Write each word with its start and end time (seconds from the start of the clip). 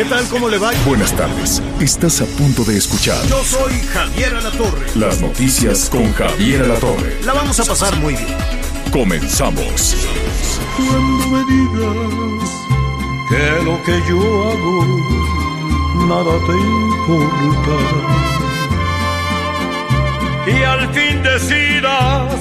¿Qué 0.00 0.06
tal? 0.06 0.24
¿Cómo 0.28 0.48
le 0.48 0.56
va? 0.56 0.70
Buenas 0.86 1.14
tardes. 1.14 1.60
Estás 1.78 2.22
a 2.22 2.24
punto 2.24 2.64
de 2.64 2.78
escuchar 2.78 3.22
Yo 3.26 3.44
soy 3.44 3.74
Javier 3.92 4.34
Alatorre. 4.34 4.86
las 4.94 5.20
noticias 5.20 5.90
con 5.90 6.10
Javier 6.14 6.62
Alatorre. 6.62 7.18
La 7.26 7.34
vamos 7.34 7.60
a 7.60 7.66
pasar 7.66 7.94
muy 7.98 8.14
bien. 8.14 8.34
Comenzamos. 8.90 9.94
Cuando 10.74 11.26
me 11.26 11.44
digas 11.52 12.48
que 13.28 13.62
lo 13.62 13.82
que 13.82 14.00
yo 14.08 14.48
hago 14.48 14.86
nada 16.08 16.32
te 16.46 16.52
importa. 17.04 17.76
Y 20.46 20.62
al 20.62 20.88
fin 20.94 21.22
decidas 21.22 22.32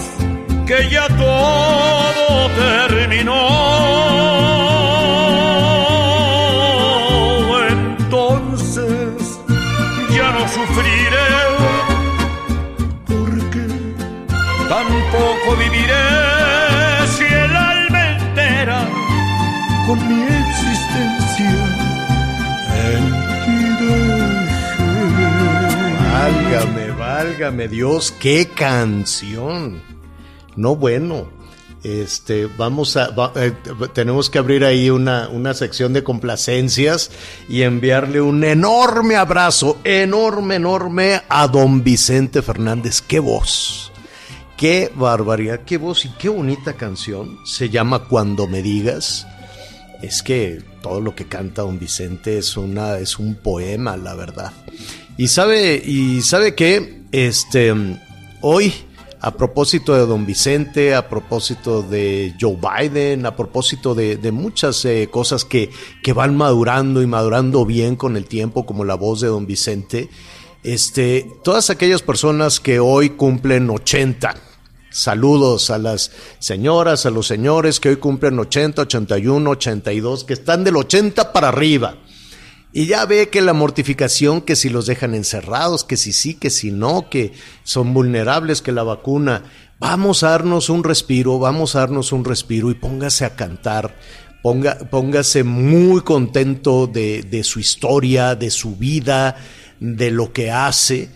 que 0.65 0.89
ya 0.89 1.09
todo 1.09 2.49
terminó. 2.55 4.68
Tampoco 15.19 15.55
viviré 15.57 17.07
si 17.17 17.23
el 17.25 17.55
alma 17.55 18.17
entera 18.17 18.87
con 19.85 20.07
mi 20.07 20.21
existencia 20.23 21.51
en 22.85 23.05
ti 23.45 23.85
dejé. 23.85 24.89
Válgame, 26.11 26.91
válgame 26.91 27.67
Dios, 27.67 28.13
qué 28.19 28.47
canción. 28.47 29.81
No 30.55 30.75
bueno. 30.75 31.37
Este, 31.81 32.45
vamos 32.57 32.97
a, 32.97 33.09
va- 33.11 33.31
eh, 33.37 33.53
tenemos 33.93 34.29
que 34.29 34.37
abrir 34.37 34.65
ahí 34.65 34.89
una, 34.89 35.29
una 35.29 35.53
sección 35.53 35.93
de 35.93 36.03
complacencias 36.03 37.09
y 37.47 37.61
enviarle 37.61 38.19
un 38.19 38.43
enorme 38.43 39.15
abrazo, 39.15 39.77
enorme, 39.85 40.55
enorme 40.55 41.21
a 41.29 41.47
don 41.47 41.81
Vicente 41.81 42.41
Fernández. 42.41 43.01
¡Qué 43.01 43.19
voz! 43.19 43.88
Qué 44.59 44.91
barbaridad, 44.93 45.61
qué 45.65 45.77
voz 45.77 46.03
y 46.03 46.09
qué 46.09 46.27
bonita 46.27 46.73
canción. 46.73 47.39
Se 47.45 47.69
llama 47.69 48.09
Cuando 48.09 48.45
me 48.45 48.61
digas. 48.61 49.25
Es 50.01 50.21
que 50.21 50.61
todo 50.81 50.99
lo 50.99 51.15
que 51.15 51.29
canta 51.29 51.61
don 51.61 51.79
Vicente 51.79 52.37
es 52.37 52.57
una 52.57 52.97
es 52.97 53.19
un 53.19 53.35
poema, 53.35 53.95
la 53.95 54.15
verdad. 54.15 54.51
Y 55.15 55.29
sabe 55.29 55.81
y 55.81 56.21
sabe 56.23 56.55
qué, 56.55 57.03
este 57.13 57.73
hoy 58.41 58.73
a 59.21 59.31
propósito 59.31 59.93
de 59.95 60.05
don 60.05 60.25
Vicente, 60.25 60.93
a 60.93 61.07
propósito 61.07 61.81
de 61.81 62.35
Joe 62.37 62.57
Biden, 62.57 63.25
a 63.25 63.37
propósito 63.37 63.95
de, 63.95 64.17
de 64.17 64.33
muchas 64.33 64.83
eh, 64.83 65.07
cosas 65.09 65.45
que, 65.45 65.69
que 66.03 66.11
van 66.11 66.35
madurando 66.35 67.01
y 67.01 67.07
madurando 67.07 67.65
bien 67.65 67.95
con 67.95 68.17
el 68.17 68.25
tiempo, 68.25 68.65
como 68.65 68.83
la 68.83 68.95
voz 68.95 69.21
de 69.21 69.27
don 69.27 69.47
Vicente, 69.47 70.09
este, 70.63 71.25
todas 71.45 71.69
aquellas 71.69 72.01
personas 72.01 72.59
que 72.59 72.81
hoy 72.81 73.11
cumplen 73.11 73.69
80, 73.69 74.48
Saludos 74.99 75.69
a 75.69 75.77
las 75.77 76.11
señoras, 76.39 77.05
a 77.05 77.09
los 77.09 77.25
señores 77.25 77.79
que 77.79 77.87
hoy 77.87 77.95
cumplen 77.95 78.37
80, 78.37 78.81
81, 78.81 79.49
82, 79.49 80.25
que 80.25 80.33
están 80.33 80.65
del 80.65 80.75
80 80.75 81.31
para 81.31 81.47
arriba. 81.47 81.95
Y 82.73 82.87
ya 82.87 83.05
ve 83.05 83.29
que 83.29 83.39
la 83.39 83.53
mortificación, 83.53 84.41
que 84.41 84.57
si 84.57 84.67
los 84.67 84.87
dejan 84.87 85.15
encerrados, 85.15 85.85
que 85.85 85.95
si 85.95 86.11
sí, 86.11 86.33
que 86.33 86.49
si 86.49 86.73
no, 86.73 87.09
que 87.09 87.31
son 87.63 87.93
vulnerables, 87.93 88.61
que 88.61 88.73
la 88.73 88.83
vacuna. 88.83 89.43
Vamos 89.79 90.23
a 90.23 90.31
darnos 90.31 90.69
un 90.69 90.83
respiro, 90.83 91.39
vamos 91.39 91.77
a 91.77 91.79
darnos 91.79 92.11
un 92.11 92.25
respiro 92.25 92.69
y 92.69 92.73
póngase 92.73 93.23
a 93.23 93.37
cantar. 93.37 93.95
Ponga, 94.43 94.79
póngase 94.79 95.45
muy 95.45 96.01
contento 96.01 96.87
de, 96.87 97.23
de 97.23 97.45
su 97.45 97.61
historia, 97.61 98.35
de 98.35 98.51
su 98.51 98.75
vida, 98.75 99.37
de 99.79 100.11
lo 100.11 100.33
que 100.33 100.51
hace. 100.51 101.09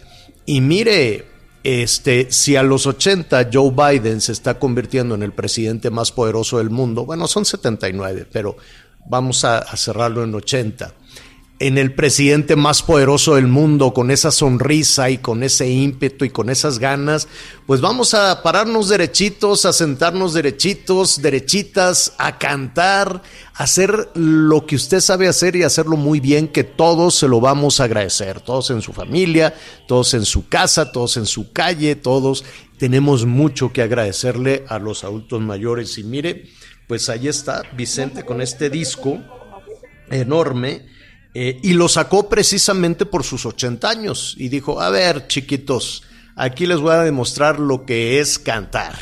Y 0.46 0.62
mire, 0.62 1.33
este, 1.64 2.32
si 2.32 2.56
a 2.56 2.64
los 2.64 2.86
80 2.86 3.50
Joe 3.52 3.72
Biden 3.72 4.20
se 4.22 4.34
está 4.34 4.60
convirtiendo 4.60 5.16
en 5.16 5.24
el 5.24 5.32
presidente 5.32 5.90
más 5.90 6.12
poderoso 6.12 6.58
del 6.58 6.70
mundo, 6.70 7.06
bueno, 7.06 7.28
son 7.28 7.46
79, 7.46 8.28
pero 8.32 8.58
vamos 9.06 9.46
a, 9.46 9.64
cerrarlo 9.78 10.24
en 10.24 10.36
80 10.36 10.94
en 11.60 11.78
el 11.78 11.94
presidente 11.94 12.56
más 12.56 12.82
poderoso 12.82 13.36
del 13.36 13.48
mundo, 13.48 13.94
con 13.94 14.12
esa 14.12 14.32
sonrisa 14.32 15.10
y 15.10 15.20
con 15.20 15.44
ese 15.44 15.70
ímpetu 15.70 16.26
y 16.26 16.30
con 16.30 16.50
esas 16.50 16.80
ganas, 16.80 17.28
pues 17.66 17.80
vamos 17.80 18.14
a 18.14 18.42
pararnos 18.44 18.90
derechitos, 18.90 19.66
a 19.66 19.72
sentarnos 19.72 20.34
derechitos, 20.34 21.22
derechitas, 21.22 22.16
a 22.18 22.38
cantar, 22.38 23.22
a 23.54 23.64
hacer 23.64 24.10
lo 24.16 24.66
que 24.66 24.76
usted 24.76 25.00
sabe 25.00 25.28
hacer 25.28 25.56
y 25.56 25.64
hacerlo 25.64 25.96
muy 25.96 26.20
bien, 26.20 26.48
que 26.48 26.64
todos 26.64 27.16
se 27.16 27.28
lo 27.28 27.40
vamos 27.40 27.80
a 27.80 27.86
agradecer, 27.86 28.42
todos 28.42 28.70
en 28.72 28.82
su 28.82 28.92
familia, 28.92 29.54
todos 29.88 30.14
en 30.16 30.26
su 30.26 30.50
casa, 30.50 30.92
todos 30.92 31.16
en 31.18 31.26
su 31.26 31.54
calle, 31.54 31.96
todos 31.96 32.44
tenemos 32.78 33.26
mucho 33.26 33.72
que 33.72 33.82
agradecerle 33.82 34.66
a 34.68 34.80
los 34.80 35.06
adultos 35.06 35.40
mayores. 35.40 35.98
Y 35.98 36.04
mire, 36.04 36.50
pues 36.88 37.08
ahí 37.08 37.30
está 37.30 37.62
Vicente 37.78 38.26
con 38.26 38.42
este 38.42 38.70
disco 38.70 39.20
enorme. 40.10 40.93
Eh, 41.34 41.60
y 41.64 41.74
lo 41.74 41.88
sacó 41.88 42.30
precisamente 42.30 43.06
por 43.06 43.24
sus 43.24 43.46
80 43.46 43.90
años 43.90 44.36
y 44.38 44.50
dijo, 44.50 44.80
a 44.82 44.90
ver 44.90 45.28
chiquitos, 45.28 46.04
aquí 46.36 46.66
les 46.68 46.80
voy 46.80 46.92
a 46.94 47.04
demostrar 47.04 47.60
lo 47.60 47.86
que 47.86 48.20
es 48.20 48.38
cantar. 48.38 48.94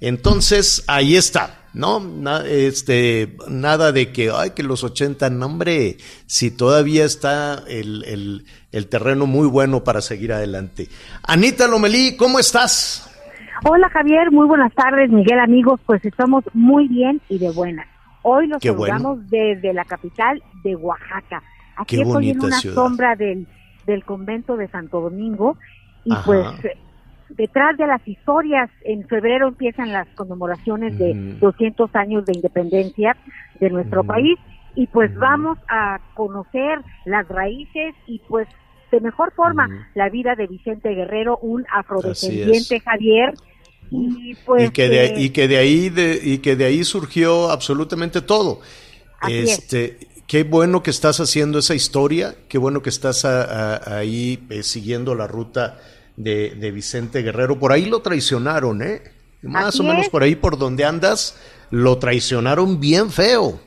Entonces, 0.00 0.82
ahí 0.88 1.16
está, 1.16 1.60
¿no? 1.72 2.00
Na- 2.00 2.44
este, 2.46 3.36
nada 3.48 3.92
de 3.92 4.12
que, 4.12 4.30
ay, 4.34 4.50
que 4.50 4.62
los 4.62 4.82
80, 4.84 5.30
no, 5.30 5.46
hombre, 5.46 5.96
si 6.26 6.50
todavía 6.50 7.04
está 7.04 7.62
el, 7.68 8.04
el- 8.04 8.44
el 8.72 8.88
terreno 8.88 9.26
muy 9.26 9.46
bueno 9.46 9.84
para 9.84 10.00
seguir 10.02 10.32
adelante. 10.32 10.88
Anita 11.22 11.66
Lomelí, 11.68 12.16
¿cómo 12.16 12.38
estás? 12.38 13.08
Hola 13.64 13.88
Javier, 13.90 14.30
muy 14.32 14.46
buenas 14.46 14.74
tardes, 14.74 15.08
Miguel 15.10 15.38
amigos, 15.38 15.80
pues 15.86 16.04
estamos 16.04 16.44
muy 16.52 16.88
bien 16.88 17.22
y 17.30 17.38
de 17.38 17.50
buenas. 17.50 17.86
Hoy 18.22 18.48
nos 18.48 18.60
bueno. 18.60 18.76
saludamos 18.98 19.30
desde 19.30 19.72
la 19.72 19.84
capital 19.86 20.42
de 20.62 20.76
Oaxaca. 20.76 21.42
Aquí 21.76 21.96
Qué 21.96 22.02
estoy 22.02 22.30
en 22.30 22.40
una 22.40 22.58
ciudad. 22.58 22.74
sombra 22.74 23.16
del, 23.16 23.46
del 23.86 24.04
convento 24.04 24.56
de 24.56 24.68
Santo 24.68 25.00
Domingo 25.00 25.56
y 26.04 26.12
Ajá. 26.12 26.22
pues 26.24 26.46
detrás 27.30 27.76
de 27.76 27.86
las 27.86 28.06
historias, 28.06 28.70
en 28.84 29.06
febrero 29.08 29.48
empiezan 29.48 29.92
las 29.92 30.06
conmemoraciones 30.14 30.96
de 30.98 31.10
Ujú. 31.10 31.38
200 31.40 31.94
años 31.96 32.24
de 32.24 32.32
independencia 32.34 33.16
de 33.60 33.70
nuestro 33.70 34.04
país 34.04 34.38
y 34.74 34.86
pues 34.88 35.14
vamos 35.16 35.58
a 35.68 35.98
conocer 36.14 36.80
las 37.04 37.26
raíces 37.28 37.94
y 38.06 38.20
pues 38.28 38.46
de 38.92 39.00
mejor 39.00 39.32
forma 39.32 39.88
la 39.94 40.08
vida 40.08 40.34
de 40.36 40.46
Vicente 40.46 40.90
Guerrero, 40.90 41.38
un 41.38 41.64
afrodescendiente 41.72 42.76
es. 42.76 42.82
Javier 42.82 43.34
y 43.90 44.34
pues 44.44 44.68
y 44.68 44.72
que 44.72 44.88
de, 44.88 45.06
eh, 45.06 45.14
y 45.16 45.30
que 45.30 45.48
de 45.48 45.56
ahí 45.58 45.88
de, 45.88 46.20
y 46.22 46.38
que 46.38 46.56
de 46.56 46.64
ahí 46.66 46.84
surgió 46.84 47.50
absolutamente 47.50 48.20
todo. 48.20 48.60
Así 49.20 49.38
es. 49.38 49.74
Qué 50.26 50.42
bueno 50.44 50.82
que 50.82 50.90
estás 50.90 51.20
haciendo 51.20 51.58
esa 51.58 51.74
historia, 51.74 52.34
qué 52.48 52.58
bueno 52.58 52.82
que 52.82 52.90
estás 52.90 53.24
a- 53.24 53.74
a- 53.76 53.98
ahí 53.98 54.44
eh, 54.50 54.62
siguiendo 54.62 55.14
la 55.14 55.26
ruta 55.26 55.78
de, 56.16 56.50
de 56.54 56.70
Vicente 56.70 57.22
Guerrero. 57.22 57.58
Por 57.58 57.72
ahí 57.72 57.86
lo 57.86 58.00
traicionaron, 58.00 58.82
¿eh? 58.82 59.02
Más 59.42 59.66
Así 59.66 59.80
o 59.80 59.84
menos 59.84 60.02
es. 60.06 60.08
por 60.10 60.22
ahí 60.22 60.34
por 60.34 60.58
donde 60.58 60.84
andas, 60.84 61.38
lo 61.70 61.98
traicionaron 61.98 62.80
bien 62.80 63.10
feo. 63.10 63.60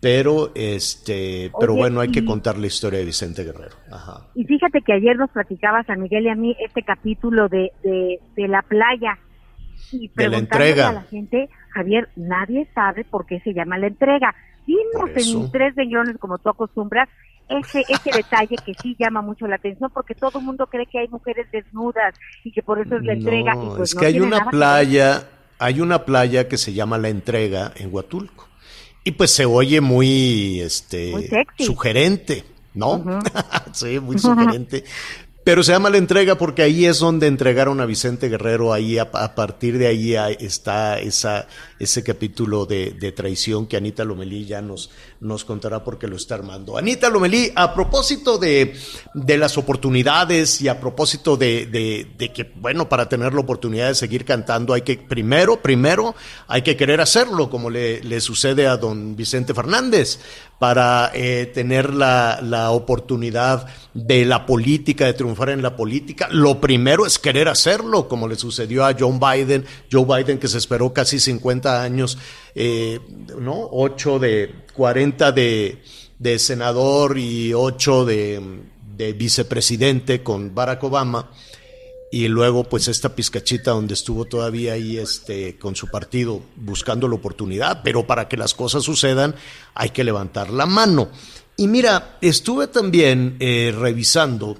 pero 0.00 0.50
este 0.54 1.50
pero 1.60 1.74
bueno 1.74 2.00
hay 2.00 2.10
que 2.10 2.24
contar 2.24 2.56
la 2.56 2.66
historia 2.68 2.98
de 3.00 3.04
Vicente 3.04 3.44
Guerrero 3.44 3.76
Ajá. 3.92 4.28
Y 4.34 4.44
fíjate 4.44 4.80
que 4.80 4.94
ayer 4.94 5.14
nos 5.18 5.28
platicaba 5.30 5.84
San 5.84 6.00
Miguel 6.00 6.24
y 6.24 6.28
a 6.30 6.34
mí 6.34 6.56
este 6.66 6.82
capítulo 6.82 7.48
de, 7.50 7.70
de, 7.82 8.18
de 8.34 8.48
la 8.48 8.62
playa. 8.62 9.18
Y 9.92 10.08
De 10.08 10.08
la 10.08 10.14
preguntándole 10.14 10.68
entrega. 10.70 10.88
a 10.88 10.92
la 10.92 11.02
gente, 11.02 11.48
Javier, 11.74 12.08
nadie 12.16 12.66
sabe 12.74 13.04
por 13.04 13.26
qué 13.26 13.40
se 13.40 13.52
llama 13.52 13.76
la 13.76 13.88
entrega. 13.88 14.34
Eso. 14.66 15.42
en 15.42 15.50
tres 15.50 15.74
renglones, 15.74 16.16
como 16.18 16.38
tú 16.38 16.48
acostumbras, 16.48 17.08
ese, 17.48 17.84
ese 17.88 18.10
detalle 18.16 18.56
que 18.64 18.74
sí 18.80 18.96
llama 18.98 19.22
mucho 19.22 19.46
la 19.46 19.56
atención, 19.56 19.90
porque 19.92 20.14
todo 20.14 20.38
el 20.38 20.44
mundo 20.44 20.66
cree 20.68 20.86
que 20.86 21.00
hay 21.00 21.08
mujeres 21.08 21.46
desnudas 21.50 22.14
y 22.44 22.52
que 22.52 22.62
por 22.62 22.80
eso 22.80 22.96
es 22.96 23.02
la 23.02 23.14
entrega. 23.14 23.54
y 23.54 23.76
pues 23.76 23.90
es 23.90 23.94
no 23.94 24.00
que 24.00 24.06
hay 24.06 24.20
una 24.20 24.50
playa, 24.50 25.28
hay 25.58 25.80
una 25.80 26.04
playa 26.04 26.48
que 26.48 26.56
se 26.56 26.72
llama 26.72 26.98
La 26.98 27.08
Entrega 27.08 27.72
en 27.76 27.92
Huatulco. 27.92 28.48
Y 29.02 29.12
pues 29.12 29.30
se 29.30 29.46
oye 29.46 29.80
muy 29.80 30.60
este 30.60 31.12
Muy 31.12 31.30
sugerente, 31.58 32.44
¿no? 32.74 33.02
sí, 33.72 33.98
muy 33.98 34.18
sugerente. 34.18 34.84
Pero 35.42 35.62
se 35.62 35.72
llama 35.72 35.88
La 35.88 35.96
Entrega 35.96 36.36
porque 36.36 36.62
ahí 36.62 36.84
es 36.84 36.98
donde 36.98 37.26
entregaron 37.26 37.80
a 37.80 37.86
Vicente 37.86 38.28
Guerrero, 38.28 38.74
ahí 38.74 38.98
a, 38.98 39.10
partir 39.10 39.78
de 39.78 39.86
ahí 39.86 40.14
está 40.38 40.98
esa, 41.00 41.48
ese 41.78 42.02
capítulo 42.02 42.66
de, 42.66 42.90
de 42.90 43.10
traición 43.12 43.66
que 43.66 43.78
Anita 43.78 44.04
Lomelí 44.04 44.44
ya 44.44 44.60
nos, 44.60 44.90
nos 45.20 45.44
contará 45.44 45.84
porque 45.84 46.06
lo 46.06 46.16
está 46.16 46.34
armando. 46.34 46.78
Anita 46.78 47.10
Lomelí, 47.10 47.52
a 47.54 47.74
propósito 47.74 48.38
de, 48.38 48.74
de 49.14 49.38
las 49.38 49.58
oportunidades 49.58 50.60
y 50.62 50.68
a 50.68 50.80
propósito 50.80 51.36
de, 51.36 51.66
de, 52.16 52.32
que, 52.32 52.50
bueno, 52.56 52.88
para 52.88 53.08
tener 53.08 53.34
la 53.34 53.40
oportunidad 53.40 53.88
de 53.88 53.94
seguir 53.94 54.24
cantando 54.24 54.72
hay 54.72 54.82
que, 54.82 54.96
primero, 54.96 55.60
primero, 55.60 56.14
hay 56.48 56.62
que 56.62 56.76
querer 56.76 57.00
hacerlo, 57.00 57.50
como 57.50 57.68
le, 57.68 58.02
le 58.02 58.20
sucede 58.20 58.66
a 58.66 58.78
don 58.78 59.14
Vicente 59.14 59.52
Fernández, 59.52 60.18
para 60.58 61.10
eh, 61.14 61.50
tener 61.54 61.94
la, 61.94 62.40
la 62.42 62.70
oportunidad 62.70 63.66
de 63.94 64.26
la 64.26 64.44
política, 64.44 65.06
de 65.06 65.14
triunfar 65.14 65.48
en 65.48 65.62
la 65.62 65.74
política. 65.74 66.28
Lo 66.30 66.60
primero 66.60 67.06
es 67.06 67.18
querer 67.18 67.48
hacerlo, 67.48 68.08
como 68.08 68.28
le 68.28 68.36
sucedió 68.36 68.84
a 68.84 68.94
John 68.98 69.18
Biden, 69.18 69.64
Joe 69.90 70.04
Biden 70.04 70.38
que 70.38 70.48
se 70.48 70.58
esperó 70.58 70.92
casi 70.92 71.18
50 71.18 71.82
años, 71.82 72.18
eh, 72.54 73.00
¿no? 73.38 73.68
8 73.70 74.18
de 74.18 74.54
40 74.74 75.32
de, 75.32 75.82
de 76.18 76.38
senador 76.38 77.18
y 77.18 77.52
8 77.54 78.04
de, 78.04 78.40
de 78.96 79.12
vicepresidente 79.12 80.22
con 80.22 80.54
Barack 80.54 80.84
Obama 80.84 81.30
y 82.12 82.26
luego 82.26 82.64
pues 82.64 82.88
esta 82.88 83.14
pizcachita 83.14 83.70
donde 83.70 83.94
estuvo 83.94 84.24
todavía 84.24 84.72
ahí 84.72 84.98
este 84.98 85.56
con 85.58 85.76
su 85.76 85.86
partido 85.88 86.42
buscando 86.56 87.06
la 87.06 87.14
oportunidad, 87.14 87.82
pero 87.84 88.06
para 88.06 88.28
que 88.28 88.36
las 88.36 88.52
cosas 88.52 88.82
sucedan 88.82 89.34
hay 89.74 89.90
que 89.90 90.02
levantar 90.02 90.50
la 90.50 90.66
mano. 90.66 91.08
Y 91.56 91.68
mira, 91.68 92.18
estuve 92.20 92.66
también 92.66 93.36
eh, 93.38 93.72
revisando 93.78 94.58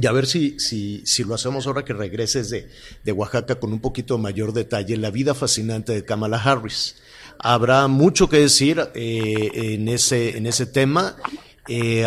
y 0.00 0.06
a 0.06 0.12
ver 0.12 0.26
si, 0.26 0.58
si, 0.60 1.02
si 1.06 1.24
lo 1.24 1.34
hacemos 1.34 1.66
ahora 1.66 1.84
que 1.84 1.94
regreses 1.94 2.50
de, 2.50 2.68
de 3.02 3.12
Oaxaca 3.12 3.58
con 3.58 3.72
un 3.72 3.80
poquito 3.80 4.18
mayor 4.18 4.52
detalle, 4.52 4.96
la 4.96 5.10
vida 5.10 5.34
fascinante 5.34 5.92
de 5.92 6.04
Kamala 6.04 6.36
Harris. 6.36 6.96
Habrá 7.38 7.86
mucho 7.88 8.28
que 8.28 8.38
decir 8.38 8.90
eh, 8.94 9.50
en, 9.54 9.88
ese, 9.88 10.36
en 10.36 10.46
ese 10.46 10.66
tema. 10.66 11.16
Eh, 11.68 12.06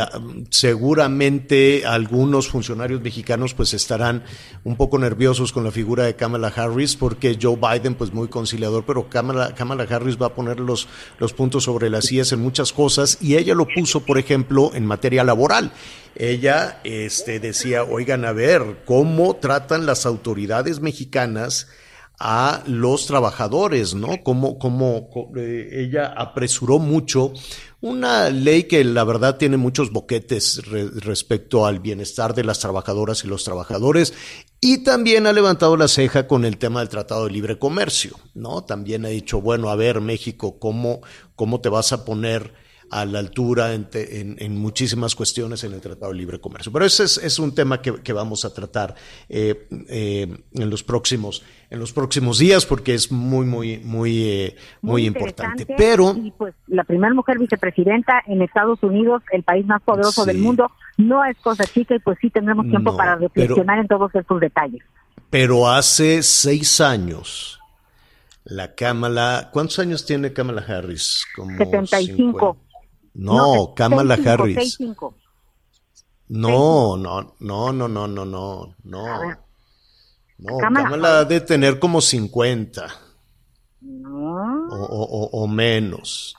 seguramente 0.50 1.86
algunos 1.86 2.48
funcionarios 2.48 3.02
mexicanos 3.02 3.54
pues 3.54 3.74
estarán 3.74 4.24
un 4.64 4.78
poco 4.78 4.98
nerviosos 4.98 5.52
con 5.52 5.64
la 5.66 5.72
figura 5.72 6.06
de 6.06 6.16
Kamala 6.16 6.48
Harris 6.48 6.96
porque 6.96 7.38
Joe 7.42 7.58
Biden 7.58 7.96
pues 7.96 8.14
muy 8.14 8.30
conciliador, 8.30 8.86
pero 8.86 9.10
Kamala, 9.10 9.54
Kamala 9.56 9.84
Harris 9.84 10.22
va 10.22 10.28
a 10.28 10.36
poner 10.36 10.60
los, 10.60 10.88
los 11.20 11.34
puntos 11.34 11.66
sobre 11.66 11.90
las 11.90 12.06
sillas 12.06 12.32
en 12.32 12.40
muchas 12.40 12.72
cosas 12.72 13.18
y 13.22 13.36
ella 13.36 13.54
lo 13.54 13.68
puso, 13.68 14.06
por 14.06 14.18
ejemplo, 14.18 14.72
en 14.74 14.86
materia 14.86 15.24
laboral. 15.24 15.72
Ella 16.16 16.80
este, 16.84 17.40
decía, 17.40 17.84
oigan, 17.84 18.26
a 18.26 18.32
ver, 18.32 18.84
¿cómo 18.86 19.36
tratan 19.36 19.86
las 19.86 20.06
autoridades 20.06 20.80
mexicanas 20.80 21.68
a 22.20 22.64
los 22.68 23.08
trabajadores, 23.08 23.96
¿no? 23.96 24.22
Como, 24.24 25.10
eh, 25.38 25.70
ella 25.72 26.14
apresuró 26.16 26.78
mucho 26.78 27.32
una 27.82 28.30
ley 28.30 28.64
que 28.64 28.84
la 28.84 29.04
verdad 29.04 29.38
tiene 29.38 29.58
muchos 29.58 29.92
boquetes 29.92 30.66
re 30.66 30.90
respecto 30.90 31.66
al 31.66 31.80
bienestar 31.80 32.34
de 32.34 32.44
las 32.44 32.60
trabajadoras 32.60 33.24
y 33.24 33.28
los 33.28 33.44
trabajadores 33.44 34.14
y 34.60 34.84
también 34.84 35.28
ha 35.28 35.34
levantado 35.34 35.78
la 35.78 35.88
ceja 35.88 36.28
con 36.28 36.44
el 36.44 36.58
tema 36.58 36.82
del 36.82 36.90
Tratado 36.90 37.26
de 37.26 37.32
Libre 37.32 37.58
Comercio, 37.58 38.20
¿no? 38.34 38.66
También 38.66 39.06
ha 39.06 39.10
dicho, 39.10 39.40
bueno, 39.40 39.70
a 39.70 39.78
ver, 39.78 40.02
México, 40.02 40.60
¿cómo, 40.60 41.02
cómo 41.36 41.62
te 41.62 41.70
vas 41.70 41.94
a 41.94 42.04
poner 42.04 42.54
a 42.92 43.06
la 43.06 43.20
altura 43.20 43.74
en, 43.74 43.88
en, 43.94 44.36
en, 44.40 44.58
muchísimas 44.58 45.16
cuestiones 45.16 45.64
en 45.64 45.74
el 45.74 45.82
Tratado 45.82 46.12
de 46.12 46.18
Libre 46.18 46.40
Comercio. 46.40 46.72
Pero 46.72 46.86
ese 46.86 47.04
es, 47.04 47.18
es 47.18 47.40
un 47.40 47.54
tema 47.54 47.82
que, 47.82 48.02
que, 48.02 48.14
vamos 48.14 48.46
a 48.46 48.54
tratar 48.54 48.96
eh, 49.28 49.68
eh, 49.88 50.28
en 50.54 50.70
los 50.70 50.84
próximos 50.84 51.44
en 51.70 51.80
los 51.80 51.94
próximos 51.94 52.40
días 52.40 52.66
porque 52.66 52.96
es 52.96 53.12
muy 53.12 53.46
muy 53.46 53.78
muy 53.80 54.24
eh, 54.24 54.56
muy, 54.82 54.92
muy 54.92 55.06
importante. 55.06 55.66
Pero 55.78 56.16
y 56.16 56.32
pues 56.32 56.56
la 56.68 56.84
primera 56.84 57.14
mujer 57.14 57.38
vicepresidenta 57.38 58.24
en 58.28 58.42
Estados 58.42 58.82
Unidos, 58.82 59.22
el 59.32 59.44
país 59.44 59.66
más 59.66 59.82
poderoso 59.84 60.24
sí. 60.24 60.28
del 60.28 60.40
mundo, 60.40 60.72
no 60.98 61.24
es 61.26 61.38
cosa 61.38 61.66
chica 61.66 61.96
y 61.96 62.00
pues 62.00 62.18
sí 62.20 62.30
tendremos 62.30 62.68
tiempo 62.68 62.92
no, 62.92 62.98
para 62.98 63.16
reflexionar 63.16 63.78
pero, 63.78 63.82
en 63.82 63.88
todos 63.88 64.16
estos 64.16 64.40
detalles. 64.40 64.84
Pero 65.30 65.70
hace 65.70 66.24
seis 66.24 66.82
años 66.82 67.60
la 68.50 68.74
Cámara, 68.74 69.50
¿cuántos 69.54 69.78
años 69.78 70.06
tiene 70.06 70.34
Kamala 70.34 70.64
Harris? 70.68 71.24
Como 71.36 71.56
75. 71.56 72.58
50. 72.58 72.69
No, 73.20 73.56
no 73.56 73.74
Kamala 73.76 74.16
65, 74.16 74.44
Harris. 74.44 74.56
65. 74.56 75.16
No, 76.30 76.96
no, 76.96 77.36
no, 77.40 77.74
no, 77.74 77.88
no, 77.88 78.08
no, 78.08 78.26
no, 78.26 78.76
no. 78.84 79.38
No, 80.38 80.58
Kamala, 80.58 80.84
Kamala 80.84 81.20
ha 81.20 81.26
de 81.26 81.42
tener 81.42 81.80
como 81.80 82.00
50. 82.00 82.88
No. 83.82 84.68
O, 84.70 84.76
o, 84.76 85.44
o 85.44 85.48
menos. 85.48 86.36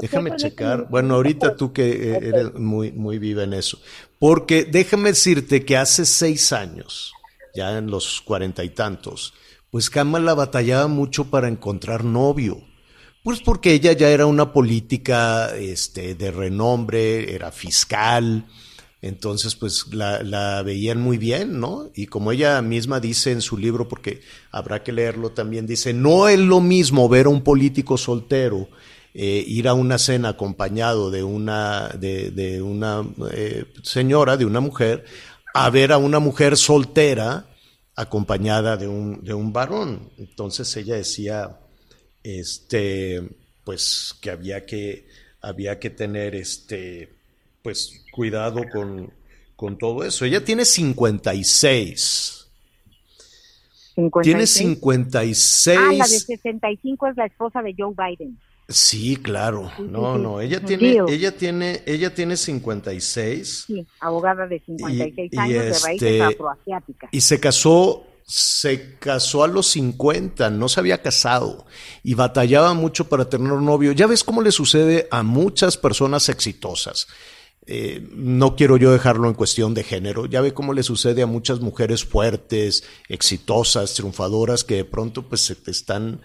Déjame 0.00 0.36
checar. 0.36 0.88
Bueno, 0.88 1.16
ahorita 1.16 1.56
tú 1.56 1.72
que 1.72 2.16
eres 2.16 2.54
muy, 2.54 2.92
muy 2.92 3.18
viva 3.18 3.42
en 3.42 3.54
eso. 3.54 3.80
Porque 4.20 4.64
déjame 4.64 5.10
decirte 5.10 5.64
que 5.64 5.76
hace 5.76 6.04
seis 6.04 6.52
años, 6.52 7.12
ya 7.54 7.76
en 7.76 7.90
los 7.90 8.20
cuarenta 8.20 8.62
y 8.62 8.70
tantos, 8.70 9.34
pues 9.70 9.90
Kamala 9.90 10.34
batallaba 10.34 10.86
mucho 10.86 11.24
para 11.24 11.48
encontrar 11.48 12.04
novio. 12.04 12.62
Pues 13.24 13.40
porque 13.40 13.72
ella 13.72 13.92
ya 13.92 14.10
era 14.10 14.26
una 14.26 14.52
política 14.52 15.56
este, 15.56 16.14
de 16.14 16.30
renombre, 16.30 17.34
era 17.34 17.50
fiscal, 17.50 18.44
entonces 19.00 19.54
pues 19.54 19.86
la, 19.92 20.62
veían 20.62 21.00
muy 21.00 21.16
bien, 21.16 21.58
¿no? 21.58 21.90
Y 21.94 22.04
como 22.04 22.32
ella 22.32 22.60
misma 22.60 23.00
dice 23.00 23.32
en 23.32 23.40
su 23.40 23.56
libro, 23.56 23.88
porque 23.88 24.20
habrá 24.50 24.82
que 24.82 24.92
leerlo 24.92 25.30
también, 25.30 25.66
dice, 25.66 25.94
no 25.94 26.28
es 26.28 26.38
lo 26.38 26.60
mismo 26.60 27.08
ver 27.08 27.24
a 27.24 27.30
un 27.30 27.40
político 27.40 27.96
soltero 27.96 28.68
eh, 29.14 29.42
ir 29.46 29.68
a 29.68 29.74
una 29.74 29.96
cena 29.96 30.28
acompañado 30.28 31.10
de 31.10 31.22
una, 31.22 31.88
de, 31.98 32.30
de 32.30 32.60
una 32.60 33.06
eh, 33.32 33.64
señora, 33.82 34.36
de 34.36 34.44
una 34.44 34.60
mujer, 34.60 35.06
a 35.54 35.70
ver 35.70 35.92
a 35.92 35.96
una 35.96 36.18
mujer 36.18 36.58
soltera 36.58 37.46
acompañada 37.96 38.76
de 38.76 38.86
un, 38.86 39.24
de 39.24 39.32
un 39.32 39.50
varón. 39.50 40.10
Entonces 40.18 40.76
ella 40.76 40.96
decía, 40.96 41.58
este, 42.24 43.22
pues 43.64 44.14
que 44.20 44.30
había 44.30 44.66
que, 44.66 45.06
había 45.40 45.78
que 45.78 45.90
tener 45.90 46.34
este, 46.34 47.10
pues 47.62 48.02
cuidado 48.12 48.62
con, 48.72 49.12
con 49.54 49.78
todo 49.78 50.02
eso. 50.04 50.24
Ella 50.24 50.44
tiene 50.44 50.64
56. 50.64 52.40
56. 53.94 54.24
Tiene 54.24 54.46
56. 54.46 55.78
Ah, 55.80 55.92
la 55.92 56.04
de 56.04 56.18
65 56.18 57.06
es 57.08 57.16
la 57.16 57.26
esposa 57.26 57.62
de 57.62 57.74
Joe 57.78 57.94
Biden. 57.96 58.36
Sí, 58.68 59.16
claro. 59.16 59.70
No, 59.78 60.16
no, 60.18 60.40
ella 60.40 60.58
tiene, 60.64 60.96
ella 61.06 61.32
tiene, 61.36 61.82
ella 61.84 62.14
tiene 62.14 62.36
56 62.36 63.64
Sí, 63.66 63.86
abogada 64.00 64.46
de 64.46 64.58
56 64.60 65.30
Y- 65.30 65.36
y 65.36 65.38
años 65.38 65.64
de 65.64 65.70
este, 65.70 65.86
raíces 65.86 66.20
afroasiáticas. 66.22 67.10
y 67.12 67.20
se 67.20 67.38
casó, 67.38 68.06
se 68.26 68.98
casó 68.98 69.44
a 69.44 69.48
los 69.48 69.66
50, 69.68 70.50
no 70.50 70.68
se 70.68 70.80
había 70.80 71.02
casado 71.02 71.66
y 72.02 72.14
batallaba 72.14 72.72
mucho 72.74 73.08
para 73.08 73.28
tener 73.28 73.52
un 73.52 73.64
novio. 73.64 73.92
Ya 73.92 74.06
ves 74.06 74.24
cómo 74.24 74.42
le 74.42 74.50
sucede 74.50 75.08
a 75.10 75.22
muchas 75.22 75.76
personas 75.76 76.28
exitosas. 76.28 77.06
Eh, 77.66 78.06
no 78.12 78.56
quiero 78.56 78.76
yo 78.76 78.92
dejarlo 78.92 79.28
en 79.28 79.34
cuestión 79.34 79.72
de 79.72 79.84
género. 79.84 80.26
Ya 80.26 80.40
ve 80.40 80.52
cómo 80.52 80.74
le 80.74 80.82
sucede 80.82 81.22
a 81.22 81.26
muchas 81.26 81.60
mujeres 81.60 82.04
fuertes, 82.04 82.84
exitosas, 83.08 83.94
triunfadoras, 83.94 84.64
que 84.64 84.76
de 84.76 84.84
pronto 84.84 85.28
pues 85.28 85.40
se 85.40 85.54
te 85.54 85.70
están 85.70 86.20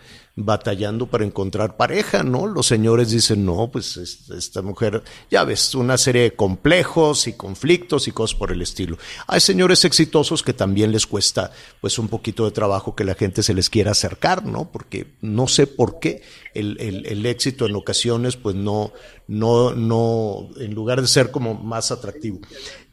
batallando 0.46 1.08
para 1.08 1.26
encontrar 1.26 1.76
pareja, 1.76 2.24
¿no? 2.24 2.48
Los 2.48 2.68
señores 2.68 3.12
dicen, 3.12 3.46
no, 3.46 3.70
pues 3.72 3.98
esta 3.98 4.62
mujer, 4.62 5.04
ya 5.30 5.44
ves, 5.44 5.76
una 5.76 5.98
serie 5.98 6.24
de 6.24 6.36
complejos 6.36 7.28
y 7.28 7.34
conflictos 7.34 8.08
y 8.08 8.12
cosas 8.12 8.38
por 8.38 8.52
el 8.52 8.62
estilo. 8.62 8.98
Hay 9.28 9.42
señores 9.42 9.84
exitosos 9.84 10.42
que 10.42 10.54
también 10.54 10.92
les 10.92 11.06
cuesta 11.06 11.52
pues 11.82 12.00
un 12.00 12.08
poquito 12.08 12.46
de 12.46 12.52
trabajo 12.52 12.96
que 12.96 13.04
la 13.04 13.16
gente 13.16 13.44
se 13.44 13.54
les 13.54 13.70
quiera 13.70 13.92
acercar, 13.92 14.46
¿no? 14.46 14.72
Porque 14.72 15.08
no 15.22 15.48
sé 15.48 15.68
por 15.68 16.00
qué 16.00 16.22
el, 16.54 16.78
el 16.80 17.26
éxito 17.26 17.66
en 17.66 17.76
ocasiones 17.76 18.38
pues 18.38 18.56
no, 18.56 18.94
no, 19.28 19.74
no, 19.76 20.50
en 20.58 20.74
lugar 20.74 21.02
de 21.02 21.08
ser 21.08 21.32
como 21.32 21.54
más 21.54 21.92
atractivo. 21.92 22.40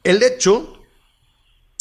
El 0.03 0.23
hecho 0.23 0.76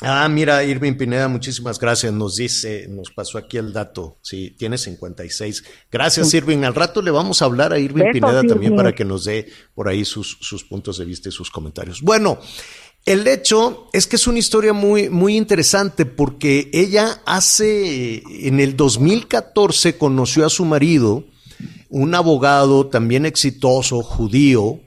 Ah, 0.01 0.27
mira, 0.27 0.61
Irving 0.63 0.95
Pineda, 0.95 1.29
muchísimas 1.29 1.79
gracias. 1.79 2.11
Nos 2.11 2.35
dice, 2.35 2.87
nos 2.89 3.11
pasó 3.11 3.37
aquí 3.37 3.57
el 3.57 3.71
dato. 3.71 4.17
Sí, 4.21 4.53
tiene 4.57 4.77
56. 4.77 5.63
Gracias, 5.89 6.33
Irving. 6.33 6.63
Al 6.63 6.75
rato 6.75 7.01
le 7.01 7.11
vamos 7.11 7.41
a 7.41 7.45
hablar 7.45 7.71
a 7.71 7.79
Irving 7.79 8.11
Pineda 8.11 8.43
también 8.43 8.75
para 8.75 8.93
que 8.93 9.05
nos 9.05 9.23
dé 9.23 9.47
por 9.73 9.87
ahí 9.87 10.03
sus, 10.03 10.37
sus 10.41 10.65
puntos 10.65 10.97
de 10.97 11.05
vista 11.05 11.29
y 11.29 11.31
sus 11.31 11.49
comentarios. 11.49 12.01
Bueno, 12.01 12.39
el 13.05 13.25
hecho 13.27 13.87
es 13.93 14.05
que 14.07 14.17
es 14.17 14.27
una 14.27 14.39
historia 14.39 14.73
muy, 14.73 15.09
muy 15.09 15.37
interesante 15.37 16.05
porque 16.05 16.69
ella 16.73 17.21
hace, 17.25 18.21
en 18.47 18.59
el 18.59 18.75
2014 18.75 19.97
conoció 19.97 20.45
a 20.45 20.49
su 20.49 20.65
marido, 20.65 21.23
un 21.89 22.15
abogado 22.15 22.87
también 22.87 23.25
exitoso, 23.25 24.01
judío, 24.01 24.81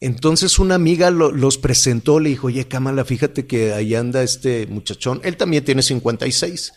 entonces 0.00 0.58
una 0.58 0.74
amiga 0.74 1.10
los 1.10 1.58
presentó, 1.58 2.20
le 2.20 2.30
dijo, 2.30 2.48
oye, 2.48 2.66
Kamala, 2.66 3.04
fíjate 3.04 3.46
que 3.46 3.72
ahí 3.72 3.94
anda 3.94 4.22
este 4.22 4.66
muchachón, 4.66 5.20
él 5.24 5.36
también 5.36 5.64
tiene 5.64 5.82
56, 5.82 6.72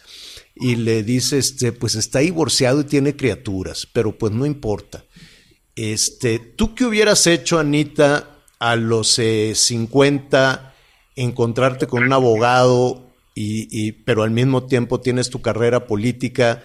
y 0.55 0.75
le 0.75 1.03
dice, 1.03 1.38
este, 1.38 1.72
pues 1.72 1.96
está 1.96 2.20
divorciado 2.20 2.81
y 2.81 2.86
tiene 2.86 3.15
criaturas, 3.15 3.88
pero 3.91 4.17
pues 4.17 4.31
no 4.34 4.46
importa. 4.46 5.05
Este, 5.75 6.39
¿Tú 6.39 6.75
qué 6.75 6.86
hubieras 6.86 7.25
hecho, 7.27 7.58
Anita, 7.58 8.38
a 8.60 8.75
los 8.75 9.20
50, 9.53 10.74
eh, 11.15 11.22
encontrarte 11.22 11.88
con 11.88 12.03
un 12.03 12.13
abogado, 12.13 13.08
y, 13.34 13.93
pero 13.93 14.24
al 14.24 14.31
mismo 14.31 14.65
tiempo 14.65 15.00
tienes 15.00 15.29
tu 15.29 15.41
carrera 15.41 15.88
política 15.88 16.63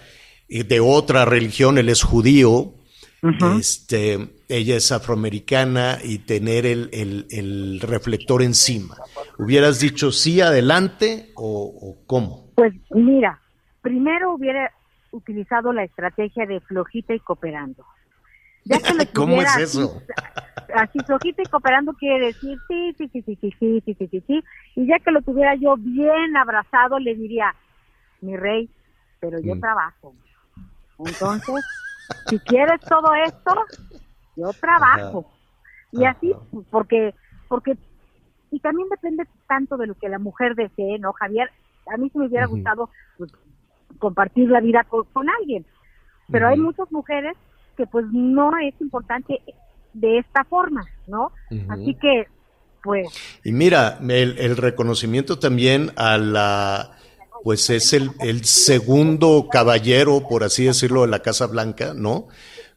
eh, 0.49 0.63
de 0.63 0.79
otra 0.79 1.25
religión, 1.25 1.77
él 1.77 1.89
es 1.89 2.03
judío, 2.03 2.73
este, 3.21 4.29
ella 4.47 4.75
es 4.75 4.91
afroamericana 4.91 5.97
y 6.03 6.19
tener 6.19 6.65
el, 6.65 7.79
reflector 7.81 8.43
encima. 8.43 8.95
¿Hubieras 9.37 9.79
dicho 9.79 10.11
sí 10.11 10.41
adelante 10.41 11.31
o, 11.35 11.97
cómo? 12.05 12.51
Pues 12.55 12.73
mira, 12.91 13.41
primero 13.81 14.33
hubiera 14.33 14.71
utilizado 15.11 15.73
la 15.73 15.83
estrategia 15.83 16.45
de 16.45 16.59
flojita 16.61 17.13
y 17.13 17.19
cooperando. 17.19 17.85
¿Cómo 19.15 19.41
es 19.41 19.57
eso? 19.57 20.01
Así, 20.75 20.99
flojita 20.99 21.41
y 21.41 21.45
cooperando 21.45 21.93
quiere 21.93 22.27
decir 22.27 22.57
sí, 22.67 22.93
sí, 22.97 23.09
sí, 23.13 23.21
sí, 23.21 23.37
sí, 23.39 23.53
sí, 23.59 23.81
sí, 23.85 23.95
sí, 23.97 24.07
sí, 24.11 24.23
sí. 24.27 24.43
Y 24.75 24.87
ya 24.87 24.99
que 24.99 25.11
lo 25.11 25.21
tuviera 25.21 25.55
yo 25.55 25.75
bien 25.77 26.35
abrazado, 26.35 26.99
le 26.99 27.15
diría, 27.15 27.55
mi 28.21 28.35
rey, 28.35 28.69
pero 29.19 29.39
yo 29.39 29.57
trabajo. 29.59 30.13
Entonces, 30.99 31.63
si 32.27 32.39
quieres 32.39 32.79
todo 32.81 33.13
esto, 33.25 33.53
yo 34.35 34.51
trabajo. 34.53 35.31
Y 35.91 36.05
así, 36.05 36.33
porque, 36.69 37.13
porque, 37.47 37.77
y 38.51 38.59
también 38.59 38.89
depende 38.89 39.25
tanto 39.47 39.77
de 39.77 39.87
lo 39.87 39.95
que 39.95 40.09
la 40.09 40.19
mujer 40.19 40.55
desee, 40.55 40.99
¿no, 40.99 41.13
Javier? 41.13 41.49
A 41.87 41.97
mí 41.97 42.09
se 42.09 42.19
me 42.19 42.27
hubiera 42.27 42.45
gustado 42.45 42.89
pues, 43.17 43.31
compartir 43.99 44.49
la 44.49 44.59
vida 44.59 44.85
con, 44.85 45.29
alguien, 45.39 45.65
pero 46.29 46.49
hay 46.49 46.57
muchas 46.57 46.91
mujeres 46.91 47.35
que 47.77 47.87
pues 47.87 48.05
no 48.11 48.51
es 48.57 48.73
importante 48.81 49.41
de 49.93 50.19
esta 50.19 50.43
forma, 50.43 50.85
¿no? 51.07 51.31
Así 51.69 51.95
que, 51.95 52.27
pues... 52.83 53.07
Y 53.43 53.51
mira, 53.53 53.97
el, 54.01 54.37
el 54.37 54.57
reconocimiento 54.57 55.39
también 55.39 55.91
a 55.95 56.17
la 56.17 56.96
pues 57.43 57.69
es 57.69 57.93
el, 57.93 58.11
el, 58.19 58.45
segundo 58.45 59.47
caballero, 59.51 60.27
por 60.27 60.43
así 60.43 60.65
decirlo, 60.65 61.01
de 61.01 61.07
la 61.07 61.21
Casa 61.21 61.47
Blanca, 61.47 61.93
¿no? 61.93 62.27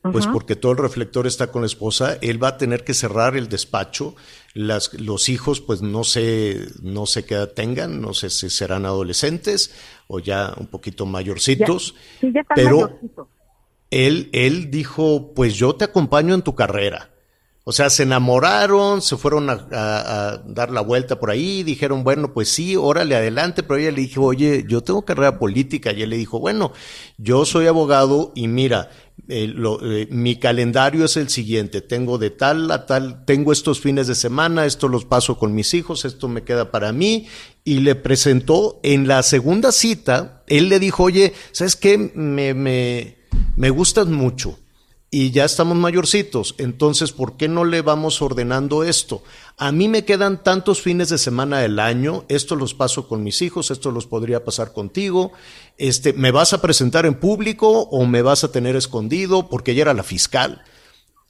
Pues 0.02 0.26
porque 0.26 0.56
todo 0.56 0.72
el 0.72 0.78
reflector 0.78 1.26
está 1.26 1.48
con 1.48 1.60
la 1.60 1.66
esposa, 1.66 2.16
él 2.22 2.42
va 2.42 2.48
a 2.48 2.56
tener 2.56 2.84
que 2.84 2.94
cerrar 2.94 3.36
el 3.36 3.50
despacho, 3.50 4.16
las, 4.54 4.94
los 4.94 5.28
hijos 5.28 5.60
pues 5.60 5.82
no 5.82 6.04
sé, 6.04 6.68
no 6.80 7.04
sé 7.04 7.26
qué 7.26 7.34
edad 7.34 7.50
tengan, 7.50 8.00
no 8.00 8.14
sé 8.14 8.30
si 8.30 8.48
serán 8.48 8.86
adolescentes 8.86 9.74
o 10.08 10.18
ya 10.18 10.54
un 10.56 10.68
poquito 10.68 11.04
mayorcitos, 11.04 11.94
pero 12.54 12.98
él, 13.90 14.30
él 14.32 14.70
dijo, 14.70 15.34
pues 15.34 15.54
yo 15.54 15.74
te 15.74 15.84
acompaño 15.84 16.34
en 16.34 16.42
tu 16.42 16.54
carrera. 16.54 17.10
O 17.62 17.72
sea, 17.72 17.90
se 17.90 18.04
enamoraron, 18.04 19.02
se 19.02 19.18
fueron 19.18 19.50
a, 19.50 20.42
dar 20.46 20.70
la 20.70 20.80
vuelta 20.80 21.20
por 21.20 21.30
ahí, 21.30 21.62
dijeron, 21.62 22.02
bueno, 22.04 22.32
pues 22.32 22.48
sí, 22.48 22.74
órale, 22.74 23.14
adelante, 23.14 23.62
pero 23.62 23.78
ella 23.78 23.90
le 23.90 24.00
dijo, 24.00 24.22
oye, 24.22 24.64
yo 24.66 24.82
tengo 24.82 25.04
carrera 25.04 25.38
política, 25.38 25.92
y 25.92 26.02
él 26.02 26.10
le 26.10 26.16
dijo, 26.16 26.40
bueno, 26.40 26.72
yo 27.18 27.44
soy 27.44 27.66
abogado 27.66 28.32
y 28.34 28.48
mira, 28.48 28.90
eh, 29.28 29.54
eh, 29.82 30.08
mi 30.10 30.36
calendario 30.36 31.04
es 31.04 31.18
el 31.18 31.28
siguiente, 31.28 31.82
tengo 31.82 32.16
de 32.16 32.30
tal 32.30 32.70
a 32.70 32.86
tal, 32.86 33.26
tengo 33.26 33.52
estos 33.52 33.78
fines 33.78 34.06
de 34.06 34.14
semana, 34.14 34.64
esto 34.64 34.88
los 34.88 35.04
paso 35.04 35.36
con 35.36 35.54
mis 35.54 35.74
hijos, 35.74 36.06
esto 36.06 36.28
me 36.28 36.44
queda 36.44 36.70
para 36.70 36.92
mí, 36.92 37.28
y 37.62 37.80
le 37.80 37.94
presentó 37.94 38.80
en 38.82 39.06
la 39.06 39.22
segunda 39.22 39.70
cita, 39.70 40.44
él 40.46 40.70
le 40.70 40.78
dijo, 40.78 41.04
oye, 41.04 41.34
¿sabes 41.52 41.76
qué? 41.76 41.98
Me, 42.14 42.54
me, 42.54 43.18
me 43.54 43.68
gustas 43.68 44.06
mucho 44.06 44.58
y 45.12 45.32
ya 45.32 45.44
estamos 45.44 45.76
mayorcitos, 45.76 46.54
entonces 46.58 47.10
¿por 47.10 47.36
qué 47.36 47.48
no 47.48 47.64
le 47.64 47.82
vamos 47.82 48.22
ordenando 48.22 48.84
esto? 48.84 49.24
A 49.56 49.72
mí 49.72 49.88
me 49.88 50.04
quedan 50.04 50.42
tantos 50.44 50.80
fines 50.80 51.08
de 51.08 51.18
semana 51.18 51.58
del 51.58 51.80
año, 51.80 52.24
esto 52.28 52.54
los 52.54 52.74
paso 52.74 53.08
con 53.08 53.24
mis 53.24 53.42
hijos, 53.42 53.72
esto 53.72 53.90
los 53.90 54.06
podría 54.06 54.44
pasar 54.44 54.72
contigo, 54.72 55.32
este, 55.78 56.12
¿me 56.12 56.30
vas 56.30 56.52
a 56.52 56.62
presentar 56.62 57.06
en 57.06 57.14
público 57.14 57.68
o 57.68 58.06
me 58.06 58.22
vas 58.22 58.44
a 58.44 58.52
tener 58.52 58.76
escondido? 58.76 59.48
Porque 59.48 59.72
ella 59.72 59.82
era 59.82 59.94
la 59.94 60.04
fiscal. 60.04 60.62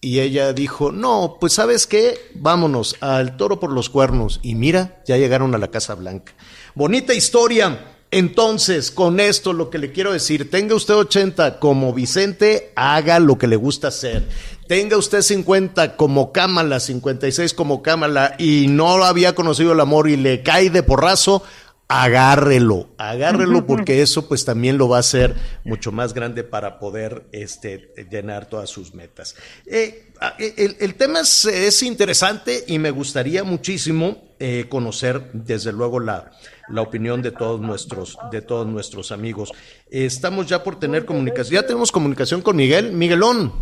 Y 0.03 0.21
ella 0.21 0.55
dijo, 0.55 0.93
no, 0.93 1.37
pues 1.39 1.53
sabes 1.53 1.87
qué, 1.87 2.19
vámonos 2.35 2.97
al 3.01 3.37
toro 3.37 3.61
por 3.61 3.71
los 3.71 3.91
cuernos. 3.91 4.41
Y 4.43 4.55
mira, 4.55 5.03
ya 5.07 5.19
llegaron 5.19 5.55
a 5.55 5.59
la 5.59 5.69
Casa 5.69 5.95
Blanca. 5.95 6.33
Bonita 6.75 7.13
historia. 7.13 8.00
Entonces, 8.13 8.91
con 8.91 9.21
esto 9.21 9.53
lo 9.53 9.71
que 9.71 9.79
le 9.79 9.93
quiero 9.93 10.13
decir, 10.13 10.51
tenga 10.51 10.75
usted 10.75 10.95
80 10.95 11.61
como 11.61 11.95
Vicente, 11.95 12.73
haga 12.75 13.21
lo 13.21 13.39
que 13.39 13.47
le 13.47 13.57
gusta 13.57 13.89
hacer. 13.89 14.25
Tenga 14.67 14.97
usted 14.97 15.23
50 15.23 15.97
como 15.97 16.33
Cámara, 16.33 16.81
56 16.81 17.55
como 17.55 17.83
Cámara 17.83 18.35
y 18.39 18.67
no 18.69 19.05
había 19.05 19.35
conocido 19.35 19.73
el 19.73 19.81
amor 19.81 20.09
y 20.09 20.17
le 20.17 20.43
cae 20.43 20.71
de 20.71 20.83
porrazo, 20.83 21.45
agárrelo, 21.87 22.89
agárrelo 22.99 23.67
porque 23.67 24.01
eso 24.01 24.29
pues 24.29 24.45
también 24.45 24.79
lo 24.79 24.89
va 24.89 24.99
a 24.99 25.01
hacer 25.01 25.35
mucho 25.65 25.91
más 25.91 26.15
grande 26.15 26.45
para 26.45 26.79
poder 26.79 27.27
este, 27.33 27.93
llenar 28.11 28.47
todas 28.47 28.71
sus 28.71 28.95
metas. 28.95 29.35
Eh, 29.67 30.13
el, 30.39 30.77
el, 30.79 30.95
tema 30.95 31.21
es, 31.21 31.45
es, 31.47 31.83
interesante 31.83 32.65
y 32.69 32.79
me 32.79 32.93
gustaría 32.93 33.43
muchísimo 33.43 34.23
eh, 34.39 34.67
conocer 34.69 35.31
desde 35.33 35.73
luego 35.73 35.99
la, 35.99 36.31
la 36.71 36.83
opinión 36.83 37.23
de 37.23 37.33
todos 37.33 37.61
nuestros, 37.61 38.19
de 38.31 38.43
todos 38.43 38.67
nuestros 38.67 39.13
amigos. 39.13 39.53
estamos 39.91 40.47
ya 40.47 40.63
por 40.63 40.79
tener 40.79 41.05
comunicación. 41.05 41.61
Ya 41.63 41.67
tenemos 41.67 41.93
comunicación 41.93 42.43
con 42.43 42.57
Miguel. 42.57 42.93
Miguelón. 42.93 43.53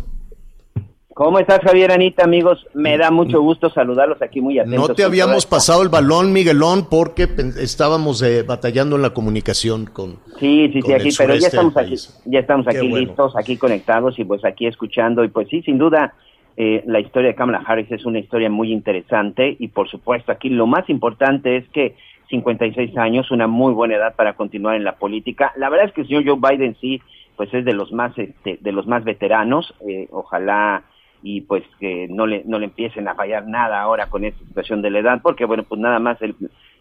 ¿Cómo 1.19 1.37
estás, 1.37 1.59
Javier 1.59 1.91
Anita, 1.91 2.23
amigos? 2.23 2.65
Me 2.73 2.97
da 2.97 3.11
mucho 3.11 3.41
gusto 3.41 3.69
saludarlos 3.69 4.21
aquí 4.21 4.39
muy 4.39 4.57
atentos. 4.57 4.87
No 4.87 4.95
te 4.95 5.03
habíamos 5.03 5.45
pasado 5.45 5.83
el 5.83 5.89
balón, 5.89 6.31
Miguelón, 6.31 6.87
porque 6.89 7.27
estábamos 7.59 8.21
eh, 8.21 8.43
batallando 8.43 8.95
en 8.95 9.01
la 9.01 9.09
comunicación 9.09 9.85
con. 9.87 10.19
Sí, 10.39 10.69
sí, 10.71 10.81
sí, 10.81 10.93
aquí, 10.93 11.09
pero 11.17 11.35
ya 11.35 11.47
estamos 11.47 11.75
aquí, 11.75 11.95
ya 12.23 12.39
estamos 12.39 12.67
aquí 12.69 12.87
listos, 12.87 13.35
aquí 13.35 13.57
conectados 13.57 14.17
y 14.17 14.23
pues 14.23 14.45
aquí 14.45 14.65
escuchando. 14.65 15.25
Y 15.25 15.27
pues 15.27 15.49
sí, 15.49 15.61
sin 15.63 15.77
duda, 15.77 16.13
eh, 16.55 16.83
la 16.87 17.01
historia 17.01 17.29
de 17.29 17.35
Kamala 17.35 17.63
Harris 17.65 17.91
es 17.91 18.05
una 18.05 18.19
historia 18.19 18.49
muy 18.49 18.71
interesante 18.71 19.57
y 19.59 19.67
por 19.69 19.89
supuesto 19.89 20.31
aquí 20.31 20.47
lo 20.47 20.67
más 20.67 20.89
importante 20.89 21.57
es 21.57 21.67
que 21.69 21.97
56 22.29 22.97
años, 22.97 23.31
una 23.31 23.47
muy 23.47 23.73
buena 23.73 23.95
edad 23.95 24.15
para 24.15 24.33
continuar 24.33 24.75
en 24.75 24.83
la 24.83 24.95
política. 24.95 25.51
La 25.55 25.69
verdad 25.69 25.87
es 25.87 25.93
que 25.93 26.01
el 26.01 26.07
señor 26.07 26.25
Joe 26.25 26.57
Biden 26.57 26.75
sí, 26.79 27.01
pues 27.35 27.53
es 27.53 27.65
de 27.65 27.73
los 27.73 27.91
más, 27.91 28.17
este, 28.17 28.57
de 28.61 28.71
los 28.71 28.85
más 28.87 29.03
veteranos. 29.03 29.73
Eh, 29.87 30.07
ojalá 30.11 30.83
y 31.21 31.41
pues 31.41 31.63
que 31.79 32.07
no 32.07 32.25
le, 32.25 32.43
no 32.45 32.59
le 32.59 32.65
empiecen 32.65 33.07
a 33.07 33.15
fallar 33.15 33.45
nada 33.45 33.81
ahora 33.81 34.09
con 34.09 34.23
esta 34.23 34.39
situación 34.45 34.81
de 34.81 34.89
la 34.89 34.99
edad, 34.99 35.19
porque 35.21 35.45
bueno, 35.45 35.63
pues 35.63 35.81
nada 35.81 35.99
más 35.99 36.17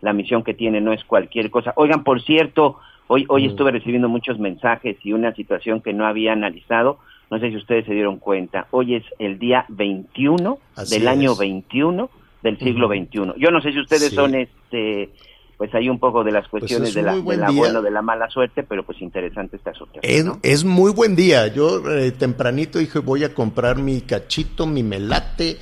la 0.00 0.12
misión 0.12 0.45
que 0.45 0.55
tiene 0.55 0.81
no 0.81 0.93
es 0.93 1.02
cualquier 1.05 1.50
cosa. 1.50 1.73
Oigan, 1.76 2.05
por 2.05 2.23
cierto, 2.23 2.78
hoy, 3.09 3.25
hoy 3.28 3.49
mm. 3.49 3.50
estuve 3.50 3.73
recibiendo 3.73 4.09
muchos 4.09 4.38
mensajes 4.38 4.97
y 5.02 5.12
una 5.12 5.35
situación 5.35 5.81
que 5.81 5.93
no 5.93 6.07
había 6.07 6.33
analizado, 6.33 6.99
no 7.31 7.38
sé 7.38 7.50
si 7.50 7.57
ustedes 7.57 7.85
se 7.85 7.95
dieron 7.95 8.19
cuenta, 8.19 8.69
hoy 8.71 8.95
es 8.95 9.05
el 9.19 9.38
día 9.38 9.64
21 9.69 10.59
del 10.88 11.09
año 11.09 11.35
21 11.35 12.09
del 12.43 12.59
siglo 12.59 12.88
XXI. 12.88 13.35
Yo 13.38 13.50
no 13.50 13.61
sé 13.61 13.73
si 13.73 13.81
ustedes 13.81 14.12
son 14.14 14.35
este 14.35 15.11
pues 15.59 15.75
hay 15.75 15.88
un 15.88 15.99
poco 15.99 16.23
de 16.23 16.31
las 16.31 16.49
pues 16.49 16.62
cuestiones 16.62 16.95
de, 16.95 17.03
la, 17.03 17.17
de 17.17 17.37
la 17.37 17.50
buena 17.50 17.83
de 17.83 17.91
la 17.91 18.00
mala 18.00 18.31
suerte, 18.31 18.62
pero 18.62 18.87
pues 18.87 19.03
interesante 19.03 19.57
esta 19.57 19.75
suerte. 19.75 19.99
Es, 20.43 20.65
muy 20.65 20.93
buen 20.93 21.17
día. 21.17 21.49
Yo 21.49 21.83
eh, 21.91 22.12
tempranito 22.12 22.79
dije 22.79 23.00
voy 23.00 23.25
a 23.25 23.35
comprar 23.35 23.77
mi 23.77 24.03
cachito, 24.03 24.67
mi 24.67 24.85
melate, 24.85 25.59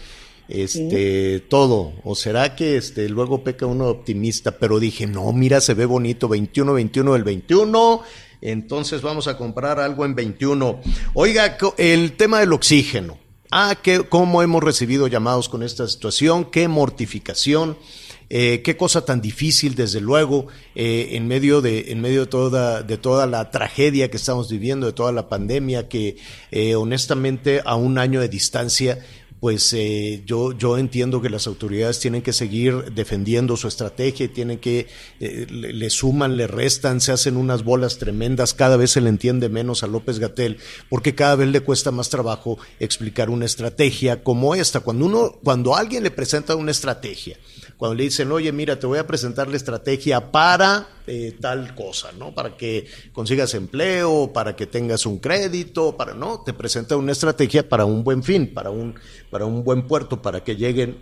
este, 0.49 1.41
todo. 1.49 1.95
O 2.05 2.15
será 2.15 2.55
que 2.55 2.77
este 2.77 3.09
luego 3.09 3.43
peca 3.43 3.65
uno 3.65 3.87
optimista, 3.87 4.59
pero 4.59 4.79
dije, 4.79 5.07
no, 5.07 5.33
mira, 5.33 5.63
se 5.63 5.73
ve 5.73 5.87
bonito, 5.87 6.29
21, 6.29 6.75
21 6.75 7.13
del 7.15 7.25
21. 7.25 8.03
Entonces 8.43 9.01
vamos 9.01 9.29
a 9.29 9.39
comprar 9.39 9.81
algo 9.81 10.05
en 10.05 10.15
21. 10.15 10.79
Oiga, 11.15 11.57
el 11.79 12.13
tema 12.13 12.41
del 12.41 12.53
oxígeno. 12.53 13.17
Ah, 13.51 13.77
que, 13.83 14.03
cómo 14.03 14.43
hemos 14.43 14.63
recibido 14.63 15.07
llamados 15.07 15.49
con 15.49 15.63
esta 15.63 15.89
situación, 15.89 16.45
qué 16.45 16.69
mortificación. 16.69 17.79
Eh, 18.29 18.63
qué 18.63 18.77
cosa 18.77 19.05
tan 19.05 19.21
difícil, 19.21 19.75
desde 19.75 20.01
luego, 20.01 20.49
eh, 20.75 21.11
en 21.13 21.29
medio 21.29 21.61
de 21.61 21.93
en 21.93 22.01
medio 22.01 22.23
de 22.23 22.27
toda 22.27 22.83
de 22.83 22.99
toda 22.99 23.27
la 23.27 23.51
tragedia 23.51 24.11
que 24.11 24.17
estamos 24.17 24.51
viviendo, 24.51 24.87
de 24.87 24.93
toda 24.93 25.13
la 25.13 25.29
pandemia, 25.29 25.89
que 25.89 26.17
eh, 26.51 26.75
honestamente 26.75 27.63
a 27.65 27.77
un 27.77 27.99
año 27.99 28.21
de 28.21 28.29
distancia 28.29 28.99
pues 29.41 29.73
eh, 29.75 30.23
yo, 30.25 30.53
yo 30.53 30.79
entiendo 30.79 31.21
que 31.21 31.29
las 31.29 31.47
autoridades 31.47 32.01
tienen 32.01 32.23
que 32.23 32.33
seguir 32.33 32.93
defendiendo 32.93 33.57
su 33.57 33.69
estrategia 33.69 34.33
tienen 34.33 34.59
que, 34.59 34.87
eh, 35.21 35.47
le, 35.51 35.91
suman, 35.91 36.37
le 36.37 36.47
restan, 36.47 37.01
se 37.01 37.13
hacen 37.13 37.37
unas 37.37 37.63
bolas 37.63 37.99
tremendas, 37.99 38.55
cada 38.55 38.77
vez 38.77 38.93
se 38.93 39.01
le 39.01 39.09
entiende 39.09 39.49
menos 39.49 39.83
a 39.83 39.87
López 39.87 40.19
Gatel, 40.19 40.59
porque 40.89 41.15
cada 41.15 41.37
vez 41.37 41.49
le 41.49 41.61
cuesta 41.61 41.91
más 41.91 42.09
trabajo 42.09 42.59
explicar 42.81 43.29
una 43.31 43.45
estrategia 43.45 44.23
como 44.23 44.55
esta. 44.55 44.81
Cuando 44.81 45.05
uno, 45.05 45.39
cuando 45.45 45.77
alguien 45.77 46.03
le 46.03 46.11
presenta 46.11 46.57
una 46.57 46.71
estrategia, 46.71 47.37
cuando 47.77 47.95
le 47.95 48.05
dicen, 48.05 48.33
oye, 48.33 48.51
mira, 48.53 48.79
te 48.79 48.87
voy 48.87 48.99
a 48.99 49.07
presentar 49.07 49.49
la 49.49 49.57
estrategia 49.57 50.31
para 50.33 50.89
eh, 51.07 51.37
tal 51.41 51.75
cosa, 51.75 52.13
¿no? 52.13 52.35
Para 52.35 52.57
que 52.57 52.87
consigas 53.13 53.53
empleo, 53.55 54.33
para 54.33 54.57
que 54.57 54.67
tengas 54.67 55.05
un 55.05 55.19
crédito, 55.19 55.97
para, 55.97 56.15
¿no? 56.15 56.41
Te 56.41 56.53
presenta 56.53 56.97
una 56.97 57.13
estrategia 57.13 57.69
para 57.69 57.85
un 57.85 58.03
buen 58.03 58.23
fin, 58.23 58.53
para 58.53 58.71
un, 58.71 58.95
para 59.31 59.45
un 59.45 59.63
buen 59.63 59.87
puerto, 59.87 60.23
para 60.23 60.43
que 60.43 60.57
lleguen 60.57 60.97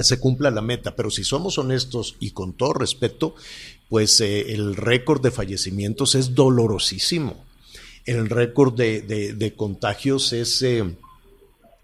se 0.00 0.18
cumpla 0.18 0.50
la 0.50 0.62
meta. 0.62 0.96
Pero 0.96 1.10
si 1.10 1.24
somos 1.24 1.58
honestos 1.58 2.16
y 2.18 2.30
con 2.30 2.54
todo 2.54 2.72
respeto, 2.72 3.34
pues 3.88 4.20
eh, 4.20 4.52
el 4.52 4.74
récord 4.76 5.20
de 5.20 5.30
fallecimientos 5.30 6.14
es 6.14 6.34
dolorosísimo. 6.34 7.44
El 8.04 8.28
récord 8.30 8.74
de, 8.74 9.02
de, 9.02 9.54
contagios 9.54 10.32
es, 10.32 10.62
eh, 10.62 10.96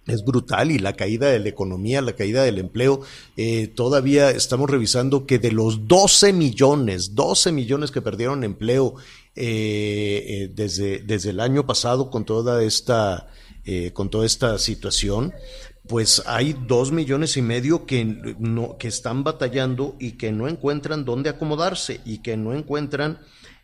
es 0.08 0.24
brutal 0.24 0.70
y 0.70 0.78
la 0.78 0.94
caída 0.94 1.28
de 1.28 1.38
la 1.38 1.48
economía, 1.48 2.00
la 2.00 2.14
caída 2.14 2.42
del 2.42 2.58
empleo, 2.58 3.00
eh, 3.36 3.68
todavía 3.68 4.30
estamos 4.30 4.68
revisando 4.68 5.26
que 5.26 5.38
de 5.38 5.52
los 5.52 5.86
12 5.86 6.32
millones, 6.32 7.14
12 7.14 7.52
millones 7.52 7.90
que 7.90 8.02
perdieron 8.02 8.44
empleo 8.44 8.94
eh, 9.36 10.24
eh, 10.26 10.50
desde, 10.54 10.98
desde 11.00 11.30
el 11.30 11.40
año 11.40 11.66
pasado 11.66 12.10
con 12.10 12.24
toda 12.24 12.62
esta, 12.62 13.28
con 13.92 14.08
toda 14.08 14.24
esta 14.24 14.58
situación, 14.58 15.34
pues 15.86 16.22
hay 16.26 16.56
dos 16.66 16.90
millones 16.90 17.36
y 17.36 17.42
medio 17.42 17.84
que, 17.84 18.04
no, 18.38 18.78
que 18.78 18.88
están 18.88 19.24
batallando 19.24 19.94
y 19.98 20.12
que 20.12 20.32
no 20.32 20.48
encuentran 20.48 21.04
dónde 21.04 21.28
acomodarse 21.28 22.00
y 22.06 22.18
que 22.18 22.38
no 22.38 22.54
encuentran 22.54 23.18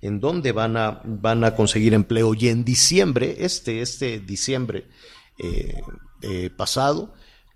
en 0.05 0.21
dónde 0.21 0.53
van 0.53 0.77
a, 0.77 1.01
van 1.05 1.45
a 1.45 1.55
conseguir 1.55 1.95
empleo. 1.95 2.35
Y 2.35 2.49
en 2.49 2.65
diciembre, 2.65 3.37
este, 3.41 3.81
este 3.81 4.21
diciembre, 4.21 4.85
eh, 5.39 5.81
eh, 6.23 6.51
pasado, 6.51 7.13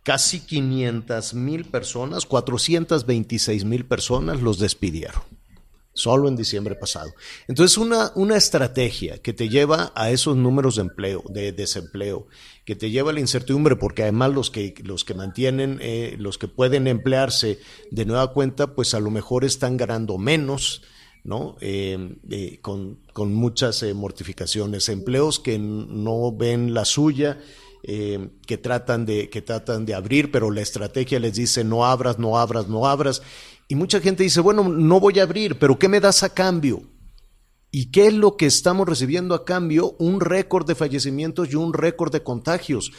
casi 0.08 0.40
500 0.40 1.34
mil 1.34 1.66
personas, 1.66 2.24
426 2.24 3.66
mil 3.66 3.84
personas 3.84 4.40
los 4.40 4.58
despidieron, 4.58 5.20
solo 5.92 6.28
en 6.28 6.36
diciembre 6.36 6.74
pasado. 6.76 7.12
Entonces, 7.46 7.76
una, 7.76 8.12
una 8.14 8.36
estrategia 8.36 9.18
que 9.18 9.34
te 9.34 9.50
lleva 9.50 9.92
a 9.94 10.10
esos 10.10 10.34
números 10.34 10.76
de 10.76 10.82
empleo, 10.82 11.22
de 11.28 11.52
desempleo, 11.52 12.26
que 12.64 12.74
te 12.74 12.90
lleva 12.90 13.10
a 13.10 13.12
la 13.12 13.20
incertidumbre, 13.20 13.76
porque 13.76 14.02
además 14.02 14.32
los 14.32 14.50
que, 14.50 14.74
los 14.82 15.04
que 15.04 15.12
mantienen, 15.12 15.78
eh, 15.82 16.16
los 16.18 16.38
que 16.38 16.48
pueden 16.48 16.86
emplearse 16.86 17.58
de 17.90 18.06
nueva 18.06 18.32
cuenta, 18.32 18.74
pues 18.74 18.94
a 18.94 19.00
lo 19.00 19.10
mejor 19.10 19.44
están 19.44 19.76
ganando 19.76 20.16
menos, 20.16 20.80
¿no? 21.22 21.56
Eh, 21.60 22.58
con, 22.62 23.00
con, 23.12 23.34
muchas 23.34 23.84
mortificaciones, 23.94 24.88
empleos 24.88 25.38
que 25.38 25.58
no 25.58 26.32
ven 26.32 26.72
la 26.72 26.86
suya 26.86 27.38
eh, 27.82 28.30
que, 28.46 28.58
tratan 28.58 29.06
de, 29.06 29.28
que 29.30 29.42
tratan 29.42 29.86
de 29.86 29.94
abrir, 29.94 30.30
pero 30.30 30.50
la 30.50 30.60
estrategia 30.60 31.18
les 31.20 31.34
dice 31.34 31.64
no 31.64 31.84
abras, 31.84 32.18
no 32.18 32.38
abras, 32.38 32.68
no 32.68 32.86
abras. 32.86 33.22
Y 33.68 33.74
mucha 33.74 34.00
gente 34.00 34.22
dice, 34.22 34.40
bueno, 34.40 34.64
no 34.64 34.98
voy 35.00 35.18
a 35.18 35.24
abrir, 35.24 35.58
pero 35.58 35.78
¿qué 35.78 35.88
me 35.88 36.00
das 36.00 36.22
a 36.22 36.30
cambio? 36.30 36.82
¿Y 37.70 37.90
qué 37.90 38.06
es 38.06 38.14
lo 38.14 38.38
que 38.38 38.46
estamos 38.46 38.88
recibiendo 38.88 39.34
a 39.34 39.44
cambio? 39.44 39.94
Un 39.98 40.22
récord 40.22 40.66
de 40.66 40.74
fallecimientos 40.74 41.52
y 41.52 41.56
un 41.56 41.74
récord 41.74 42.10
de 42.10 42.22
contagios. 42.22 42.92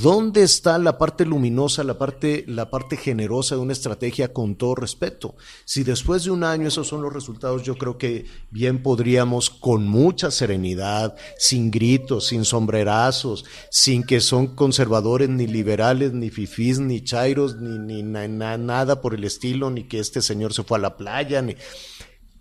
¿Dónde 0.00 0.44
está 0.44 0.78
la 0.78 0.96
parte 0.96 1.26
luminosa, 1.26 1.82
la 1.82 1.98
parte, 1.98 2.44
la 2.46 2.70
parte 2.70 2.96
generosa 2.96 3.56
de 3.56 3.62
una 3.62 3.72
estrategia 3.72 4.32
con 4.32 4.54
todo 4.54 4.76
respeto? 4.76 5.34
Si 5.64 5.82
después 5.82 6.22
de 6.22 6.30
un 6.30 6.44
año 6.44 6.68
esos 6.68 6.86
son 6.86 7.02
los 7.02 7.12
resultados, 7.12 7.64
yo 7.64 7.76
creo 7.76 7.98
que 7.98 8.26
bien 8.52 8.80
podríamos 8.84 9.50
con 9.50 9.88
mucha 9.88 10.30
serenidad, 10.30 11.16
sin 11.36 11.72
gritos, 11.72 12.28
sin 12.28 12.44
sombrerazos, 12.44 13.44
sin 13.72 14.04
que 14.04 14.20
son 14.20 14.54
conservadores, 14.54 15.30
ni 15.30 15.48
liberales, 15.48 16.12
ni 16.12 16.30
fifís, 16.30 16.78
ni 16.78 17.02
chairos, 17.02 17.56
ni, 17.56 18.04
ni 18.04 18.04
nada 18.04 19.00
por 19.00 19.14
el 19.14 19.24
estilo, 19.24 19.68
ni 19.70 19.88
que 19.88 19.98
este 19.98 20.22
señor 20.22 20.54
se 20.54 20.62
fue 20.62 20.78
a 20.78 20.82
la 20.82 20.96
playa, 20.96 21.42
ni 21.42 21.56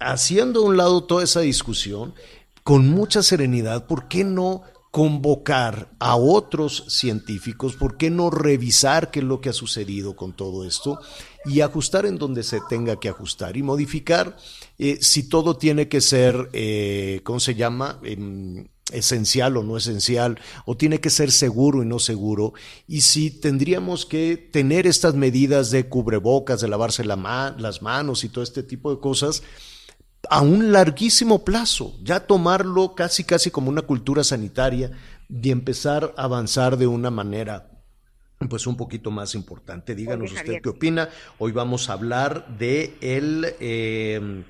haciendo 0.02 0.62
a 0.62 0.66
un 0.66 0.78
lado 0.78 1.04
toda 1.04 1.24
esa 1.24 1.42
discusión, 1.42 2.14
con 2.64 2.90
mucha 2.90 3.24
serenidad, 3.24 3.88
¿por 3.88 4.08
qué 4.08 4.24
no 4.24 4.64
convocar 4.92 5.90
a 6.00 6.18
otros 6.18 6.84
científicos? 6.90 7.76
¿Por 7.76 7.98
qué 7.98 8.10
no 8.10 8.30
revisar 8.30 9.10
qué 9.10 9.20
es 9.20 9.26
lo 9.26 9.40
que 9.40 9.50
ha 9.50 9.54
sucedido 9.54 10.16
con 10.16 10.34
todo 10.34 10.66
esto 10.66 11.00
y 11.46 11.62
ajustar 11.62 12.06
en 12.06 12.18
donde 12.18 12.44
se 12.44 12.60
tenga 12.70 13.00
que 13.00 13.10
ajustar 13.10 13.56
y 13.56 13.64
modificar 13.64 14.38
eh, 14.78 14.98
si 15.02 15.24
todo 15.24 15.56
tiene 15.56 15.88
que 15.88 16.02
ser, 16.02 16.50
eh, 16.54 17.22
¿cómo 17.24 17.40
se 17.40 17.56
llama? 17.56 18.00
Esencial 18.92 19.56
o 19.56 19.64
no 19.64 19.78
esencial, 19.78 20.40
o 20.66 20.76
tiene 20.76 21.00
que 21.00 21.10
ser 21.10 21.32
seguro 21.32 21.82
y 21.82 21.86
no 21.86 21.98
seguro, 21.98 22.54
y 22.88 23.02
si 23.02 23.32
tendríamos 23.32 24.06
que 24.06 24.36
tener 24.36 24.86
estas 24.86 25.16
medidas 25.16 25.72
de 25.72 25.88
cubrebocas, 25.88 26.60
de 26.60 26.68
lavarse 26.68 27.06
las 27.06 27.82
manos 27.82 28.26
y 28.26 28.30
todo 28.30 28.44
este 28.44 28.64
tipo 28.64 28.94
de 28.94 29.00
cosas, 29.00 29.44
a 30.32 30.41
un 30.41 30.72
larguísimo 30.72 31.44
plazo, 31.44 31.94
ya 32.02 32.22
tomarlo 32.22 32.96
casi 32.96 33.26
casi 33.26 33.52
como 33.52 33.70
una 33.70 33.82
cultura 33.82 34.24
sanitaria 34.24 34.89
y 35.30 35.52
empezar 35.52 36.13
a 36.15 36.24
avanzar 36.24 36.78
de 36.78 36.88
una 36.88 37.12
manera 37.12 37.70
pues 38.50 38.65
un 38.65 38.78
poquito 38.78 39.12
más 39.12 39.36
importante. 39.36 39.94
Díganos 39.94 40.32
usted 40.32 40.62
qué 40.63 40.70
opina. 40.70 41.10
Hoy 41.38 41.52
vamos 41.52 41.89
a 41.89 41.94
hablar 41.94 42.48
de 42.58 42.96
el, 43.02 43.46
em, 43.60 44.46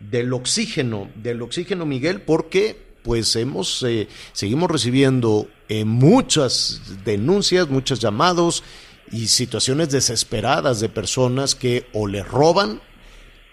del 0.00 0.32
oxígeno, 0.32 1.10
del 1.14 1.42
oxígeno, 1.42 1.84
Miguel, 1.84 2.22
porque 2.22 2.96
pues 3.02 3.36
hemos, 3.36 3.82
eh, 3.82 4.08
seguimos 4.32 4.70
recibiendo 4.70 5.46
eh, 5.68 5.84
muchas 5.84 6.80
denuncias, 7.04 7.68
muchos 7.68 8.00
llamados 8.00 8.64
y 9.12 9.26
situaciones 9.26 9.90
desesperadas 9.90 10.80
de 10.80 10.88
personas 10.88 11.54
que 11.54 11.86
o 11.92 12.06
le 12.06 12.22
roban 12.22 12.80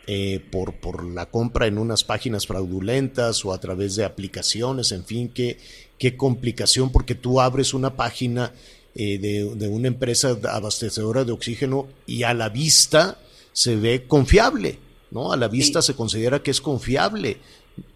eh, 0.07 0.39
por, 0.51 0.75
por 0.75 1.03
la 1.03 1.25
compra 1.31 1.65
en 1.65 1.79
unas 1.79 2.03
páginas 2.03 2.45
fraudulentas 2.45 3.43
o 3.43 3.53
a 3.53 3.59
través 3.59 3.95
de 3.95 4.05
aplicaciones, 4.05 4.91
en 4.91 5.03
fin, 5.03 5.29
qué, 5.29 5.57
qué 5.97 6.15
complicación, 6.15 6.91
porque 6.91 7.15
tú 7.15 7.41
abres 7.41 7.73
una 7.73 7.95
página 7.95 8.53
eh, 8.93 9.17
de, 9.17 9.67
una 9.67 9.87
empresa 9.87 10.37
abastecedora 10.49 11.25
de 11.25 11.31
oxígeno 11.31 11.87
y 12.05 12.23
a 12.23 12.33
la 12.33 12.49
vista 12.49 13.19
se 13.51 13.75
ve 13.75 14.05
confiable, 14.07 14.77
¿no? 15.11 15.33
A 15.33 15.37
la 15.37 15.47
vista 15.47 15.81
se 15.81 15.95
considera 15.95 16.41
que 16.41 16.51
es 16.51 16.61
confiable. 16.61 17.37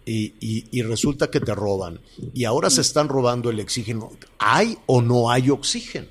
Y, 0.04 0.34
y, 0.40 0.82
resulta 0.82 1.30
que 1.30 1.40
te 1.40 1.54
roban. 1.54 2.00
Y 2.34 2.44
ahora 2.44 2.68
se 2.68 2.82
están 2.82 3.08
robando 3.08 3.48
el 3.48 3.60
oxígeno. 3.60 4.10
¿Hay 4.38 4.76
o 4.86 5.00
no 5.00 5.30
hay 5.30 5.48
oxígeno? 5.48 6.08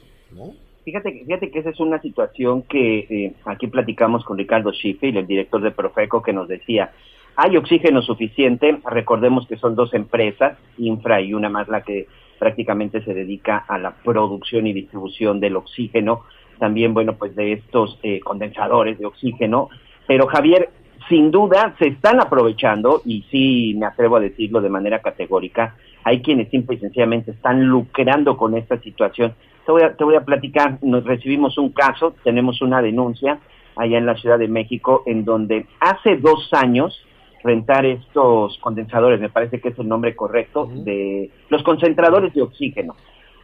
Fíjate, 0.90 1.24
fíjate 1.24 1.52
que 1.52 1.60
esa 1.60 1.70
es 1.70 1.80
una 1.80 2.02
situación 2.02 2.64
que 2.64 3.06
eh, 3.12 3.34
aquí 3.46 3.68
platicamos 3.68 4.26
con 4.26 4.40
Ricardo 4.40 4.74
Schiffel, 4.74 5.18
el 5.18 5.28
director 5.28 5.62
de 5.62 5.70
Profeco, 5.70 6.24
que 6.24 6.34
nos 6.34 6.48
decía, 6.48 6.94
hay 7.36 7.58
oxígeno 7.58 8.02
suficiente, 8.02 8.76
recordemos 8.90 9.46
que 9.48 9.58
son 9.58 9.76
dos 9.76 9.94
empresas, 9.94 10.58
Infra 10.80 11.22
y 11.22 11.36
una 11.36 11.48
más 11.48 11.68
la 11.68 11.84
que 11.84 12.08
prácticamente 12.40 13.04
se 13.04 13.14
dedica 13.14 13.58
a 13.68 13.78
la 13.78 13.92
producción 13.92 14.66
y 14.66 14.74
distribución 14.74 15.40
del 15.40 15.58
oxígeno, 15.58 16.24
también, 16.58 16.96
bueno, 16.96 17.14
pues 17.18 17.36
de 17.36 17.54
estos 17.54 18.00
eh, 18.02 18.20
condensadores 18.22 18.98
de 18.98 19.06
oxígeno, 19.06 19.70
pero 20.08 20.26
Javier, 20.26 20.72
sin 21.08 21.30
duda 21.30 21.76
se 21.78 21.90
están 21.90 22.20
aprovechando, 22.20 23.04
y 23.06 23.28
sí 23.30 23.76
me 23.78 23.86
atrevo 23.86 24.16
a 24.16 24.22
decirlo 24.22 24.60
de 24.60 24.70
manera 24.70 25.04
categórica, 25.04 25.76
hay 26.04 26.24
quienes 26.24 26.50
simple 26.50 26.78
y 26.78 26.80
sencillamente 26.80 27.30
están 27.30 27.64
lucrando 27.68 28.38
con 28.38 28.58
esta 28.58 28.80
situación 28.80 29.36
te 29.70 29.74
voy 29.74 29.84
a, 29.84 29.94
te 29.94 30.04
voy 30.04 30.16
a 30.16 30.22
platicar, 30.22 30.80
nos 30.82 31.04
recibimos 31.04 31.56
un 31.60 31.70
caso, 31.70 32.16
tenemos 32.24 32.60
una 32.64 32.82
denuncia 32.82 33.38
allá 33.76 34.00
en 34.00 34.08
la 34.08 34.16
Ciudad 34.16 34.40
de 34.40 34.48
México, 34.48 35.04
en 35.06 35.24
donde 35.24 35.68
hace 35.80 36.18
dos 36.18 36.50
años 36.54 37.06
rentar 37.44 37.86
estos 37.86 38.58
condensadores, 38.62 39.22
me 39.22 39.30
parece 39.30 39.62
que 39.62 39.70
es 39.70 39.78
el 39.78 39.88
nombre 39.88 40.16
correcto, 40.16 40.68
de 40.74 41.30
los 41.50 41.62
concentradores 41.62 42.34
de 42.34 42.42
oxígeno. 42.42 42.96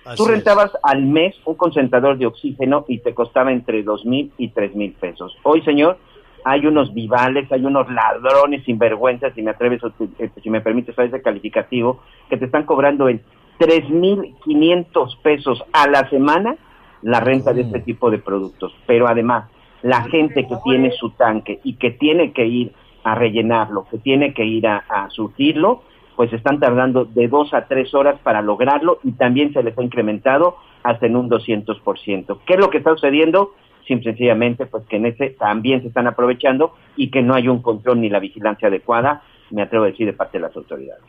Así 0.04 0.18
Tú 0.18 0.26
rentabas 0.26 0.72
al 0.82 1.04
mes 1.04 1.36
un 1.46 1.54
concentrador 1.54 2.18
de 2.18 2.26
oxígeno 2.26 2.86
y 2.88 2.98
te 3.02 3.14
costaba 3.14 3.52
entre 3.52 3.84
dos 3.84 4.04
mil 4.04 4.32
y 4.40 4.48
tres 4.48 4.74
mil 4.74 4.94
pesos. 4.94 5.38
Hoy, 5.44 5.62
señor, 5.62 6.00
hay 6.44 6.66
unos 6.66 6.92
vivales, 6.92 7.52
hay 7.52 7.66
unos 7.66 7.88
ladrones 7.92 8.64
sinvergüenzas, 8.66 9.34
si 9.36 9.44
me 9.44 9.52
atreves, 9.52 9.82
eh, 10.18 10.30
si 10.42 10.50
me 10.50 10.62
permites, 10.62 10.98
a 10.98 11.04
ese 11.04 11.22
calificativo, 11.22 12.02
que 12.30 12.38
te 12.38 12.46
están 12.46 12.66
cobrando 12.66 13.10
el 13.10 13.22
3.500 13.60 15.18
pesos 15.22 15.64
a 15.74 15.88
la 15.88 16.10
semana 16.10 16.56
la 17.02 17.20
renta 17.20 17.54
de 17.54 17.62
este 17.62 17.80
mm. 17.80 17.84
tipo 17.84 18.12
de 18.12 18.20
productos. 18.20 18.74
Pero 18.86 19.08
además, 19.08 19.46
la 19.82 20.04
gente 20.04 20.48
que 20.48 20.56
tiene 20.64 20.92
su 20.92 21.12
tanque 21.12 21.60
y 21.64 21.74
que 21.76 21.92
tiene 21.92 22.34
que 22.34 22.46
ir 22.46 22.74
a 23.04 23.16
rellenarlo, 23.16 23.86
que 23.90 24.00
tiene 24.00 24.34
que 24.34 24.44
ir 24.46 24.68
a, 24.68 24.78
a 24.90 25.10
surtirlo, 25.10 25.84
pues 26.16 26.32
están 26.34 26.60
tardando 26.60 27.06
de 27.06 27.28
dos 27.28 27.54
a 27.54 27.68
tres 27.68 27.94
horas 27.94 28.20
para 28.24 28.42
lograrlo 28.42 29.00
y 29.04 29.12
también 29.12 29.54
se 29.54 29.62
les 29.62 29.78
ha 29.78 29.84
incrementado 29.84 30.58
hasta 30.84 31.06
en 31.06 31.16
un 31.16 31.30
200%. 31.30 32.40
¿Qué 32.46 32.54
es 32.54 32.60
lo 32.60 32.70
que 32.70 32.78
está 32.78 32.92
sucediendo? 32.92 33.54
Simple 33.88 34.12
sencillamente, 34.12 34.66
pues 34.66 34.86
que 34.88 34.96
en 34.96 35.06
ese 35.06 35.32
también 35.32 35.82
se 35.82 35.90
están 35.90 36.08
aprovechando 36.08 36.74
y 36.96 37.12
que 37.12 37.22
no 37.22 37.36
hay 37.36 37.48
un 37.48 37.62
control 37.62 38.02
ni 38.02 38.10
la 38.10 38.20
vigilancia 38.20 38.68
adecuada, 38.68 39.22
me 39.52 39.62
atrevo 39.62 39.86
a 39.86 39.90
decir, 39.90 40.08
de 40.08 40.14
parte 40.14 40.40
de 40.40 40.44
las 40.44 40.56
autoridades. 40.56 41.04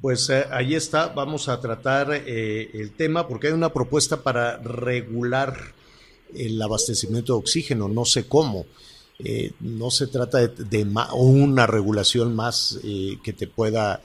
Pues 0.00 0.28
eh, 0.30 0.44
ahí 0.50 0.74
está, 0.74 1.08
vamos 1.08 1.48
a 1.48 1.60
tratar 1.60 2.12
eh, 2.12 2.70
el 2.74 2.92
tema 2.92 3.26
porque 3.26 3.48
hay 3.48 3.52
una 3.52 3.72
propuesta 3.72 4.22
para 4.22 4.58
regular 4.58 5.56
el 6.34 6.60
abastecimiento 6.60 7.32
de 7.32 7.38
oxígeno, 7.38 7.88
no 7.88 8.04
sé 8.04 8.28
cómo. 8.28 8.66
Eh, 9.18 9.52
no 9.60 9.90
se 9.90 10.06
trata 10.06 10.46
de, 10.46 10.86
una 11.14 11.66
regulación 11.66 12.36
más 12.36 12.78
eh, 12.84 13.18
que 13.24 13.32
te 13.32 13.48
pueda 13.48 14.00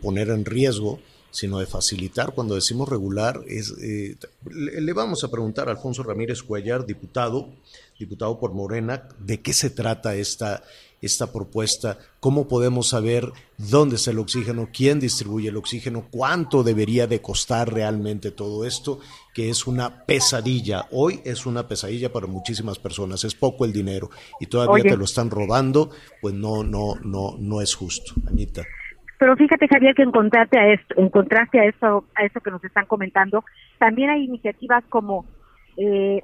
poner 0.00 0.30
en 0.30 0.46
riesgo, 0.46 1.00
sino 1.30 1.58
de 1.58 1.66
facilitar. 1.66 2.32
Cuando 2.32 2.54
decimos 2.54 2.88
regular, 2.88 3.42
es, 3.46 3.74
le, 3.76 4.92
vamos 4.94 5.22
a 5.22 5.30
preguntar 5.30 5.68
a 5.68 5.72
Alfonso 5.72 6.02
Ramírez 6.02 6.42
Cuellar, 6.42 6.86
diputado, 6.86 7.50
diputado 7.98 8.40
por 8.40 8.54
Morena, 8.54 9.06
de 9.18 9.42
qué 9.42 9.52
se 9.52 9.68
trata 9.68 10.14
esta, 10.14 10.62
esta 11.02 11.32
propuesta, 11.32 11.98
cómo 12.20 12.48
podemos 12.48 12.88
saber 12.88 13.24
dónde 13.58 13.96
está 13.96 14.10
el 14.10 14.18
oxígeno, 14.18 14.68
quién 14.72 14.98
distribuye 15.00 15.48
el 15.48 15.56
oxígeno, 15.56 16.04
cuánto 16.10 16.62
debería 16.62 17.06
de 17.06 17.20
costar 17.20 17.72
realmente 17.72 18.30
todo 18.30 18.64
esto, 18.64 19.00
que 19.34 19.50
es 19.50 19.66
una 19.66 20.04
pesadilla. 20.04 20.86
Hoy 20.90 21.20
es 21.24 21.46
una 21.46 21.68
pesadilla 21.68 22.12
para 22.12 22.26
muchísimas 22.26 22.78
personas, 22.78 23.24
es 23.24 23.34
poco 23.34 23.64
el 23.64 23.72
dinero 23.72 24.10
y 24.40 24.46
todavía 24.46 24.84
te 24.84 24.96
lo 24.96 25.04
están 25.04 25.30
robando, 25.30 25.90
pues 26.20 26.34
no, 26.34 26.62
no, 26.62 26.94
no, 27.02 27.36
no 27.38 27.60
es 27.60 27.74
justo, 27.74 28.14
Anita. 28.28 28.62
Pero 29.18 29.34
fíjate, 29.36 29.66
Javier, 29.66 29.94
que 29.94 30.02
encontraste 30.02 30.58
a 30.58 30.72
esto, 30.74 30.94
encontraste 30.98 31.58
a 31.58 31.64
esto, 31.64 32.04
a 32.14 32.24
esto 32.24 32.40
que 32.40 32.50
nos 32.50 32.62
están 32.62 32.84
comentando, 32.84 33.44
también 33.78 34.10
hay 34.10 34.24
iniciativas 34.24 34.84
como 34.90 35.24
eh, 35.78 36.22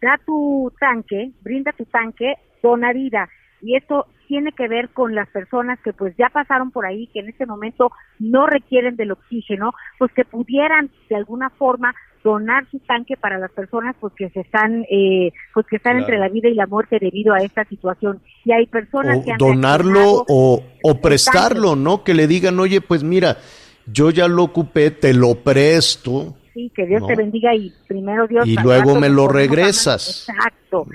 da 0.00 0.20
tu 0.24 0.72
tanque, 0.78 1.32
brinda 1.42 1.72
tu 1.72 1.84
tanque, 1.86 2.34
dona 2.62 2.92
vida 2.92 3.28
y 3.62 3.76
esto 3.76 4.06
tiene 4.26 4.52
que 4.52 4.66
ver 4.66 4.88
con 4.90 5.14
las 5.14 5.28
personas 5.28 5.78
que 5.80 5.92
pues 5.92 6.14
ya 6.18 6.28
pasaron 6.32 6.70
por 6.70 6.84
ahí, 6.84 7.06
que 7.08 7.20
en 7.20 7.28
este 7.28 7.46
momento 7.46 7.92
no 8.18 8.46
requieren 8.46 8.96
del 8.96 9.12
oxígeno, 9.12 9.72
pues 9.98 10.12
que 10.12 10.24
pudieran 10.24 10.90
de 11.08 11.16
alguna 11.16 11.50
forma 11.50 11.94
donar 12.24 12.66
su 12.70 12.78
tanque 12.80 13.16
para 13.16 13.38
las 13.38 13.50
personas 13.50 13.96
pues 14.00 14.12
que 14.16 14.30
se 14.30 14.40
están 14.40 14.84
eh, 14.90 15.32
pues 15.54 15.66
que 15.66 15.76
están 15.76 15.98
entre 15.98 16.18
la 16.18 16.28
vida 16.28 16.48
y 16.48 16.54
la 16.54 16.66
muerte 16.66 16.98
debido 17.00 17.34
a 17.34 17.38
esta 17.38 17.64
situación. 17.64 18.20
Y 18.44 18.52
hay 18.52 18.66
personas 18.66 19.24
que 19.24 19.32
han 19.32 19.38
donarlo 19.38 20.24
o, 20.28 20.64
o 20.82 21.00
prestarlo 21.00 21.76
no 21.76 22.04
que 22.04 22.14
le 22.14 22.26
digan 22.26 22.58
oye 22.58 22.80
pues 22.80 23.02
mira 23.02 23.38
yo 23.86 24.10
ya 24.10 24.28
lo 24.28 24.44
ocupé 24.44 24.92
te 24.92 25.12
lo 25.12 25.34
presto 25.34 26.36
sí 26.54 26.70
que 26.74 26.86
Dios 26.86 27.04
te 27.06 27.16
bendiga 27.16 27.54
y 27.54 27.72
primero 27.88 28.28
Dios 28.28 28.46
y 28.46 28.56
luego 28.56 28.98
me 28.98 29.08
lo 29.08 29.28
regresas. 29.28 30.28
Exacto 30.28 30.86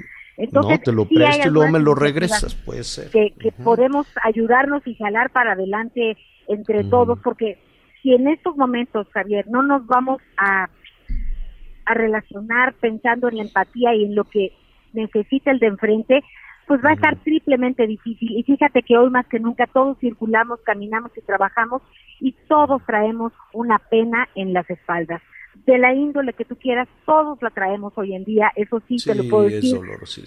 no, 0.52 0.80
te 0.80 0.92
lo 0.92 1.06
presto 1.06 1.48
y 1.48 1.52
luego 1.52 1.72
me 1.72 1.80
lo 1.80 1.96
regresas, 1.96 2.54
puede 2.56 2.84
ser. 2.84 3.10
Que, 3.10 3.34
podemos 3.64 4.08
ayudarnos 4.24 4.86
y 4.86 4.96
jalar 4.96 5.32
para 5.32 5.54
adelante 5.54 6.16
entre 6.48 6.84
todos, 6.84 7.20
porque 7.24 7.60
si 8.02 8.14
en 8.14 8.28
estos 8.28 8.56
momentos, 8.56 9.08
Javier, 9.12 9.48
no 9.50 9.64
nos 9.64 9.86
vamos 9.88 10.22
a, 10.38 10.70
a 11.86 11.94
relacionar 11.94 12.74
pensando 12.74 13.28
en 13.30 13.38
la 13.38 13.44
empatía 13.44 13.96
y 13.96 14.06
en 14.06 14.16
lo 14.16 14.26
que 14.26 14.54
necesita 14.94 15.52
el 15.52 15.60
de 15.60 15.68
enfrente, 15.68 16.24
pues 16.68 16.84
va 16.84 16.90
a 16.90 16.94
estar 16.94 17.16
triplemente 17.18 17.88
difícil. 17.88 18.38
Y 18.38 18.44
fíjate 18.44 18.84
que 18.84 18.98
hoy 18.98 19.10
más 19.10 19.26
que 19.28 19.40
nunca 19.40 19.66
todos 19.68 19.98
circulamos, 20.00 20.60
caminamos 20.62 21.12
y 21.18 21.22
trabajamos 21.22 21.82
y 22.20 22.34
todos 22.48 22.82
traemos 22.86 23.34
una 23.54 23.80
pena 23.80 24.28
en 24.36 24.54
las 24.54 24.70
espaldas 24.70 25.22
de 25.66 25.78
la 25.78 25.94
índole 25.94 26.34
que 26.34 26.46
tú 26.46 26.56
quieras, 26.56 26.88
todos 27.06 27.42
la 27.42 27.50
traemos 27.50 27.94
hoy 27.96 28.14
en 28.14 28.24
día, 28.24 28.52
eso 28.56 28.82
sí, 28.88 28.98
te 28.98 29.16
lo 29.16 29.28
puedo 29.30 29.44
decir, 29.44 29.80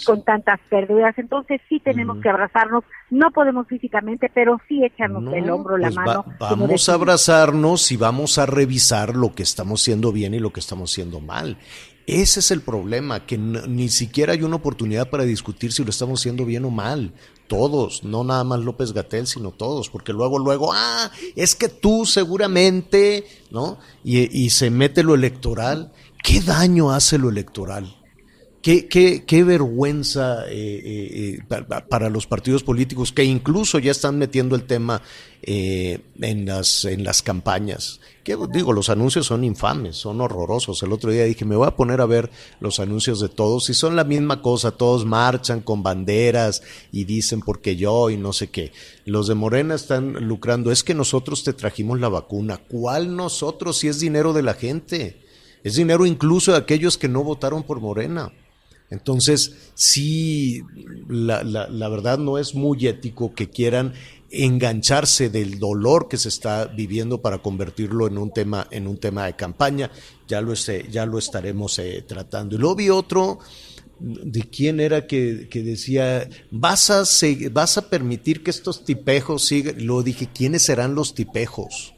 con 0.04 0.22
tantas 0.24 0.60
pérdidas. 0.68 1.16
Entonces 1.18 1.60
sí 1.68 1.80
tenemos 1.80 2.20
que 2.20 2.28
abrazarnos, 2.28 2.84
no 3.10 3.30
podemos 3.30 3.66
físicamente, 3.66 4.30
pero 4.34 4.60
sí 4.68 4.84
echarnos 4.84 5.32
el 5.32 5.48
hombro, 5.50 5.78
la 5.78 5.88
pues 5.88 5.96
mano. 5.96 6.24
vamos 6.38 6.88
a 6.88 6.94
abrazarnos 6.94 7.90
y 7.92 7.96
vamos 7.96 8.38
a 8.38 8.46
revisar 8.46 9.16
lo 9.16 9.34
que 9.34 9.42
estamos 9.42 9.82
haciendo 9.82 10.12
bien 10.12 10.34
y 10.34 10.40
lo 10.40 10.50
que 10.52 10.60
estamos 10.60 10.92
haciendo 10.92 11.20
mal. 11.20 11.56
Ese 12.06 12.40
es 12.40 12.50
el 12.50 12.62
problema, 12.62 13.24
que 13.24 13.38
ni 13.38 13.88
siquiera 13.88 14.32
hay 14.32 14.42
una 14.42 14.56
oportunidad 14.56 15.10
para 15.10 15.24
discutir 15.24 15.72
si 15.72 15.84
lo 15.84 15.90
estamos 15.90 16.20
haciendo 16.20 16.44
bien 16.44 16.64
o 16.64 16.70
mal. 16.70 17.12
Todos, 17.50 18.04
no 18.04 18.22
nada 18.22 18.44
más 18.44 18.60
López 18.60 18.92
Gatel, 18.92 19.26
sino 19.26 19.50
todos, 19.50 19.90
porque 19.90 20.12
luego, 20.12 20.38
luego, 20.38 20.70
ah, 20.72 21.10
es 21.34 21.56
que 21.56 21.68
tú 21.68 22.06
seguramente, 22.06 23.26
¿no? 23.50 23.76
Y, 24.04 24.50
se 24.50 24.70
mete 24.70 25.02
lo 25.02 25.16
electoral. 25.16 25.90
¿Qué 26.22 26.40
daño 26.42 26.92
hace 26.92 27.18
lo 27.18 27.28
electoral? 27.28 27.99
Qué, 28.62 28.88
qué, 28.88 29.24
qué 29.24 29.42
vergüenza 29.42 30.46
eh, 30.48 30.52
eh, 30.52 31.38
eh, 31.48 31.82
para 31.88 32.10
los 32.10 32.26
partidos 32.26 32.62
políticos 32.62 33.10
que 33.10 33.24
incluso 33.24 33.78
ya 33.78 33.90
están 33.90 34.18
metiendo 34.18 34.54
el 34.54 34.64
tema 34.64 35.00
en, 35.42 36.44
las, 36.44 36.84
en 36.84 37.02
las 37.02 37.22
campañas 37.22 38.00
digo, 38.52 38.72
los 38.72 38.88
anuncios 38.90 39.26
son 39.26 39.44
infames, 39.44 39.96
son 39.96 40.20
horrorosos. 40.20 40.82
El 40.82 40.92
otro 40.92 41.10
día 41.10 41.24
dije, 41.24 41.44
me 41.44 41.56
voy 41.56 41.66
a 41.66 41.76
poner 41.76 42.00
a 42.00 42.06
ver 42.06 42.30
los 42.60 42.80
anuncios 42.80 43.20
de 43.20 43.28
todos 43.28 43.68
y 43.70 43.74
son 43.74 43.96
la 43.96 44.04
misma 44.04 44.42
cosa, 44.42 44.72
todos 44.72 45.04
marchan 45.04 45.60
con 45.60 45.82
banderas 45.82 46.62
y 46.92 47.04
dicen 47.04 47.40
porque 47.40 47.76
yo 47.76 48.10
y 48.10 48.16
no 48.16 48.32
sé 48.32 48.48
qué. 48.48 48.72
Los 49.04 49.26
de 49.26 49.34
Morena 49.34 49.74
están 49.74 50.12
lucrando, 50.28 50.70
es 50.70 50.84
que 50.84 50.94
nosotros 50.94 51.42
te 51.44 51.52
trajimos 51.52 52.00
la 52.00 52.08
vacuna. 52.08 52.58
¿Cuál 52.58 53.16
nosotros 53.16 53.78
si 53.78 53.88
es 53.88 54.00
dinero 54.00 54.32
de 54.32 54.42
la 54.42 54.54
gente? 54.54 55.20
Es 55.62 55.74
dinero 55.74 56.06
incluso 56.06 56.52
de 56.52 56.58
aquellos 56.58 56.96
que 56.96 57.08
no 57.08 57.24
votaron 57.24 57.62
por 57.62 57.80
Morena. 57.80 58.32
Entonces, 58.90 59.54
sí, 59.74 60.62
la, 61.08 61.88
verdad 61.88 62.18
no 62.18 62.38
es 62.38 62.54
muy 62.54 62.86
ético 62.86 63.34
que 63.34 63.48
quieran 63.48 63.94
engancharse 64.30 65.30
del 65.30 65.58
dolor 65.58 66.08
que 66.08 66.16
se 66.16 66.28
está 66.28 66.66
viviendo 66.66 67.20
para 67.20 67.38
convertirlo 67.38 68.06
en 68.06 68.18
un 68.18 68.32
tema 68.32 68.66
en 68.70 68.86
un 68.86 68.98
tema 68.98 69.26
de 69.26 69.36
campaña. 69.36 69.90
Ya 70.26 70.40
lo 70.40 70.52
este, 70.52 70.86
ya 70.90 71.06
lo 71.06 71.18
estaremos 71.18 71.78
eh, 71.78 72.04
tratando. 72.06 72.56
Y 72.56 72.58
luego 72.58 72.76
vi 72.76 72.90
otro 72.90 73.38
de 74.00 74.42
quién 74.42 74.80
era 74.80 75.06
que, 75.06 75.48
decía 75.52 76.28
vas 76.50 76.90
a 76.90 77.04
vas 77.52 77.78
a 77.78 77.90
permitir 77.90 78.42
que 78.42 78.50
estos 78.50 78.84
tipejos 78.84 79.44
sigan 79.44 79.84
luego 79.84 80.02
dije 80.02 80.28
quiénes 80.34 80.62
serán 80.62 80.94
los 80.94 81.14
tipejos 81.14 81.94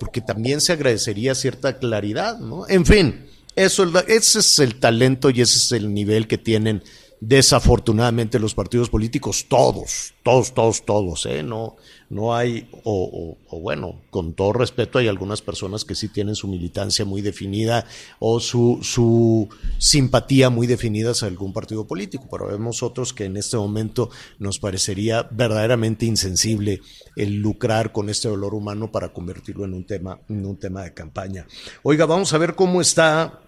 porque 0.00 0.20
también 0.20 0.60
se 0.60 0.72
agradecería 0.72 1.36
cierta 1.36 1.78
claridad 1.78 2.38
no 2.40 2.68
en 2.68 2.84
fin 2.84 3.26
eso 3.64 3.84
ese 4.08 4.38
es 4.38 4.58
el 4.58 4.76
talento 4.76 5.30
y 5.30 5.40
ese 5.40 5.58
es 5.58 5.72
el 5.72 5.92
nivel 5.92 6.26
que 6.26 6.38
tienen 6.38 6.82
desafortunadamente 7.20 8.38
los 8.38 8.54
partidos 8.54 8.88
políticos, 8.88 9.44
todos, 9.46 10.14
todos, 10.22 10.54
todos, 10.54 10.86
todos, 10.86 11.26
¿eh? 11.26 11.42
no, 11.42 11.76
no 12.08 12.34
hay, 12.34 12.66
o, 12.82 13.36
bueno, 13.60 14.00
con 14.08 14.32
todo 14.32 14.54
respeto, 14.54 14.98
hay 14.98 15.06
algunas 15.06 15.42
personas 15.42 15.84
que 15.84 15.94
sí 15.94 16.08
tienen 16.08 16.34
su 16.34 16.48
militancia 16.48 17.04
muy 17.04 17.20
definida 17.20 17.84
o 18.20 18.40
su, 18.40 18.78
su 18.80 19.50
simpatía 19.76 20.48
muy 20.48 20.66
definida 20.66 21.10
hacia 21.10 21.28
algún 21.28 21.52
partido 21.52 21.86
político, 21.86 22.26
pero 22.30 22.46
vemos 22.46 22.82
otros 22.82 23.12
que 23.12 23.26
en 23.26 23.36
este 23.36 23.58
momento 23.58 24.08
nos 24.38 24.58
parecería 24.58 25.28
verdaderamente 25.30 26.06
insensible 26.06 26.80
el 27.16 27.36
lucrar 27.36 27.92
con 27.92 28.08
este 28.08 28.28
dolor 28.28 28.54
humano 28.54 28.90
para 28.90 29.12
convertirlo 29.12 29.66
en 29.66 29.74
un 29.74 29.84
tema, 29.84 30.18
en 30.30 30.46
un 30.46 30.58
tema 30.58 30.84
de 30.84 30.94
campaña. 30.94 31.46
Oiga, 31.82 32.06
vamos 32.06 32.32
a 32.32 32.38
ver 32.38 32.54
cómo 32.54 32.80
está 32.80 33.40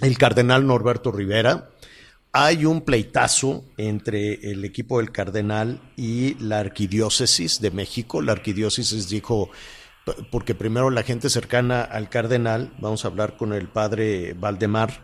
el 0.00 0.18
cardenal 0.18 0.66
Norberto 0.66 1.12
Rivera 1.12 1.70
hay 2.32 2.64
un 2.64 2.82
pleitazo 2.82 3.64
entre 3.76 4.34
el 4.52 4.64
equipo 4.64 4.98
del 4.98 5.10
Cardenal 5.10 5.80
y 5.96 6.34
la 6.34 6.60
Arquidiócesis 6.60 7.60
de 7.60 7.72
México. 7.72 8.22
La 8.22 8.32
Arquidiócesis 8.32 9.08
dijo, 9.08 9.50
porque 10.30 10.54
primero 10.54 10.90
la 10.90 11.02
gente 11.02 11.28
cercana 11.28 11.82
al 11.82 12.08
Cardenal, 12.08 12.72
vamos 12.78 13.04
a 13.04 13.08
hablar 13.08 13.36
con 13.36 13.52
el 13.52 13.68
padre 13.68 14.34
Valdemar, 14.34 15.02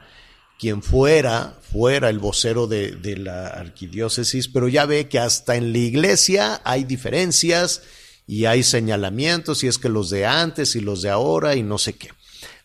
quien 0.58 0.82
fuera, 0.82 1.58
fuera 1.60 2.08
el 2.10 2.18
vocero 2.18 2.66
de, 2.66 2.92
de 2.92 3.16
la 3.16 3.48
arquidiócesis, 3.48 4.48
pero 4.48 4.68
ya 4.68 4.86
ve 4.86 5.06
que 5.06 5.18
hasta 5.18 5.56
en 5.56 5.72
la 5.72 5.78
iglesia 5.78 6.62
hay 6.64 6.84
diferencias 6.84 7.82
y 8.26 8.46
hay 8.46 8.62
señalamientos, 8.62 9.62
y 9.64 9.66
es 9.66 9.76
que 9.78 9.90
los 9.90 10.08
de 10.08 10.24
antes 10.24 10.74
y 10.74 10.80
los 10.80 11.02
de 11.02 11.10
ahora 11.10 11.56
y 11.56 11.62
no 11.62 11.76
sé 11.76 11.92
qué. 11.94 12.08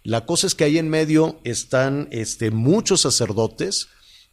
La 0.04 0.26
cosa 0.26 0.48
es 0.48 0.56
que 0.56 0.64
ahí 0.64 0.78
en 0.78 0.90
medio 0.90 1.40
están 1.44 2.08
este, 2.12 2.52
muchos 2.52 3.02
sacerdotes 3.02 3.88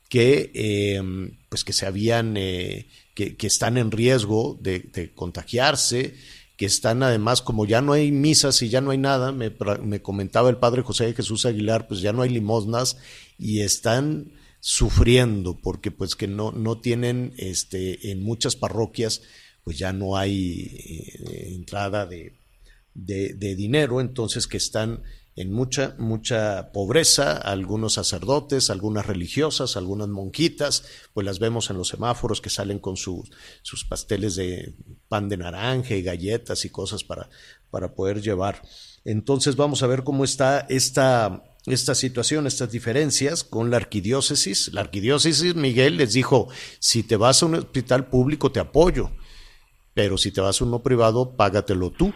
que, 0.08 0.50
eh, 0.54 1.02
pues 1.48 1.64
que 1.64 1.72
se 1.72 1.86
habían, 1.86 2.36
eh, 2.36 2.88
que, 3.14 3.36
que, 3.36 3.46
están 3.46 3.76
en 3.76 3.90
riesgo 3.90 4.58
de, 4.60 5.12
contagiarse, 5.14 6.14
que 6.56 6.66
están 6.66 7.02
además, 7.02 7.42
como 7.42 7.66
ya 7.66 7.82
no 7.82 7.92
hay 7.92 8.10
misas 8.10 8.62
y 8.62 8.70
ya 8.70 8.80
no 8.80 8.90
hay 8.90 8.98
nada, 8.98 9.32
me, 9.32 9.52
me 9.82 10.00
comentaba 10.00 10.48
el 10.48 10.56
padre 10.56 10.82
José 10.82 11.12
Jesús 11.12 11.44
Aguilar, 11.44 11.86
pues 11.86 12.00
ya 12.00 12.12
no 12.12 12.22
hay 12.22 12.30
limosnas 12.30 12.96
y 13.38 13.60
están 13.60 14.32
sufriendo 14.60 15.60
porque 15.60 15.90
pues 15.90 16.16
que 16.16 16.26
no, 16.26 16.50
no 16.50 16.80
tienen 16.80 17.32
este, 17.36 18.10
en 18.10 18.22
muchas 18.22 18.56
parroquias 18.56 19.22
pues 19.62 19.78
ya 19.78 19.92
no 19.92 20.16
hay 20.16 20.62
eh, 20.62 21.52
entrada 21.54 22.06
de, 22.06 22.32
de, 22.94 23.54
dinero, 23.54 24.00
entonces 24.00 24.46
que 24.46 24.56
están 24.56 25.02
en 25.38 25.52
mucha, 25.52 25.94
mucha 25.98 26.72
pobreza, 26.72 27.36
algunos 27.36 27.94
sacerdotes, 27.94 28.70
algunas 28.70 29.06
religiosas, 29.06 29.76
algunas 29.76 30.08
monjitas, 30.08 31.08
pues 31.14 31.24
las 31.24 31.38
vemos 31.38 31.70
en 31.70 31.78
los 31.78 31.88
semáforos 31.88 32.40
que 32.40 32.50
salen 32.50 32.80
con 32.80 32.96
sus 32.96 33.30
sus 33.62 33.84
pasteles 33.84 34.34
de 34.34 34.74
pan 35.08 35.28
de 35.28 35.36
naranja 35.36 35.94
y 35.94 36.02
galletas 36.02 36.64
y 36.64 36.70
cosas 36.70 37.04
para, 37.04 37.28
para 37.70 37.94
poder 37.94 38.20
llevar. 38.20 38.62
Entonces 39.04 39.54
vamos 39.54 39.82
a 39.84 39.86
ver 39.86 40.02
cómo 40.02 40.24
está 40.24 40.66
esta, 40.68 41.44
esta 41.66 41.94
situación, 41.94 42.48
estas 42.48 42.72
diferencias 42.72 43.44
con 43.44 43.70
la 43.70 43.76
arquidiócesis. 43.76 44.72
La 44.74 44.80
arquidiócesis, 44.80 45.54
Miguel, 45.54 45.98
les 45.98 46.14
dijo, 46.14 46.48
si 46.80 47.04
te 47.06 47.16
vas 47.16 47.42
a 47.42 47.46
un 47.46 47.54
hospital 47.54 48.06
público 48.06 48.50
te 48.50 48.58
apoyo, 48.58 49.10
pero 49.94 50.18
si 50.18 50.32
te 50.32 50.40
vas 50.40 50.60
a 50.60 50.64
uno 50.64 50.80
privado, 50.80 51.36
págatelo 51.36 51.90
tú. 51.90 52.12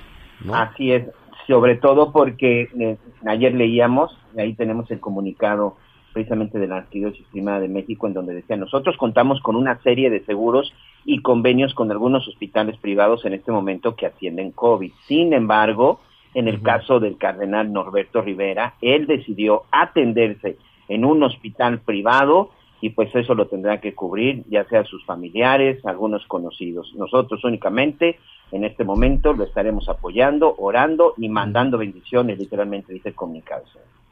Así 0.53 0.91
es, 0.91 1.05
sobre 1.47 1.77
todo 1.77 2.13
porque 2.13 2.63
eh, 2.79 2.99
ayer 3.27 3.55
leíamos, 3.55 4.17
ahí 4.37 4.55
tenemos 4.55 4.91
el 4.91 5.01
comunicado 5.01 5.77
precisamente 6.13 6.59
de 6.59 6.67
la 6.67 6.77
Arquidiócesis 6.77 7.27
Primada 7.33 7.61
de 7.61 7.69
México, 7.69 8.07
en 8.07 8.15
donde 8.15 8.35
decía, 8.35 8.57
nosotros 8.57 8.97
contamos 8.97 9.41
con 9.41 9.57
una 9.57 9.81
serie 9.83 10.11
de 10.11 10.25
seguros 10.25 10.73
y 11.05 11.23
convenios 11.23 11.75
con 11.75 11.91
algunos 11.91 12.29
hospitales 12.29 12.77
privados 12.79 13.25
en 13.25 13.33
este 13.33 13.51
momento 13.51 13.97
que 13.97 14.07
atienden 14.07 14.53
COVID. 14.53 14.93
Sin 15.07 15.33
embargo, 15.33 16.01
en 16.35 16.49
el 16.49 16.57
uh 16.57 16.59
-huh. 16.59 16.63
caso 16.63 17.01
del 17.01 17.17
cardenal 17.17 17.73
Norberto 17.73 18.21
Rivera, 18.21 18.75
él 18.81 19.07
decidió 19.07 19.63
atenderse 19.71 20.57
en 20.89 21.05
un 21.05 21.23
hospital 21.23 21.81
privado 21.81 22.51
y 22.83 22.91
pues 22.91 23.15
eso 23.15 23.35
lo 23.35 23.47
tendrá 23.47 23.81
que 23.81 23.95
cubrir 23.95 24.43
ya 24.51 24.65
sea 24.69 24.85
sus 24.85 25.03
familiares, 25.07 25.79
algunos 25.87 26.27
conocidos. 26.27 26.93
Nosotros 26.97 27.43
únicamente 27.45 28.19
en 28.51 28.65
este 28.65 28.85
momento 28.85 29.33
lo 29.33 29.45
estaremos 29.45 29.89
apoyando, 29.89 30.55
orando 30.59 31.15
y 31.17 31.29
mandando 31.29 31.79
bendiciones, 31.79 32.39
literalmente 32.39 32.93
dice 32.93 33.11
el 33.11 33.15
comunicado. 33.15 33.63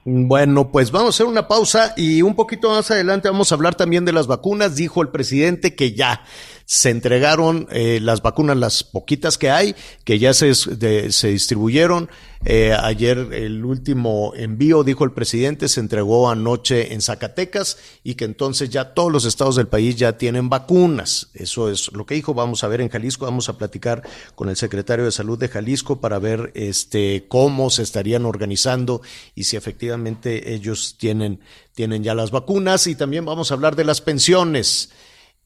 Bueno, 0.04 0.70
pues 0.70 0.92
vamos 0.92 1.09
a 1.09 1.11
hacer 1.11 1.26
una 1.26 1.46
pausa 1.46 1.92
y 1.96 2.22
un 2.22 2.35
poquito 2.35 2.70
más 2.70 2.90
adelante 2.90 3.28
vamos 3.28 3.50
a 3.50 3.56
hablar 3.56 3.74
también 3.74 4.06
de 4.06 4.12
las 4.12 4.28
vacunas. 4.28 4.76
Dijo 4.76 5.02
el 5.02 5.09
presidente 5.09 5.74
que 5.74 5.92
ya 5.92 6.22
se 6.70 6.90
entregaron 6.90 7.66
eh, 7.72 7.98
las 8.00 8.22
vacunas, 8.22 8.56
las 8.56 8.85
poquitas 8.85 9.38
que 9.38 9.50
hay, 9.50 9.74
que 10.04 10.20
ya 10.20 10.33
se, 10.33 10.54
se 10.54 11.28
distribuyeron. 11.28 12.09
Eh, 12.44 12.72
ayer 12.80 13.18
el 13.33 13.64
último 13.64 14.35
envío, 14.37 14.85
dijo 14.85 15.02
el 15.02 15.11
presidente, 15.11 15.66
se 15.68 15.80
entregó 15.80 16.30
anoche 16.30 16.94
en 16.94 17.02
Zacatecas 17.02 17.76
y 18.04 18.14
que 18.14 18.24
entonces 18.24 18.70
ya 18.70 18.94
todos 18.94 19.11
los 19.11 19.24
estados 19.24 19.56
del 19.56 19.66
país 19.66 19.96
ya 19.96 20.16
tienen 20.16 20.48
vacunas. 20.48 21.30
Eso 21.35 21.68
es 21.68 21.90
lo 21.92 22.06
que 22.06 22.14
dijo. 22.14 22.35
Vamos 22.35 22.62
a 22.62 22.68
ver 22.68 22.80
en 22.83 22.88
Jalisco, 22.88 23.24
vamos 23.24 23.48
a 23.48 23.59
platicar 23.59 24.04
con 24.37 24.48
el 24.48 24.54
secretario 24.54 25.04
de 25.04 25.11
Salud 25.11 25.40
de 25.40 25.48
Jalisco 25.48 26.00
para 26.00 26.20
ver 26.20 26.52
este 26.54 27.24
cómo 27.26 27.70
se 27.70 27.83
estarían 27.83 28.24
organizando 28.26 29.02
y 29.35 29.42
si 29.42 29.56
efectivamente 29.56 30.54
ellos 30.54 30.94
tienen, 31.00 31.40
tienen 31.74 32.04
ya 32.04 32.14
las 32.14 32.30
vacunas. 32.30 32.87
Y 32.87 32.94
también 32.94 33.24
vamos 33.24 33.50
a 33.50 33.54
hablar 33.54 33.74
de 33.74 33.83
las 33.83 34.00
pensiones. 34.00 34.90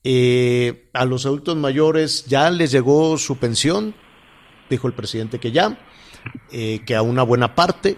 Eh, 0.07 0.91
a 0.93 1.07
los 1.07 1.25
adultos 1.25 1.57
mayores 1.57 2.27
ya 2.27 2.51
les 2.51 2.71
llegó 2.71 3.17
su 3.17 3.39
pensión, 3.39 3.95
dijo 4.69 4.87
el 4.87 4.93
presidente 4.93 5.39
que 5.39 5.51
ya, 5.51 5.79
eh, 6.53 6.81
que 6.85 6.95
a 6.95 7.01
una 7.01 7.23
buena 7.23 7.55
parte 7.55 7.97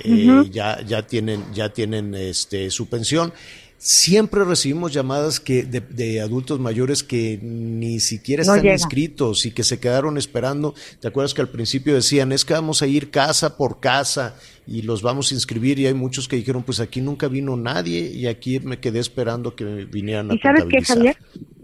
eh, 0.00 0.10
uh 0.28 0.42
-huh. 0.42 0.50
ya, 0.50 0.82
ya 0.82 1.06
tienen, 1.06 1.52
ya 1.54 1.70
tienen 1.70 2.14
este, 2.14 2.70
su 2.70 2.88
pensión. 2.88 3.32
Siempre 3.78 4.44
recibimos 4.44 4.92
llamadas 4.92 5.38
que 5.38 5.62
de, 5.62 5.80
de, 5.80 6.20
adultos 6.20 6.58
mayores 6.58 7.02
que 7.02 7.38
ni 7.42 8.00
siquiera 8.00 8.42
están 8.42 8.64
no 8.64 8.72
inscritos 8.72 9.44
y 9.44 9.52
que 9.52 9.62
se 9.62 9.78
quedaron 9.78 10.16
esperando. 10.16 10.74
¿Te 11.00 11.08
acuerdas 11.08 11.34
que 11.34 11.42
al 11.42 11.48
principio 11.48 11.94
decían, 11.94 12.32
es 12.32 12.44
que 12.44 12.54
vamos 12.54 12.80
a 12.80 12.86
ir 12.86 13.10
casa 13.10 13.56
por 13.58 13.78
casa 13.78 14.36
y 14.66 14.82
los 14.82 15.02
vamos 15.02 15.30
a 15.30 15.34
inscribir? 15.34 15.78
Y 15.78 15.86
hay 15.86 15.94
muchos 15.94 16.26
que 16.26 16.36
dijeron, 16.36 16.62
pues 16.62 16.80
aquí 16.80 17.02
nunca 17.02 17.28
vino 17.28 17.56
nadie 17.56 18.10
y 18.12 18.26
aquí 18.26 18.60
me 18.60 18.78
quedé 18.80 18.98
esperando 18.98 19.54
que 19.54 19.64
vinieran 19.64 20.30
a 20.30 20.34
¿Y 20.34 20.38
sabes 20.38 20.64
qué, 20.70 20.82
Javier? 20.82 21.16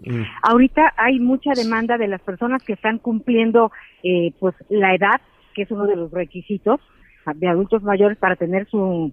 Mm. 0.05 0.23
Ahorita 0.43 0.93
hay 0.97 1.19
mucha 1.19 1.53
demanda 1.55 1.97
de 1.97 2.07
las 2.07 2.21
personas 2.21 2.61
que 2.63 2.73
están 2.73 2.99
cumpliendo 2.99 3.71
eh, 4.03 4.33
pues 4.39 4.53
la 4.69 4.93
edad, 4.93 5.19
que 5.55 5.63
es 5.63 5.71
uno 5.71 5.87
de 5.87 5.95
los 5.95 6.11
requisitos 6.11 6.79
de 7.35 7.47
adultos 7.47 7.81
mayores 7.83 8.17
para 8.17 8.35
tener 8.35 8.67
su, 8.69 9.11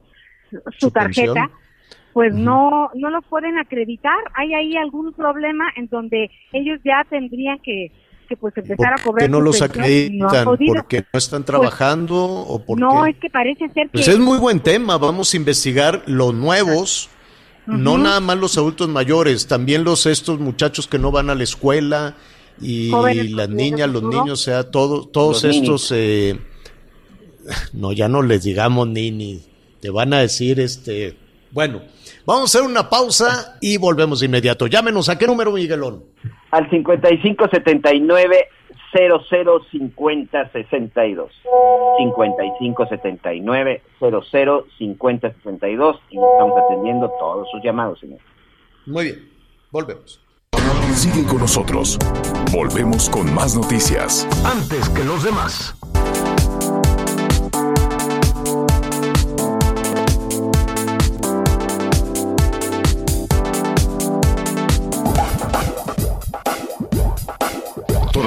su, 0.50 0.60
¿Su 0.78 0.90
tarjeta. 0.90 1.32
Pensión? 1.32 1.69
Pues 2.12 2.34
no 2.34 2.90
no 2.94 3.10
los 3.10 3.24
pueden 3.26 3.58
acreditar. 3.58 4.18
Hay 4.34 4.54
ahí 4.54 4.76
algún 4.76 5.12
problema 5.12 5.64
en 5.76 5.88
donde 5.88 6.30
ellos 6.52 6.80
ya 6.84 7.04
tendrían 7.08 7.58
que 7.60 7.92
que 8.30 8.36
pues 8.36 8.56
empezar 8.56 8.92
a 8.92 9.02
cobrar. 9.02 9.02
¿Por 9.02 9.18
qué 9.18 9.28
no 9.28 9.40
los 9.40 9.60
acreditan? 9.60 10.44
No 10.44 10.56
¿Porque 10.56 11.04
no 11.12 11.18
están 11.18 11.44
trabajando 11.44 12.44
pues, 12.46 12.60
o 12.60 12.64
por 12.64 12.78
No, 12.78 13.04
es 13.04 13.16
que 13.16 13.28
parece 13.28 13.68
ser 13.70 13.88
que 13.88 13.94
Pues 13.94 14.06
es 14.06 14.20
muy 14.20 14.38
buen 14.38 14.60
tema, 14.60 14.98
vamos 14.98 15.34
a 15.34 15.36
investigar 15.36 16.04
los 16.06 16.32
nuevos, 16.32 17.10
uh 17.66 17.72
-huh. 17.72 17.78
no 17.78 17.98
nada 17.98 18.20
más 18.20 18.38
los 18.38 18.56
adultos 18.56 18.88
mayores, 18.88 19.48
también 19.48 19.82
los 19.82 20.06
estos 20.06 20.38
muchachos 20.38 20.86
que 20.86 20.98
no 20.98 21.10
van 21.10 21.28
a 21.28 21.34
la 21.34 21.42
escuela 21.42 22.14
y 22.60 22.90
Jóvenes, 22.90 23.32
las 23.32 23.48
niñas, 23.48 23.90
los 23.90 24.04
niños, 24.04 24.30
o 24.30 24.36
sea, 24.36 24.70
todo, 24.70 25.08
todos 25.08 25.42
los 25.42 25.56
estos 25.56 25.92
eh, 25.92 26.38
no 27.72 27.92
ya 27.92 28.06
no 28.06 28.22
les 28.22 28.44
digamos 28.44 28.86
ni 28.86 29.10
ni 29.10 29.42
te 29.80 29.90
van 29.90 30.12
a 30.12 30.20
decir 30.20 30.60
este, 30.60 31.16
bueno, 31.50 31.82
Vamos 32.30 32.54
a 32.54 32.58
hacer 32.58 32.70
una 32.70 32.88
pausa 32.88 33.58
y 33.60 33.76
volvemos 33.76 34.20
de 34.20 34.26
inmediato. 34.26 34.68
Llámenos 34.68 35.08
a 35.08 35.18
qué 35.18 35.26
número, 35.26 35.50
Miguelón. 35.50 36.04
Al 36.52 36.70
5579 36.70 38.48
005062. 38.94 41.32
5579 41.98 43.82
005062 43.98 45.96
y 46.08 46.18
estamos 46.18 46.60
atendiendo 46.64 47.10
todos 47.18 47.50
sus 47.50 47.60
llamados, 47.64 47.98
señor. 47.98 48.20
Muy 48.86 49.06
bien, 49.06 49.28
volvemos. 49.72 50.20
Sigue 50.94 51.26
con 51.26 51.38
nosotros. 51.38 51.98
Volvemos 52.52 53.10
con 53.10 53.34
más 53.34 53.56
noticias. 53.56 54.24
Antes 54.44 54.88
que 54.90 55.02
los 55.02 55.24
demás. 55.24 55.76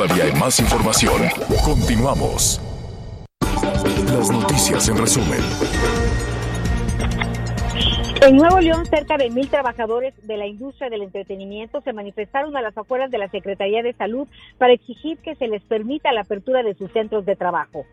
Todavía 0.04 0.36
más 0.36 0.60
información. 0.60 1.22
Continuamos. 1.64 2.60
Las 3.40 4.30
noticias 4.30 4.90
en 4.90 4.98
resumen. 4.98 5.40
En 8.22 8.36
Nuevo 8.36 8.60
León, 8.60 8.86
cerca 8.86 9.16
de 9.16 9.30
mil 9.30 9.48
trabajadores 9.48 10.14
de 10.28 10.36
la 10.36 10.46
industria 10.46 10.90
del 10.90 11.04
entretenimiento 11.04 11.80
se 11.80 11.94
manifestaron 11.94 12.58
a 12.58 12.62
las 12.62 12.78
afueras 12.78 13.12
de 13.12 13.18
la 13.18 13.30
Secretaría 13.30 13.82
de 13.82 13.94
Salud 13.94 14.28
para 14.58 14.74
exigir 14.74 15.20
que 15.20 15.36
se 15.36 15.48
les 15.48 15.62
permita 15.64 16.12
la 16.12 16.22
apertura 16.22 16.64
de 16.64 16.76
sus 16.76 16.92
centros 16.92 17.26
de 17.26 17.38
trabajo. 17.38 17.86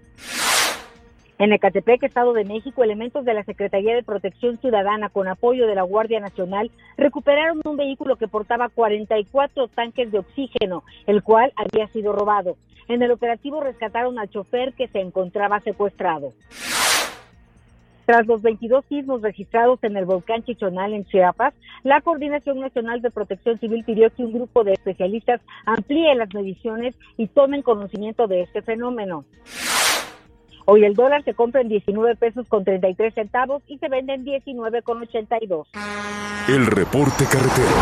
En 1.40 1.54
Ecatepec, 1.54 2.02
Estado 2.02 2.34
de 2.34 2.44
México, 2.44 2.84
elementos 2.84 3.24
de 3.24 3.32
la 3.32 3.42
Secretaría 3.44 3.94
de 3.94 4.02
Protección 4.02 4.58
Ciudadana 4.58 5.08
con 5.08 5.26
apoyo 5.26 5.66
de 5.66 5.74
la 5.74 5.84
Guardia 5.84 6.20
Nacional 6.20 6.70
recuperaron 6.98 7.62
un 7.64 7.78
vehículo 7.78 8.16
que 8.16 8.28
portaba 8.28 8.68
44 8.68 9.68
tanques 9.68 10.12
de 10.12 10.18
oxígeno, 10.18 10.84
el 11.06 11.22
cual 11.22 11.50
había 11.56 11.86
sido 11.94 12.12
robado. 12.12 12.58
En 12.88 13.00
el 13.00 13.10
operativo 13.10 13.62
rescataron 13.62 14.18
al 14.18 14.28
chofer 14.28 14.74
que 14.74 14.88
se 14.88 15.00
encontraba 15.00 15.60
secuestrado. 15.60 16.34
Tras 18.04 18.26
los 18.26 18.42
22 18.42 18.84
sismos 18.84 19.22
registrados 19.22 19.82
en 19.82 19.96
el 19.96 20.04
volcán 20.04 20.42
Chichonal 20.44 20.92
en 20.92 21.06
Chiapas, 21.06 21.54
la 21.84 22.02
Coordinación 22.02 22.60
Nacional 22.60 23.00
de 23.00 23.10
Protección 23.10 23.58
Civil 23.58 23.82
pidió 23.84 24.10
que 24.10 24.24
un 24.24 24.34
grupo 24.34 24.62
de 24.62 24.74
especialistas 24.74 25.40
amplíe 25.64 26.14
las 26.16 26.34
mediciones 26.34 26.94
y 27.16 27.28
tomen 27.28 27.62
conocimiento 27.62 28.26
de 28.26 28.42
este 28.42 28.60
fenómeno. 28.60 29.24
Hoy 30.72 30.84
el 30.84 30.94
dólar 30.94 31.24
se 31.24 31.34
compra 31.34 31.62
en 31.62 31.68
19 31.68 32.14
pesos 32.14 32.46
con 32.46 32.62
33 32.62 33.12
centavos 33.12 33.60
y 33.66 33.78
se 33.78 33.88
vende 33.88 34.14
en 34.14 34.22
19 34.22 34.82
con 34.82 35.02
82. 35.02 35.68
El 36.48 36.64
reporte 36.66 37.24
carretero. 37.24 37.74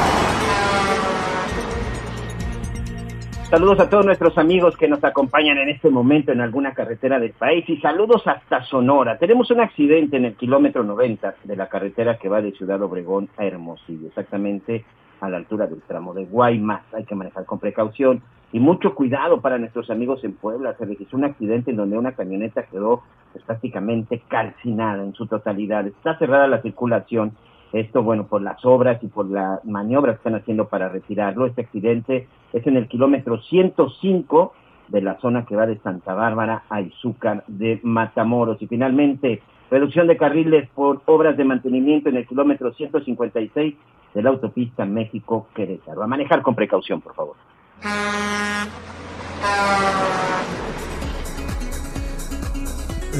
Saludos 3.50 3.80
a 3.80 3.90
todos 3.90 4.06
nuestros 4.06 4.38
amigos 4.38 4.74
que 4.78 4.88
nos 4.88 5.04
acompañan 5.04 5.58
en 5.58 5.68
este 5.68 5.90
momento 5.90 6.32
en 6.32 6.40
alguna 6.40 6.72
carretera 6.72 7.20
del 7.20 7.32
país 7.32 7.68
y 7.68 7.76
saludos 7.76 8.26
hasta 8.26 8.64
Sonora. 8.64 9.18
Tenemos 9.18 9.50
un 9.50 9.60
accidente 9.60 10.16
en 10.16 10.24
el 10.24 10.36
kilómetro 10.36 10.82
90 10.82 11.34
de 11.44 11.56
la 11.56 11.68
carretera 11.68 12.16
que 12.16 12.30
va 12.30 12.40
de 12.40 12.52
Ciudad 12.52 12.80
Obregón 12.80 13.28
a 13.36 13.44
Hermosillo, 13.44 14.08
exactamente 14.08 14.86
a 15.20 15.28
la 15.28 15.36
altura 15.36 15.66
del 15.66 15.82
tramo 15.82 16.14
de 16.14 16.24
Guaymas. 16.24 16.84
Hay 16.94 17.04
que 17.04 17.14
manejar 17.14 17.44
con 17.44 17.58
precaución 17.58 18.22
y 18.52 18.60
mucho 18.60 18.94
cuidado 18.94 19.40
para 19.40 19.58
nuestros 19.58 19.90
amigos 19.90 20.24
en 20.24 20.34
Puebla. 20.34 20.74
Se 20.78 20.84
registró 20.84 21.18
un 21.18 21.24
accidente 21.24 21.70
en 21.70 21.76
donde 21.76 21.98
una 21.98 22.12
camioneta 22.12 22.64
quedó 22.64 23.02
pues, 23.32 23.44
prácticamente 23.44 24.22
calcinada 24.28 25.02
en 25.02 25.14
su 25.14 25.26
totalidad. 25.26 25.86
Está 25.86 26.18
cerrada 26.18 26.46
la 26.46 26.62
circulación 26.62 27.32
esto, 27.72 28.02
bueno, 28.02 28.26
por 28.26 28.40
las 28.40 28.64
obras 28.64 29.02
y 29.02 29.08
por 29.08 29.28
la 29.28 29.60
maniobra 29.64 30.12
que 30.12 30.18
están 30.18 30.34
haciendo 30.36 30.68
para 30.68 30.88
retirarlo. 30.88 31.46
Este 31.46 31.62
accidente 31.62 32.26
es 32.52 32.66
en 32.66 32.76
el 32.76 32.88
kilómetro 32.88 33.40
105 33.42 34.52
de 34.88 35.02
la 35.02 35.18
zona 35.20 35.44
que 35.44 35.54
va 35.54 35.66
de 35.66 35.78
Santa 35.78 36.14
Bárbara 36.14 36.62
a 36.70 36.80
Izúcar 36.80 37.44
de 37.46 37.78
Matamoros. 37.82 38.62
Y 38.62 38.66
finalmente, 38.66 39.42
reducción 39.70 40.06
de 40.06 40.16
carriles 40.16 40.68
por 40.70 41.02
obras 41.04 41.36
de 41.36 41.44
mantenimiento 41.44 42.08
en 42.08 42.16
el 42.16 42.26
kilómetro 42.26 42.72
156 42.72 43.74
de 44.14 44.22
la 44.22 44.30
autopista 44.30 44.86
México-Querétaro. 44.86 46.02
A 46.02 46.06
manejar 46.06 46.40
con 46.40 46.54
precaución, 46.54 47.02
por 47.02 47.14
favor. 47.14 47.36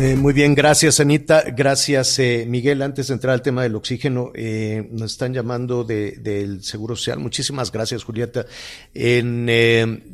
Eh, 0.01 0.15
muy 0.15 0.33
bien, 0.33 0.55
gracias 0.55 1.01
Anita, 1.01 1.43
gracias 1.57 2.21
eh, 2.21 2.45
Miguel. 2.47 2.83
Antes 2.83 3.09
de 3.09 3.15
entrar 3.15 3.35
al 3.35 3.43
tema 3.43 3.65
del 3.65 3.75
oxígeno, 3.75 4.31
eh, 4.33 4.87
nos 4.93 5.11
están 5.11 5.35
llamando 5.35 5.83
de, 5.83 6.13
del 6.13 6.63
Seguro 6.63 6.95
Social. 6.95 7.19
Muchísimas 7.19 7.73
gracias 7.73 8.05
Julieta. 8.05 8.47
En, 8.95 9.49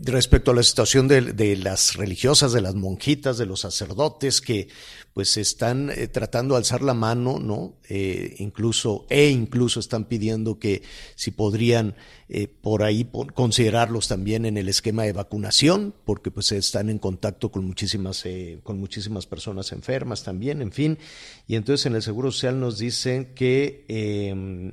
respecto 0.03 0.53
a 0.53 0.55
la 0.55 0.63
situación 0.63 1.07
de, 1.07 1.57
las 1.59 1.97
religiosas, 1.97 2.55
de 2.55 2.63
las 2.63 2.75
monjitas, 2.75 3.37
de 3.37 3.45
los 3.45 3.61
sacerdotes 3.61 4.41
que 4.41 4.69
pues 5.14 5.37
están 5.37 5.90
eh, 5.90 6.09
tratando 6.09 6.55
de 6.55 6.59
alzar 6.59 6.83
la 6.83 6.92
mano, 6.92 7.38
¿no? 7.38 7.79
Eh, 7.88 8.35
incluso, 8.38 9.07
e 9.09 9.29
incluso 9.29 9.79
están 9.79 10.07
pidiendo 10.07 10.59
que 10.59 10.83
si 11.14 11.31
podrían 11.31 11.94
eh, 12.29 12.48
por 12.48 12.83
ahí 12.83 13.09
considerarlos 13.33 14.09
también 14.09 14.44
en 14.44 14.59
el 14.59 14.68
esquema 14.68 15.05
de 15.05 15.12
vacunación, 15.12 15.94
porque 16.05 16.33
pues 16.33 16.50
están 16.50 16.90
en 16.90 16.98
contacto 16.98 17.53
con 17.53 17.64
muchísimas, 17.64 18.24
con 18.64 18.81
muchísimas 18.81 19.27
personas 19.27 19.70
enfermas 19.70 20.24
también, 20.24 20.61
en 20.61 20.72
fin. 20.72 20.98
Y 21.46 21.55
entonces 21.55 21.87
en 21.87 21.94
el 21.94 22.03
Seguro 22.03 22.33
Social 22.33 22.59
nos 22.59 22.79
dicen 22.79 23.35
que 23.37 23.85
em, 23.87 24.72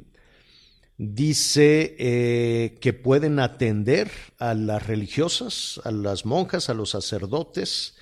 dice 0.97 2.75
que 2.81 2.93
pueden 2.93 3.39
atender 3.39 4.09
a 4.39 4.55
las 4.55 4.87
religiosas, 4.87 5.79
a 5.83 5.91
las 5.91 6.25
monjas, 6.25 6.69
a 6.69 6.73
los 6.73 6.89
sacerdotes, 6.89 7.93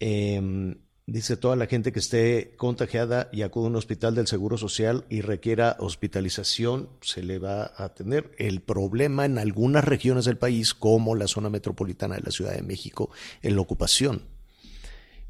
eh, 0.00 0.76
Dice 1.08 1.36
toda 1.36 1.54
la 1.54 1.66
gente 1.66 1.92
que 1.92 2.00
esté 2.00 2.54
contagiada 2.56 3.28
y 3.32 3.42
acude 3.42 3.66
a 3.66 3.68
un 3.68 3.76
hospital 3.76 4.16
del 4.16 4.26
Seguro 4.26 4.58
Social 4.58 5.04
y 5.08 5.20
requiera 5.20 5.76
hospitalización, 5.78 6.88
se 7.00 7.22
le 7.22 7.38
va 7.38 7.62
a 7.62 7.84
atender. 7.84 8.32
El 8.38 8.60
problema 8.60 9.24
en 9.24 9.38
algunas 9.38 9.84
regiones 9.84 10.24
del 10.24 10.36
país, 10.36 10.74
como 10.74 11.14
la 11.14 11.28
zona 11.28 11.48
metropolitana 11.48 12.16
de 12.16 12.22
la 12.22 12.32
Ciudad 12.32 12.56
de 12.56 12.62
México, 12.62 13.10
en 13.42 13.54
la 13.54 13.60
ocupación. 13.60 14.22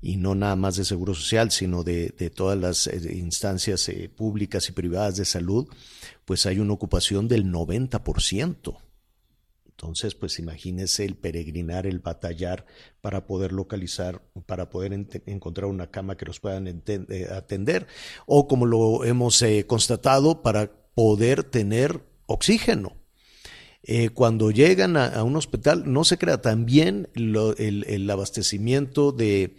Y 0.01 0.17
no 0.17 0.35
nada 0.35 0.57
más 0.57 0.77
de 0.77 0.87
Seguro 0.87 1.13
Social, 1.13 1.51
sino 1.51 1.83
de, 1.83 2.09
todas 2.35 2.59
las 2.59 2.87
eh, 2.87 3.15
instancias 3.15 3.87
eh, 3.91 4.09
públicas 4.09 4.71
y 4.71 4.73
privadas 4.73 5.17
de 5.17 5.27
salud, 5.27 5.69
pues 6.25 6.47
hay 6.47 6.59
una 6.59 6.73
ocupación 6.73 7.29
del 7.29 7.53
90%. 7.53 8.79
Entonces, 9.79 10.15
pues 10.15 10.39
imagínese 10.39 11.05
el 11.05 11.17
peregrinar, 11.17 11.87
el 11.87 11.99
batallar 11.99 12.65
para 13.03 13.27
poder 13.27 13.53
localizar, 13.53 14.23
para 14.47 14.71
poder 14.71 14.95
encontrar 15.27 15.69
una 15.69 15.91
cama 15.91 16.17
que 16.17 16.25
los 16.25 16.41
puedan 16.41 16.67
eh, 16.67 17.29
atender, 17.31 17.87
o 18.25 18.49
como 18.49 18.65
lo 18.65 19.05
hemos 19.05 19.43
eh, 19.43 19.67
constatado, 19.67 20.41
para 20.41 20.73
poder 20.95 21.45
tener 21.45 22.01
oxígeno. 22.25 22.97
Eh, 23.83 24.09
cuando 24.09 24.51
llegan 24.51 24.97
a, 24.97 25.23
un 25.23 25.37
hospital, 25.37 25.93
no 25.93 26.05
se 26.05 26.17
crea 26.17 26.41
también 26.41 27.11
el 27.15 28.11
abastecimiento 28.11 29.13
de 29.13 29.57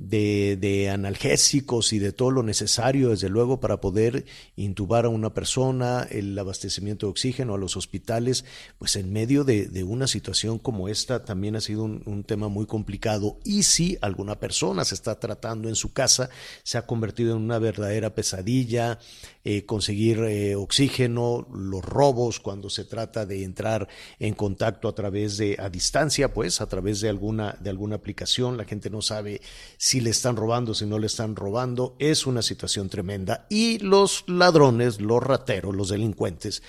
de, 0.00 0.90
analgésicos 0.90 1.92
y 1.92 1.98
de 1.98 2.12
todo 2.12 2.30
lo 2.30 2.42
necesario, 2.42 3.10
desde 3.10 3.28
luego, 3.28 3.60
para 3.60 3.80
poder 3.80 4.24
intubar 4.56 5.04
a 5.04 5.10
una 5.10 5.34
persona, 5.34 6.06
el 6.10 6.36
abastecimiento 6.38 7.06
de 7.06 7.10
oxígeno 7.10 7.54
a 7.54 7.58
los 7.58 7.76
hospitales, 7.76 8.44
pues 8.78 8.96
en 8.96 9.12
medio 9.12 9.44
de, 9.44 9.68
una 9.84 10.06
situación 10.06 10.58
como 10.58 10.88
esta 10.88 11.24
también 11.24 11.56
ha 11.56 11.60
sido 11.60 11.84
un, 11.84 12.24
tema 12.24 12.48
muy 12.48 12.66
complicado. 12.66 13.38
Y 13.44 13.64
si 13.64 13.98
alguna 14.00 14.38
persona 14.38 14.84
se 14.84 14.94
está 14.94 15.18
tratando 15.18 15.68
en 15.68 15.74
su 15.74 15.92
casa, 15.92 16.30
se 16.62 16.78
ha 16.78 16.86
convertido 16.86 17.34
en 17.34 17.42
una 17.42 17.58
verdadera 17.58 18.14
pesadilla, 18.14 18.98
eh, 19.44 19.64
conseguir 19.64 20.18
eh, 20.20 20.54
oxígeno, 20.54 21.46
los 21.52 21.84
robos 21.84 22.40
cuando 22.40 22.70
se 22.70 22.84
trata 22.84 23.26
de 23.26 23.42
entrar 23.42 23.88
en 24.18 24.34
contacto 24.34 24.86
a 24.88 24.94
través 24.94 25.38
de, 25.38 25.56
a 25.58 25.68
distancia, 25.70 26.32
pues, 26.32 26.60
a 26.60 26.66
través 26.66 27.00
de 27.00 27.08
alguna, 27.08 27.56
de 27.60 27.70
alguna 27.70 27.96
aplicación, 27.96 28.56
la 28.56 28.64
gente 28.64 28.90
no 28.90 29.02
sabe 29.02 29.40
si 29.76 29.89
le 29.98 30.10
están 30.10 30.36
robando, 30.36 30.72
si 30.74 30.86
no 30.86 31.00
le 31.00 31.08
están 31.08 31.34
robando, 31.34 31.96
es 31.98 32.24
una 32.24 32.42
situación 32.42 32.88
tremenda. 32.88 33.46
Y 33.50 33.78
los 33.78 34.22
ladrones, 34.28 35.00
los 35.00 35.20
rateros, 35.20 35.74
los 35.74 35.88
delincuentes, 35.88 36.62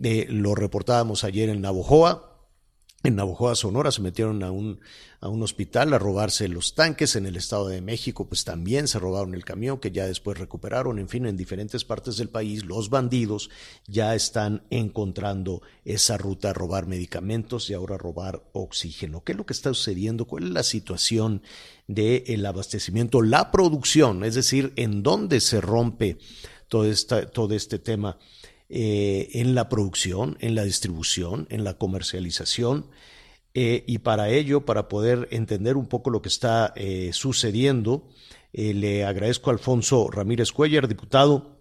eh, 0.00 0.26
lo 0.28 0.54
reportábamos 0.54 1.24
ayer 1.24 1.48
en 1.48 1.62
Navojoa, 1.62 2.29
en 3.02 3.16
Navojoa, 3.16 3.54
Sonora, 3.54 3.90
se 3.92 4.02
metieron 4.02 4.42
a 4.42 4.50
un, 4.50 4.78
a 5.20 5.28
un 5.28 5.42
hospital 5.42 5.94
a 5.94 5.98
robarse 5.98 6.48
los 6.48 6.74
tanques. 6.74 7.16
En 7.16 7.24
el 7.24 7.36
Estado 7.36 7.68
de 7.68 7.80
México, 7.80 8.28
pues 8.28 8.44
también 8.44 8.88
se 8.88 8.98
robaron 8.98 9.34
el 9.34 9.42
camión 9.42 9.78
que 9.78 9.90
ya 9.90 10.06
después 10.06 10.36
recuperaron. 10.36 10.98
En 10.98 11.08
fin, 11.08 11.24
en 11.24 11.34
diferentes 11.34 11.82
partes 11.84 12.18
del 12.18 12.28
país, 12.28 12.66
los 12.66 12.90
bandidos 12.90 13.48
ya 13.86 14.14
están 14.14 14.64
encontrando 14.68 15.62
esa 15.86 16.18
ruta 16.18 16.50
a 16.50 16.52
robar 16.52 16.86
medicamentos 16.86 17.70
y 17.70 17.74
ahora 17.74 17.96
robar 17.96 18.42
oxígeno. 18.52 19.24
¿Qué 19.24 19.32
es 19.32 19.38
lo 19.38 19.46
que 19.46 19.54
está 19.54 19.72
sucediendo? 19.72 20.26
¿Cuál 20.26 20.44
es 20.44 20.50
la 20.50 20.62
situación 20.62 21.42
del 21.86 22.44
abastecimiento? 22.44 23.22
La 23.22 23.50
producción, 23.50 24.24
es 24.24 24.34
decir, 24.34 24.74
en 24.76 25.02
dónde 25.02 25.40
se 25.40 25.62
rompe 25.62 26.18
todo, 26.68 26.84
esta, 26.84 27.30
todo 27.30 27.54
este 27.54 27.78
tema 27.78 28.18
eh, 28.72 29.30
en 29.32 29.56
la 29.56 29.68
producción, 29.68 30.36
en 30.38 30.54
la 30.54 30.62
distribución, 30.62 31.48
en 31.50 31.64
la 31.64 31.74
comercialización. 31.74 32.86
Eh, 33.52 33.82
y 33.88 33.98
para 33.98 34.28
ello, 34.28 34.64
para 34.64 34.86
poder 34.86 35.26
entender 35.32 35.76
un 35.76 35.88
poco 35.88 36.10
lo 36.10 36.22
que 36.22 36.28
está 36.28 36.72
eh, 36.76 37.10
sucediendo, 37.12 38.06
le 38.52 39.04
agradezco 39.04 39.50
a 39.50 39.54
Alfonso 39.54 40.08
Ramírez 40.08 40.52
Cuellar, 40.52 40.86
diputado, 40.86 41.58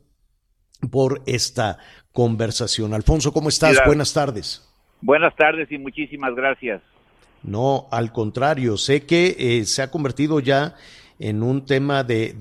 por 0.92 1.24
esta 1.26 1.80
conversación. 2.12 2.94
Alfonso, 2.94 3.34
¿cómo 3.34 3.50
estás? 3.50 3.80
Buenas 3.88 4.14
tardes. 4.14 4.68
Buenas 5.02 5.36
tardes 5.36 5.72
y 5.72 5.80
muchísimas 5.80 6.36
gracias. 6.36 6.82
No, 7.42 7.88
al 7.92 8.12
contrario, 8.12 8.78
sé 8.78 9.06
que 9.06 9.64
se 9.66 9.82
ha 9.82 9.90
convertido 9.90 10.40
ya 10.40 10.76
en 11.18 11.42
un 11.42 11.66
tema 11.66 12.04
de, 12.04 12.34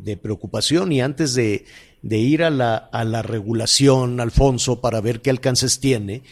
de 0.00 0.16
preocupación 0.16 0.92
y 0.92 1.00
antes 1.00 1.34
de, 1.34 1.64
de 2.08 2.18
ir 2.18 2.44
a 2.44 2.50
la, 2.50 2.76
a 2.76 3.02
la 3.04 3.22
regulación, 3.22 4.20
Alfonso, 4.20 4.80
para 4.80 5.00
ver 5.00 5.22
qué 5.22 5.30
alcances 5.30 5.80
tiene, 5.80 6.22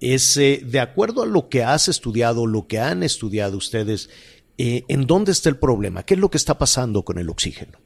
es 0.00 0.38
eh, 0.38 0.60
de 0.64 0.80
acuerdo 0.80 1.22
a 1.22 1.26
lo 1.26 1.50
que 1.50 1.64
has 1.64 1.88
estudiado, 1.88 2.46
lo 2.46 2.66
que 2.66 2.78
han 2.78 3.02
estudiado 3.02 3.58
ustedes, 3.58 4.08
eh, 4.56 4.84
¿en 4.88 5.06
dónde 5.06 5.32
está 5.32 5.50
el 5.50 5.58
problema? 5.58 6.02
¿Qué 6.02 6.14
es 6.14 6.20
lo 6.20 6.30
que 6.30 6.38
está 6.38 6.56
pasando 6.56 7.02
con 7.02 7.18
el 7.18 7.28
oxígeno? 7.28 7.78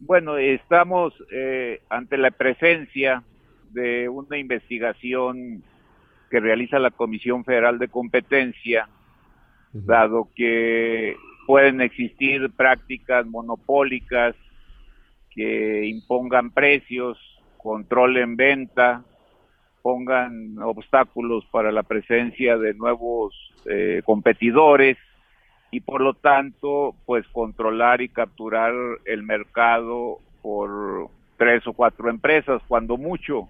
Bueno, 0.00 0.36
estamos 0.36 1.14
eh, 1.32 1.80
ante 1.88 2.18
la 2.18 2.30
presencia 2.30 3.22
de 3.70 4.10
una 4.10 4.36
investigación 4.36 5.62
que 6.30 6.40
realiza 6.40 6.78
la 6.78 6.90
Comisión 6.90 7.42
Federal 7.42 7.78
de 7.78 7.88
Competencia, 7.88 8.86
dado 9.72 10.28
que 10.36 11.16
pueden 11.46 11.80
existir 11.80 12.50
prácticas 12.50 13.24
monopólicas 13.24 14.36
que 15.34 15.86
impongan 15.86 16.50
precios, 16.50 17.18
controlen 17.56 18.36
venta, 18.36 19.02
pongan 19.82 20.58
obstáculos 20.60 21.44
para 21.50 21.72
la 21.72 21.82
presencia 21.82 22.56
de 22.56 22.74
nuevos 22.74 23.34
eh, 23.66 24.02
competidores 24.04 24.96
y 25.70 25.80
por 25.80 26.00
lo 26.00 26.14
tanto 26.14 26.94
pues 27.06 27.26
controlar 27.28 28.00
y 28.00 28.08
capturar 28.08 28.72
el 29.04 29.22
mercado 29.22 30.18
por 30.42 31.08
tres 31.36 31.66
o 31.66 31.72
cuatro 31.72 32.10
empresas 32.10 32.62
cuando 32.68 32.96
mucho. 32.96 33.48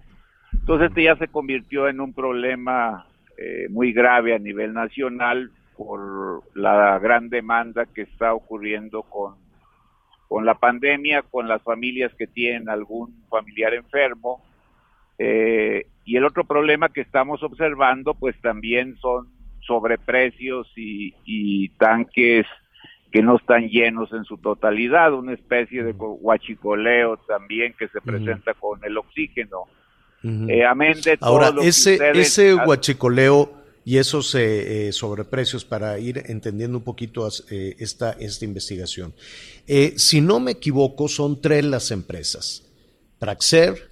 Entonces 0.53 0.89
este 0.89 1.03
ya 1.03 1.15
se 1.17 1.27
convirtió 1.27 1.87
en 1.87 1.99
un 1.99 2.13
problema 2.13 3.05
eh, 3.37 3.67
muy 3.69 3.91
grave 3.91 4.33
a 4.33 4.39
nivel 4.39 4.73
nacional 4.73 5.51
por 5.75 6.43
la 6.55 6.99
gran 6.99 7.29
demanda 7.29 7.85
que 7.85 8.03
está 8.03 8.33
ocurriendo 8.33 9.03
con 9.03 9.42
con 10.33 10.47
la 10.47 10.55
pandemia, 10.55 11.21
con 11.21 11.47
las 11.47 11.61
familias 11.61 12.11
que 12.17 12.25
tienen 12.25 12.67
algún 12.67 13.23
familiar 13.29 13.75
enfermo. 13.75 14.43
Eh, 15.19 15.85
y 16.05 16.17
el 16.17 16.25
otro 16.25 16.43
problema 16.43 16.89
que 16.89 17.01
estamos 17.01 17.43
observando, 17.43 18.15
pues 18.15 18.35
también 18.41 18.97
son 18.97 19.27
sobreprecios 19.59 20.67
y, 20.75 21.13
y 21.23 21.69
tanques 21.77 22.47
que 23.11 23.21
no 23.21 23.35
están 23.35 23.69
llenos 23.69 24.11
en 24.11 24.23
su 24.23 24.39
totalidad, 24.39 25.13
una 25.13 25.33
especie 25.33 25.83
de 25.83 25.91
huachicoleo 25.91 27.17
también 27.27 27.75
que 27.77 27.87
se 27.89 28.01
presenta 28.01 28.55
con 28.55 28.83
el 28.83 28.97
oxígeno. 28.97 29.65
Eh, 30.23 30.65
amén 30.65 30.95
de 31.05 31.15
Ahora, 31.21 31.53
ese, 31.61 31.99
ese 32.15 32.55
huachicoleo 32.55 33.51
y 33.85 33.97
esos 33.97 34.33
eh, 34.35 34.87
eh, 34.87 34.91
sobreprecios 34.93 35.65
para 35.65 35.99
ir 35.99 36.23
entendiendo 36.27 36.77
un 36.77 36.83
poquito 36.83 37.27
eh, 37.49 37.75
esta, 37.79 38.11
esta 38.13 38.45
investigación. 38.45 39.13
si 39.95 40.21
no 40.21 40.39
me 40.39 40.51
equivoco, 40.51 41.07
son 41.07 41.41
tres 41.41 41.65
las 41.65 41.91
empresas. 41.91 42.63
Praxer, 43.19 43.91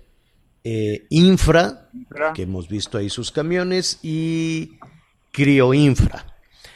Infra, 1.10 1.90
que 2.36 2.44
hemos 2.44 2.68
visto 2.68 2.98
ahí 2.98 3.10
sus 3.10 3.32
camiones, 3.32 4.00
y 4.04 4.78
Crioinfra. 5.32 6.28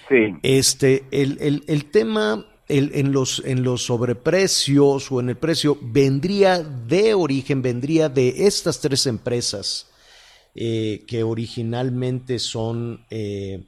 Sí. 0.09 0.36
Este, 0.43 1.03
el, 1.11 1.38
el, 1.39 1.63
el 1.68 1.86
tema 1.86 2.45
el, 2.68 2.91
en, 2.93 3.11
los, 3.11 3.41
en 3.45 3.63
los 3.63 3.84
sobreprecios 3.84 5.11
o 5.11 5.20
en 5.20 5.30
el 5.30 5.38
precio 5.38 5.78
vendría 5.82 6.59
de 6.63 7.13
origen, 7.13 7.61
vendría 7.61 8.09
de 8.09 8.45
estas 8.47 8.82
tres 8.82 9.05
empresas 9.05 9.88
eh, 10.55 11.03
que 11.07 11.23
originalmente 11.23 12.39
son 12.39 13.01
eh, 13.09 13.63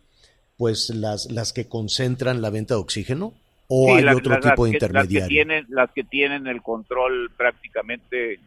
pues 0.57 0.89
las, 0.89 1.29
las 1.31 1.51
que 1.53 1.67
concentran 1.67 2.41
la 2.41 2.49
venta 2.49 2.75
de 2.75 2.79
oxígeno? 2.79 3.33
¿O 3.67 3.95
hay 3.95 4.05
otro 4.05 4.39
tipo 4.39 4.65
de 4.65 4.71
intermediario? 4.71 5.19
Las 5.19 5.27
que, 5.27 5.33
tienen, 5.33 5.65
las 5.67 5.91
que 5.91 6.03
tienen 6.05 6.47
el 6.47 6.61
control 6.61 7.29
prácticamente 7.35 8.39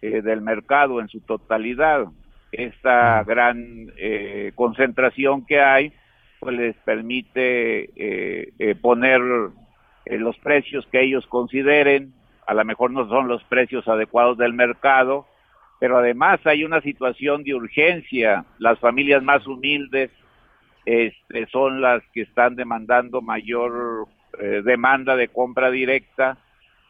eh, 0.00 0.22
del 0.22 0.40
mercado 0.40 1.00
en 1.00 1.08
su 1.08 1.20
totalidad. 1.20 2.06
Esta 2.52 3.22
gran 3.24 3.92
concentración 4.56 5.46
que 5.46 5.60
hay 5.60 5.92
pues 6.40 6.56
les 6.56 6.76
permite 6.78 8.52
poner 8.80 9.20
los 10.06 10.36
precios 10.38 10.84
que 10.90 11.04
ellos 11.04 11.26
consideren, 11.28 12.12
a 12.46 12.54
lo 12.54 12.64
mejor 12.64 12.90
no 12.90 13.08
son 13.08 13.28
los 13.28 13.44
precios 13.44 13.86
adecuados 13.86 14.36
del 14.36 14.52
mercado, 14.52 15.26
pero 15.80 15.96
además 15.96 16.38
hay 16.44 16.62
una 16.62 16.82
situación 16.82 17.42
de 17.42 17.54
urgencia. 17.54 18.44
Las 18.58 18.78
familias 18.78 19.22
más 19.22 19.46
humildes 19.46 20.10
este, 20.84 21.46
son 21.46 21.80
las 21.80 22.02
que 22.12 22.20
están 22.20 22.54
demandando 22.54 23.22
mayor 23.22 24.06
eh, 24.38 24.60
demanda 24.62 25.16
de 25.16 25.28
compra 25.28 25.70
directa 25.70 26.36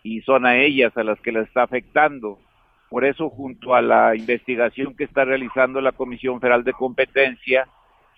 y 0.02 0.22
son 0.22 0.44
a 0.44 0.56
ellas 0.56 0.94
a 0.96 1.04
las 1.04 1.20
que 1.20 1.30
les 1.30 1.46
está 1.46 1.62
afectando. 1.62 2.40
Por 2.88 3.04
eso, 3.04 3.30
junto 3.30 3.76
a 3.76 3.80
la 3.80 4.16
investigación 4.16 4.96
que 4.96 5.04
está 5.04 5.24
realizando 5.24 5.80
la 5.80 5.92
Comisión 5.92 6.40
Federal 6.40 6.64
de 6.64 6.72
Competencia, 6.72 7.68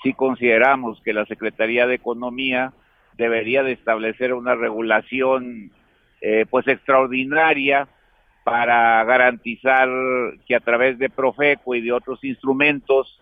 sí 0.03 0.15
consideramos 0.15 1.03
que 1.03 1.13
la 1.13 1.27
Secretaría 1.27 1.87
de 1.87 1.97
Economía 1.97 2.73
debería 3.19 3.63
de 3.63 3.73
establecer 3.73 4.33
una 4.33 4.55
regulación 4.55 5.71
eh, 6.23 6.47
pues 6.49 6.67
extraordinaria 6.67 7.89
para 8.45 9.05
garantizar 9.05 9.89
que 10.47 10.57
a 10.57 10.61
través 10.61 10.99
de 10.99 11.11
Profeco 11.11 11.75
y 11.75 11.81
de 11.81 11.93
otros 11.93 12.23
instrumentos 12.25 13.19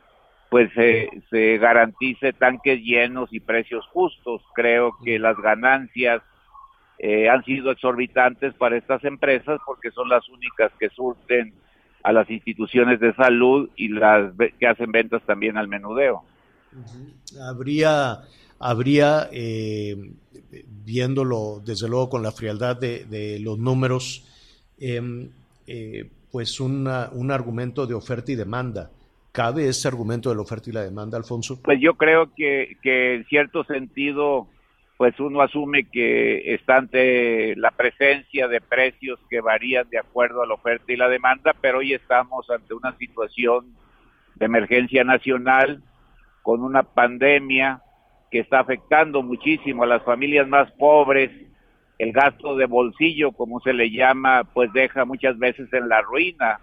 pues 0.48 0.68
se 0.74 1.58
garantice 1.58 2.32
tanques 2.32 2.80
llenos 2.82 3.32
y 3.32 3.38
precios 3.38 3.86
justos. 3.92 4.42
Creo 4.52 4.90
que 5.04 5.20
las 5.20 5.36
ganancias 5.36 6.22
eh, 7.02 7.30
han 7.30 7.42
sido 7.44 7.70
exorbitantes 7.70 8.52
para 8.54 8.76
estas 8.76 9.02
empresas 9.04 9.58
porque 9.64 9.90
son 9.90 10.10
las 10.10 10.28
únicas 10.28 10.70
que 10.78 10.90
surten 10.90 11.54
a 12.02 12.12
las 12.12 12.28
instituciones 12.28 13.00
de 13.00 13.14
salud 13.14 13.70
y 13.74 13.88
las 13.88 14.34
que 14.58 14.66
hacen 14.66 14.92
ventas 14.92 15.22
también 15.24 15.56
al 15.56 15.66
menudeo. 15.66 16.24
Habría, 17.40 18.18
habría 18.58 19.30
eh, 19.32 19.96
viéndolo 20.84 21.62
desde 21.64 21.88
luego 21.88 22.10
con 22.10 22.22
la 22.22 22.32
frialdad 22.32 22.76
de, 22.76 23.06
de 23.06 23.38
los 23.40 23.58
números, 23.58 24.26
Em, 24.80 25.28
eh, 25.66 26.06
pues 26.32 26.58
un 26.60 26.86
argumento 26.86 27.86
de 27.86 27.94
oferta 27.94 28.32
y 28.32 28.36
demanda. 28.36 28.90
¿Cabe 29.32 29.68
ese 29.68 29.88
argumento 29.88 30.30
de 30.30 30.36
la 30.36 30.42
oferta 30.42 30.70
y 30.70 30.72
la 30.72 30.82
demanda, 30.82 31.16
Alfonso? 31.16 31.60
Pues 31.62 31.78
yo 31.80 31.94
creo 31.94 32.32
que, 32.34 32.76
que 32.82 33.14
en 33.14 33.24
cierto 33.26 33.64
sentido, 33.64 34.48
pues 34.96 35.18
uno 35.20 35.40
asume 35.40 35.84
que 35.84 36.54
está 36.54 36.76
ante 36.76 37.54
la 37.56 37.70
presencia 37.72 38.48
de 38.48 38.60
precios 38.60 39.20
que 39.28 39.40
varían 39.40 39.88
de 39.90 39.98
acuerdo 39.98 40.42
a 40.42 40.46
la 40.46 40.54
oferta 40.54 40.92
y 40.92 40.96
la 40.96 41.08
demanda, 41.08 41.54
pero 41.60 41.78
hoy 41.78 41.94
estamos 41.94 42.48
ante 42.50 42.74
una 42.74 42.96
situación 42.96 43.66
de 44.36 44.46
emergencia 44.46 45.04
nacional 45.04 45.82
con 46.42 46.62
una 46.62 46.82
pandemia 46.82 47.82
que 48.30 48.40
está 48.40 48.60
afectando 48.60 49.22
muchísimo 49.22 49.82
a 49.82 49.86
las 49.86 50.02
familias 50.02 50.48
más 50.48 50.70
pobres, 50.72 51.30
el 52.00 52.12
gasto 52.12 52.56
de 52.56 52.64
bolsillo, 52.64 53.32
como 53.32 53.60
se 53.60 53.74
le 53.74 53.90
llama, 53.90 54.44
pues 54.54 54.72
deja 54.72 55.04
muchas 55.04 55.38
veces 55.38 55.70
en 55.74 55.86
la 55.90 56.00
ruina 56.00 56.58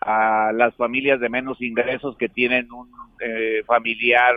a 0.00 0.52
las 0.54 0.72
familias 0.76 1.18
de 1.18 1.28
menos 1.28 1.60
ingresos 1.60 2.16
que 2.16 2.28
tienen 2.28 2.70
un 2.72 2.88
eh, 3.20 3.64
familiar 3.66 4.36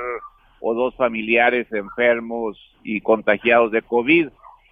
o 0.59 0.73
dos 0.73 0.95
familiares 0.95 1.71
enfermos 1.71 2.57
y 2.83 3.01
contagiados 3.01 3.71
de 3.71 3.83
COVID 3.83 4.29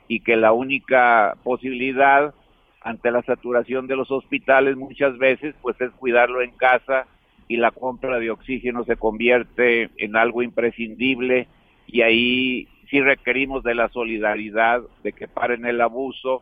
y 0.08 0.22
que 0.22 0.38
la 0.38 0.54
única 0.54 1.36
posibilidad 1.44 2.34
ante 2.82 3.12
la 3.12 3.22
saturación 3.22 3.86
de 3.86 3.96
los 3.96 4.10
hospitales 4.10 4.76
muchas 4.76 5.20
veces 5.20 5.54
pues 5.62 5.80
es 5.82 5.92
cuidarlo 5.92 6.42
en 6.42 6.50
casa 6.50 7.06
y 7.48 7.58
la 7.58 7.70
compra 7.70 8.18
de 8.18 8.32
oxígeno 8.32 8.86
se 8.86 8.96
convierte 8.96 9.92
en 9.98 10.16
algo 10.16 10.42
imprescindible 10.42 11.48
y 11.86 12.02
ahí 12.02 12.68
sí 12.90 13.02
requerimos 13.02 13.64
de 13.64 13.76
la 13.76 13.90
solidaridad, 13.90 14.82
de 15.04 15.14
que 15.14 15.28
paren 15.28 15.66
el 15.66 15.82
abuso, 15.82 16.42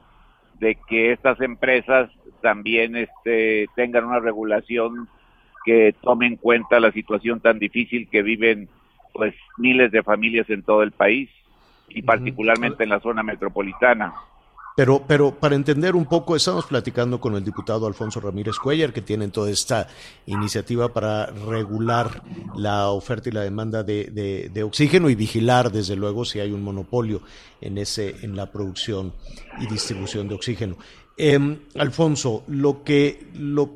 de 0.60 0.78
que 0.88 1.12
estas 1.12 1.40
empresas 1.42 2.10
también 2.42 2.96
este, 2.96 3.68
tengan 3.76 4.06
una 4.06 4.20
regulación 4.20 5.08
que 5.66 5.94
tome 6.02 6.28
en 6.28 6.38
cuenta 6.38 6.80
la 6.80 6.92
situación 6.92 7.40
tan 7.42 7.60
difícil 7.60 8.08
que 8.10 8.22
viven 8.22 8.70
pues 9.14 9.36
miles 9.58 9.92
de 9.92 10.04
familias 10.04 10.50
en 10.50 10.64
todo 10.64 10.84
el 10.84 10.92
país 10.92 11.30
y 11.90 12.02
particularmente 12.04 12.84
en 12.84 12.90
la 12.90 13.00
zona 13.00 13.24
metropolitana. 13.24 14.14
Pero, 14.78 15.04
pero 15.08 15.32
para 15.34 15.56
entender 15.56 15.96
un 15.96 16.06
poco, 16.06 16.36
estamos 16.36 16.68
platicando 16.68 17.20
con 17.20 17.34
el 17.34 17.44
diputado 17.44 17.88
Alfonso 17.88 18.20
Ramírez 18.20 18.58
Cuellar, 18.60 18.94
que 18.94 19.02
tiene 19.02 19.28
toda 19.30 19.50
esta 19.50 19.88
iniciativa 20.28 20.94
para 20.94 21.26
regular 21.26 22.22
la 22.56 22.92
oferta 22.92 23.28
y 23.28 23.32
la 23.32 23.42
demanda 23.42 23.82
de, 23.82 24.52
de, 24.54 24.64
oxígeno 24.64 25.10
y 25.10 25.16
vigilar, 25.16 25.72
desde 25.72 25.96
luego, 25.96 26.26
si 26.26 26.42
hay 26.42 26.52
un 26.52 26.62
monopolio 26.62 27.24
en, 27.60 27.80
ese, 27.80 28.18
en 28.22 28.36
la 28.36 28.52
producción 28.52 29.14
y 29.60 29.66
distribución 29.66 30.28
de 30.28 30.36
oxígeno. 30.36 30.78
Em, 31.18 31.58
Alfonso, 31.74 32.44
lo 32.46 32.84
que, 32.84 33.32
lo, 33.34 33.72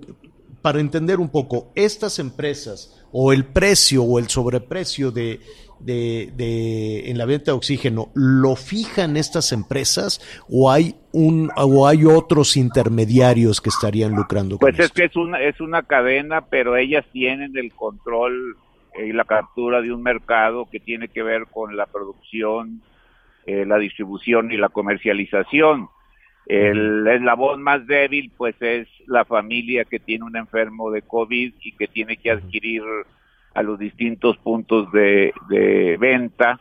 para 0.62 0.82
entender 0.82 1.20
un 1.20 1.30
poco, 1.30 1.72
estas 1.74 2.20
empresas 2.20 3.02
o 3.12 3.34
el 3.34 3.46
precio 3.46 4.04
o 4.04 4.20
el 4.20 4.30
sobreprecio 4.30 5.10
de, 5.10 5.40
de, 5.84 6.32
de, 6.36 7.10
en 7.10 7.18
la 7.18 7.26
venta 7.26 7.52
de 7.52 7.58
oxígeno 7.58 8.10
lo 8.14 8.56
fijan 8.56 9.18
estas 9.18 9.52
empresas 9.52 10.22
o 10.50 10.72
hay 10.72 10.96
un 11.12 11.50
o 11.56 11.88
hay 11.88 12.06
otros 12.06 12.58
intermediarios 12.58 13.62
que 13.62 13.70
estarían 13.70 14.14
lucrando 14.14 14.58
pues 14.58 14.80
es 14.80 14.92
que 14.92 15.06
es 15.06 15.16
una 15.16 15.42
es 15.42 15.60
una 15.60 15.84
cadena 15.84 16.42
pero 16.42 16.78
ellas 16.78 17.06
tienen 17.12 17.58
el 17.58 17.74
control 17.74 18.58
y 19.06 19.14
la 19.14 19.26
captura 19.26 19.82
de 19.82 19.94
un 19.94 20.04
mercado 20.04 20.68
que 20.70 20.80
tiene 20.80 21.08
que 21.08 21.24
ver 21.24 21.48
con 21.52 21.76
la 21.78 21.86
producción 21.86 22.82
eh, 23.46 23.66
la 23.66 23.80
distribución 23.80 24.52
y 24.52 24.58
la 24.58 24.70
comercialización. 24.70 25.90
El 26.46 27.08
eslabón 27.08 27.62
más 27.64 27.88
débil 27.88 28.32
pues 28.38 28.56
es 28.62 28.88
la 29.08 29.26
familia 29.26 29.86
que 29.86 30.00
tiene 30.00 30.26
un 30.26 30.36
enfermo 30.36 30.92
de 30.92 31.02
covid 31.02 31.54
y 31.62 31.72
que 31.74 31.88
tiene 31.88 32.18
que 32.18 32.32
adquirir 32.32 32.84
a 33.54 33.64
los 33.64 33.80
distintos 33.80 34.38
puntos 34.38 34.92
de, 34.92 35.34
venta. 36.00 36.60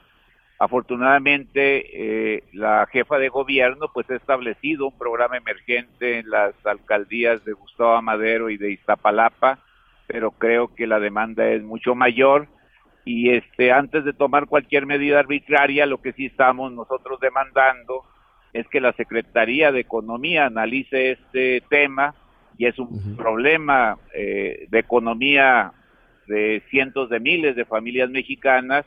Afortunadamente, 0.58 2.36
eh, 2.36 2.44
la 2.52 2.86
jefa 2.86 3.18
de 3.18 3.30
gobierno 3.30 3.90
pues 3.94 4.10
ha 4.10 4.16
establecido 4.16 4.88
un 4.88 4.98
programa 4.98 5.38
emergente 5.38 6.18
en 6.18 6.28
las 6.28 6.54
alcaldías 6.66 7.42
de 7.44 7.52
Gustavo 7.52 7.94
Amadero 7.94 8.50
y 8.50 8.58
de 8.58 8.72
Iztapalapa, 8.72 9.58
pero 10.06 10.32
creo 10.32 10.74
que 10.74 10.86
la 10.86 11.00
demanda 11.00 11.48
es 11.48 11.62
mucho 11.62 11.94
mayor 11.94 12.46
y 13.04 13.30
este 13.30 13.72
antes 13.72 14.04
de 14.04 14.12
tomar 14.12 14.46
cualquier 14.46 14.84
medida 14.84 15.18
arbitraria, 15.18 15.86
lo 15.86 16.02
que 16.02 16.12
sí 16.12 16.26
estamos 16.26 16.72
nosotros 16.72 17.18
demandando 17.20 18.04
es 18.52 18.66
que 18.68 18.80
la 18.80 18.92
Secretaría 18.92 19.72
de 19.72 19.80
Economía 19.80 20.46
analice 20.46 21.12
este 21.12 21.62
tema 21.70 22.14
y 22.58 22.66
es 22.66 22.78
un 22.78 23.16
problema 23.16 23.96
eh, 24.14 24.66
de 24.68 24.78
economía 24.78 25.72
de 26.30 26.62
cientos 26.70 27.10
de 27.10 27.18
miles 27.18 27.56
de 27.56 27.64
familias 27.64 28.08
mexicanas 28.08 28.86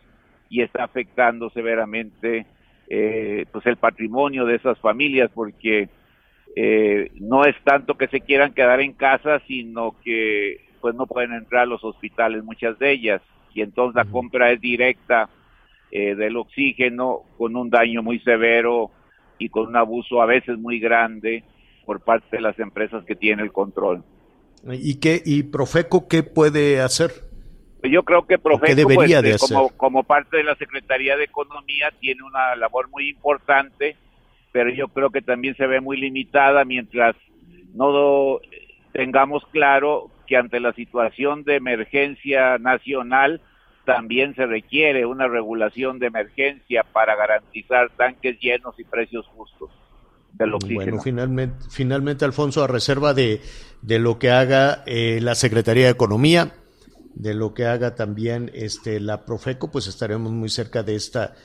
y 0.50 0.62
está 0.62 0.86
afectando 0.86 1.50
severamente 1.50 2.46
eh, 2.88 3.46
pues 3.52 3.66
el 3.66 3.76
patrimonio 3.76 4.46
de 4.46 4.56
esas 4.56 4.80
familias 4.80 5.30
porque 5.34 5.90
eh, 6.56 7.12
no 7.20 7.44
es 7.44 7.56
tanto 7.66 7.96
que 7.96 8.08
se 8.08 8.22
quieran 8.22 8.54
quedar 8.54 8.80
en 8.80 8.94
casa, 8.94 9.42
sino 9.46 9.96
que 10.04 10.62
pues 10.80 10.96
no 10.96 11.06
pueden 11.06 11.34
entrar 11.34 11.64
a 11.64 11.66
los 11.66 11.84
hospitales 11.84 12.44
muchas 12.44 12.80
de 12.80 12.92
ellas 12.92 13.22
y 13.54 13.62
entonces 13.62 13.96
la 13.96 14.10
compra 14.10 14.52
es 14.52 14.62
directa 14.62 15.30
eh, 15.92 16.16
del 16.16 16.38
oxígeno 16.38 17.24
con 17.38 17.58
un 17.58 17.70
daño 17.70 18.02
muy 18.02 18.20
severo 18.20 18.90
y 19.38 19.50
con 19.50 19.68
un 19.68 19.76
abuso 19.76 20.22
a 20.22 20.26
veces 20.26 20.58
muy 20.58 20.80
grande 20.80 21.44
por 21.86 22.00
parte 22.00 22.38
de 22.38 22.42
las 22.42 22.58
empresas 22.58 23.04
que 23.04 23.16
tienen 23.16 23.44
el 23.44 23.52
control. 23.52 24.02
¿Y 24.72 25.00
qué 25.00 25.22
y 25.26 25.44
Profeco 25.44 26.08
qué 26.08 26.24
puede 26.24 26.80
hacer? 26.80 27.33
Yo 27.84 28.04
creo 28.04 28.26
que 28.26 28.38
Profeco, 28.38 28.94
pues, 28.94 29.12
eh, 29.12 29.36
como, 29.40 29.70
como 29.70 30.04
parte 30.04 30.38
de 30.38 30.44
la 30.44 30.56
Secretaría 30.56 31.18
de 31.18 31.26
Economía, 31.26 31.92
tiene 32.00 32.24
una 32.24 32.56
labor 32.56 32.90
muy 32.90 33.10
importante, 33.10 33.98
pero 34.52 34.70
yo 34.70 34.88
creo 34.88 35.10
que 35.10 35.22
también 35.22 35.56
se 35.56 35.68
ve 35.68 35.82
muy 35.82 35.98
limitada 35.98 36.64
mientras 36.64 37.16
no 37.74 38.40
tengamos 38.94 39.44
claro 39.52 40.10
que 40.28 40.38
ante 40.38 40.60
la 40.60 40.74
situación 40.74 41.44
de 41.44 41.56
emergencia 41.56 42.58
nacional 42.58 43.42
también 43.86 44.34
se 44.36 44.46
requiere 44.46 45.06
una 45.06 45.28
regulación 45.28 46.00
de 46.00 46.08
emergencia 46.08 46.84
para 46.84 47.16
garantizar 47.16 47.90
tanques 47.98 48.40
llenos 48.40 48.80
y 48.80 48.86
precios 48.86 49.28
justos 49.28 49.72
del 50.32 50.54
oxígeno. 50.54 50.84
Bueno, 50.84 51.02
finalmente, 51.02 51.66
finalmente 51.70 52.24
Alfonso, 52.24 52.64
a 52.64 52.68
reserva 52.68 53.14
de, 53.14 53.42
de 53.82 54.00
lo 54.00 54.20
que 54.20 54.32
haga 54.32 54.84
eh, 54.86 55.20
la 55.22 55.36
Secretaría 55.36 55.86
de 55.86 55.92
Economía, 55.92 56.54
de 57.16 57.34
lo 57.34 57.54
que 57.54 57.66
haga 57.66 57.96
también 57.96 58.52
este 58.54 59.00
la 59.00 59.26
Profeco, 59.26 59.72
pues 59.72 59.88
estaremos 59.88 60.32
muy 60.32 60.50
cerca 60.50 60.84
de 60.84 60.96
esta 60.96 61.36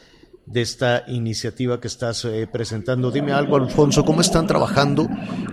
de 0.46 0.62
esta 0.62 1.04
iniciativa 1.08 1.80
que 1.80 1.88
estás 1.88 2.24
eh, 2.24 2.48
presentando. 2.50 3.10
Dime 3.10 3.32
algo, 3.32 3.56
Alfonso, 3.56 4.04
¿cómo 4.04 4.22
están 4.22 4.46
trabajando? 4.46 5.06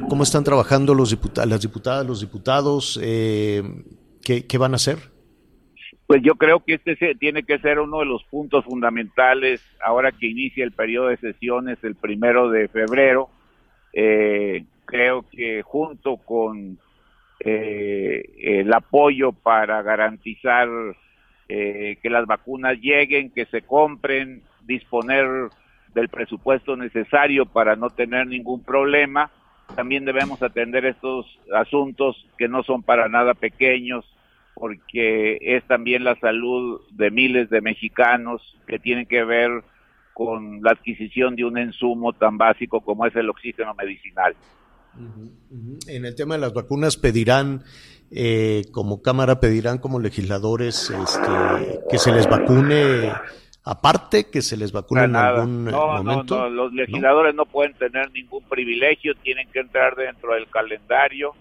¿Cómo 0.10 0.24
están 0.24 0.44
trabajando 0.44 0.94
los 0.94 1.10
diputados, 1.10 1.50
las 1.50 1.62
diputadas, 1.62 2.08
los 2.08 2.22
diputados? 2.22 3.00
Eh, 3.04 3.62
¿qué, 4.24 4.58
van 4.58 4.74
a 4.74 4.76
hacer? 4.76 4.98
Pues 6.08 6.22
yo 6.24 6.36
creo 6.36 6.64
que 6.64 6.76
este 6.76 7.16
tiene 7.16 7.44
que 7.44 7.60
ser 7.60 7.80
uno 7.80 8.00
de 8.00 8.06
los 8.06 8.24
puntos 8.26 8.64
fundamentales 8.64 9.62
ahora 9.84 10.12
que 10.12 10.28
inicia 10.28 10.64
el 10.64 10.72
periodo 10.72 11.08
de 11.08 11.18
sesiones 11.18 11.78
el 11.84 11.96
primero 11.96 12.50
de 12.50 12.68
febrero. 12.70 13.30
Eh, 13.92 14.66
creo 14.86 15.26
que 15.30 15.62
junto 15.62 16.18
con 16.18 16.80
el 17.46 18.74
apoyo 18.74 19.32
para 19.32 19.82
garantizar 19.82 20.68
que 21.48 22.10
las 22.10 22.26
vacunas 22.26 22.78
lleguen, 22.80 23.30
que 23.30 23.46
se 23.46 23.62
compren, 23.62 24.42
disponer 24.62 25.28
del 25.94 26.10
presupuesto 26.10 26.76
necesario 26.76 27.46
para 27.46 27.76
no 27.76 27.90
tener 27.90 28.28
ningún 28.28 28.64
problema. 28.64 29.32
También 29.76 30.06
debemos 30.06 30.42
atender 30.42 30.86
estos 30.86 31.26
asuntos 31.54 32.28
que 32.38 32.48
no 32.48 32.64
son 32.64 32.82
para 32.82 33.08
nada 33.10 33.34
pequeños, 33.34 34.06
porque 34.54 35.38
es 35.42 35.64
también 35.66 36.04
la 36.04 36.16
salud 36.16 36.82
de 36.92 37.12
miles 37.12 37.50
de 37.50 37.62
mexicanos 37.62 38.42
que 38.68 38.80
tienen 38.80 39.06
que 39.06 39.24
ver 39.24 39.52
con 40.14 40.62
la 40.64 40.72
adquisición 40.72 41.36
de 41.36 41.44
un 41.44 41.58
insumo 41.58 42.14
tan 42.14 42.38
básico 42.38 42.80
como 42.82 43.06
es 43.06 43.16
el 43.18 43.30
oxígeno 43.30 43.74
medicinal. 43.74 44.34
En 45.88 46.06
el 46.06 46.16
tema 46.16 46.36
de 46.36 46.42
las 46.42 46.54
vacunas 46.54 46.98
pedirán, 46.98 47.64
eh, 48.12 48.64
como 48.72 49.02
Cámara 49.02 49.40
pedirán 49.40 49.78
como 49.78 50.00
legisladores, 50.00 50.90
este, 50.90 51.80
que 51.90 51.98
se 51.98 52.12
les 52.12 52.28
vacune 52.30 53.12
aparte 53.66 54.30
que 54.30 54.42
se 54.42 54.56
les 54.56 54.72
vacune 54.72 55.04
en 55.04 55.16
algún 55.16 55.66
momento? 55.66 56.38
No, 56.38 56.44
no, 56.44 56.50
los 56.50 56.74
legisladores 56.74 57.36
¿No? 57.36 57.46
pueden 57.46 57.74
tener 57.74 58.12
ningún 58.12 58.44
privilegio, 58.44 59.16
tienen 59.16 59.50
que 59.52 59.60
entrar 59.60 59.96
dentro 59.96 60.34
del 60.36 60.48
calendario. 60.48 61.34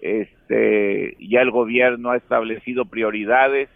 Este, 0.00 1.16
ya 1.18 1.40
el 1.40 1.50
gobierno 1.50 2.10
ha 2.10 2.16
establecido 2.18 2.84
prioridades 2.84 3.70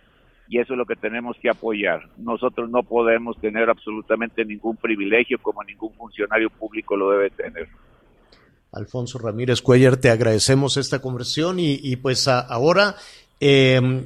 y 0.48 0.58
eso 0.58 0.74
es 0.74 0.78
lo 0.78 0.84
que 0.84 0.96
tenemos 0.96 1.36
que 1.40 1.48
apoyar. 1.48 2.08
Nosotros 2.18 2.68
no 2.68 2.82
podemos 2.82 3.40
tener 3.40 3.70
absolutamente 3.70 4.44
ningún 4.44 4.76
privilegio 4.76 5.38
como 5.40 5.64
ningún 5.64 5.94
funcionario 5.94 6.50
público 6.50 6.96
lo 6.96 7.10
debe 7.10 7.30
tener. 7.30 7.68
Alfonso 8.72 9.18
Ramírez 9.18 9.62
Cuellar, 9.62 9.96
te 9.96 10.10
agradecemos 10.10 10.76
esta 10.76 11.00
conversión 11.00 11.58
y, 11.58 11.80
y 11.82 11.96
pues 11.96 12.28
ahora 12.28 12.96
eh, 13.40 14.04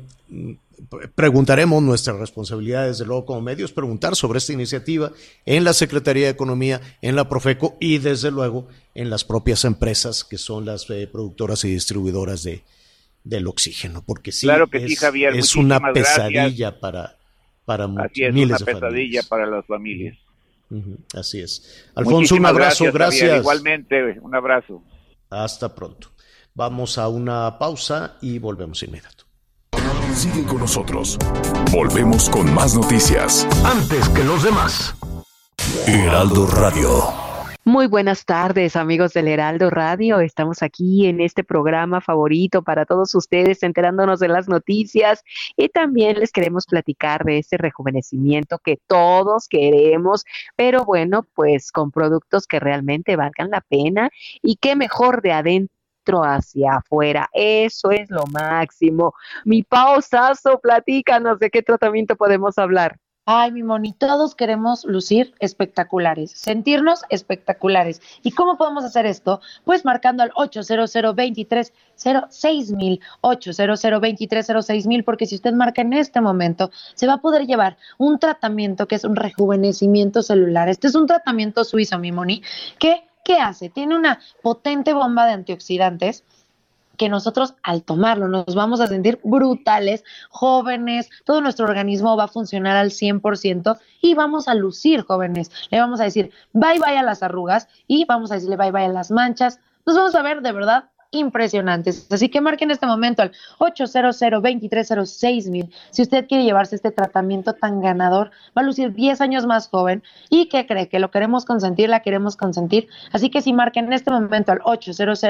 preguntaremos 1.15 1.83
nuestra 1.83 2.15
responsabilidad, 2.15 2.87
desde 2.87 3.05
luego, 3.05 3.27
como 3.27 3.41
medios, 3.41 3.73
preguntar 3.73 4.17
sobre 4.17 4.39
esta 4.39 4.53
iniciativa 4.53 5.13
en 5.47 5.65
la 5.65 5.73
Secretaría 5.73 6.27
de 6.27 6.33
Economía, 6.33 6.81
en 7.01 7.17
la 7.17 7.29
Profeco 7.29 7.77
y, 7.81 7.99
desde 7.99 8.31
luego, 8.31 8.69
en 8.95 9.11
las 9.11 9.25
propias 9.25 9.65
empresas 9.65 10.25
que 10.25 10.39
son 10.39 10.65
las 10.65 10.89
eh, 10.91 11.09
productoras 11.11 11.65
y 11.65 11.71
distribuidoras 11.71 12.43
de, 12.43 12.63
del 13.25 13.47
oxígeno. 13.47 14.03
Porque 14.05 14.33
sí, 14.33 14.47
claro 14.47 14.69
que 14.69 14.79
es, 14.79 14.91
sí, 14.91 14.97
Javier, 14.97 15.35
es 15.37 15.57
una 15.57 15.81
pesadilla 15.93 16.79
para, 16.81 17.17
para 17.65 17.85
Así 17.99 18.25
es, 18.25 18.35
miles 18.35 18.61
una 18.61 18.73
pesadilla 18.73 19.23
para 19.29 19.47
las 19.47 19.67
familias. 19.67 20.19
Así 21.15 21.41
es. 21.41 21.87
Alfonso, 21.95 22.35
un 22.35 22.47
abrazo, 22.47 22.85
gracias. 22.93 23.39
igualmente, 23.39 24.19
un 24.21 24.35
abrazo. 24.35 24.83
Hasta 25.31 25.75
pronto. 25.75 26.09
Vamos 26.55 26.99
a 26.99 27.09
una 27.09 27.59
pausa 27.59 28.17
y 28.21 28.39
volvemos 28.39 28.83
inmediato. 28.83 29.25
Sigue 30.15 30.45
con 30.45 30.59
nosotros. 30.59 31.19
Volvemos 31.71 32.29
con 32.29 32.53
más 32.53 32.75
noticias. 32.75 33.47
Antes 33.65 34.09
que 34.11 34.23
los 34.23 34.43
demás. 34.43 34.95
Heraldo 35.87 36.47
Radio. 36.47 37.22
Muy 37.65 37.87
buenas 37.87 38.25
tardes, 38.25 38.75
amigos 38.75 39.13
del 39.13 39.29
Heraldo 39.29 39.71
Radio. 39.71 40.19
Estamos 40.19 40.65
aquí 40.65 41.07
en 41.07 41.21
este 41.21 41.45
programa 41.45 42.01
favorito 42.01 42.63
para 42.63 42.87
todos 42.87 43.15
ustedes, 43.15 43.63
enterándonos 43.63 44.19
de 44.19 44.27
las 44.27 44.49
noticias 44.49 45.23
y 45.57 45.69
también 45.69 46.19
les 46.19 46.33
queremos 46.33 46.67
platicar 46.67 47.23
de 47.23 47.39
ese 47.39 47.59
rejuvenecimiento 47.59 48.59
que 48.59 48.81
todos 48.89 49.47
queremos, 49.47 50.25
pero 50.57 50.85
bueno, 50.85 51.25
pues 51.35 51.71
con 51.71 51.93
productos 51.93 52.49
que 52.49 52.59
realmente 52.59 53.15
valgan 53.15 53.51
la 53.51 53.61
pena 53.61 54.11
y 54.43 54.57
qué 54.57 54.75
mejor 54.75 55.23
de 55.23 55.31
adentro 55.31 56.25
hacia 56.25 56.79
afuera. 56.79 57.29
Eso 57.33 57.93
es 57.93 58.11
lo 58.11 58.25
máximo. 58.27 59.15
Mi 59.45 59.63
pausazo, 59.63 60.59
platícanos 60.59 61.39
de 61.39 61.49
qué 61.49 61.63
tratamiento 61.63 62.17
podemos 62.17 62.59
hablar. 62.59 62.99
Ay, 63.25 63.53
mi 63.53 63.63
Moni, 63.63 63.93
todos 63.93 64.35
queremos 64.35 64.85
lucir 64.85 65.33
espectaculares, 65.39 66.33
sentirnos 66.33 67.03
espectaculares. 67.09 68.03
¿Y 68.25 68.33
cómo 68.33 68.59
podemos 68.59 68.83
hacer 68.83 69.07
esto? 69.07 69.41
Pues 69.65 69.85
marcando 69.85 70.25
al 70.25 70.33
800 70.35 71.15
23 71.15 71.73
mil, 72.73 73.01
800 73.21 74.01
23 74.01 74.87
mil, 74.89 75.05
porque 75.05 75.27
si 75.27 75.37
usted 75.37 75.53
marca 75.53 75.83
en 75.83 75.93
este 75.93 76.21
momento, 76.21 76.73
se 76.95 77.07
va 77.07 77.15
a 77.15 77.21
poder 77.21 77.47
llevar 77.47 77.77
un 77.97 78.19
tratamiento 78.19 78.89
que 78.89 78.97
es 78.97 79.05
un 79.05 79.15
rejuvenecimiento 79.15 80.25
celular. 80.25 80.69
Este 80.69 80.89
es 80.89 80.97
un 80.97 81.07
tratamiento 81.07 81.63
suizo, 81.63 82.01
mi 82.01 82.11
Moni, 82.11 82.43
que 82.81 83.05
¿qué 83.25 83.37
hace? 83.37 83.69
Tiene 83.69 83.95
una 83.95 84.19
potente 84.43 84.93
bomba 84.95 85.27
de 85.27 85.33
antioxidantes 85.35 86.25
que 86.97 87.09
nosotros 87.09 87.55
al 87.63 87.83
tomarlo 87.83 88.29
nos 88.29 88.55
vamos 88.55 88.81
a 88.81 88.87
sentir 88.87 89.21
brutales, 89.25 90.05
jóvenes, 90.31 91.11
todo 91.25 91.41
nuestro 91.41 91.67
organismo 91.67 92.17
va 92.17 92.25
a 92.25 92.29
funcionar 92.29 92.77
al 92.77 92.91
100% 92.91 93.79
y 94.01 94.15
vamos 94.15 94.49
a 94.49 94.55
lucir 94.55 95.03
jóvenes. 95.03 95.51
Le 95.71 95.81
vamos 95.81 96.01
a 96.01 96.05
decir 96.05 96.31
bye 96.53 96.79
bye 96.79 96.99
a 96.99 97.03
las 97.03 97.23
arrugas 97.23 97.69
y 97.87 98.05
vamos 98.05 98.31
a 98.31 98.35
decirle 98.35 98.57
bye 98.57 98.71
bye 98.71 98.85
a 98.85 98.89
las 98.89 99.11
manchas. 99.11 99.61
Nos 99.85 99.97
vamos 99.97 100.15
a 100.15 100.23
ver 100.23 100.43
de 100.43 100.53
verdad 100.53 100.92
impresionantes. 101.13 102.07
Así 102.11 102.29
que 102.29 102.41
marquen 102.41 102.71
este 102.71 102.87
momento 102.87 103.23
al 103.23 103.33
800 103.59 104.21
mil. 105.49 105.71
Si 105.91 106.03
usted 106.03 106.27
quiere 106.27 106.45
llevarse 106.45 106.75
este 106.75 106.91
tratamiento 106.91 107.53
tan 107.53 107.81
ganador, 107.81 108.31
va 108.57 108.63
a 108.63 108.65
lucir 108.65 108.93
10 108.95 109.21
años 109.21 109.47
más 109.47 109.69
joven 109.69 110.03
y 110.29 110.49
que 110.49 110.67
cree 110.67 110.89
que 110.89 110.99
lo 110.99 111.11
queremos 111.11 111.45
consentir, 111.45 111.89
la 111.89 112.01
queremos 112.01 112.37
consentir. 112.37 112.89
Así 113.13 113.31
que 113.31 113.43
si 113.43 113.53
marquen 113.53 113.87
en 113.87 113.93
este 113.93 114.11
momento 114.11 114.53
al 114.53 114.61
800 114.65 115.23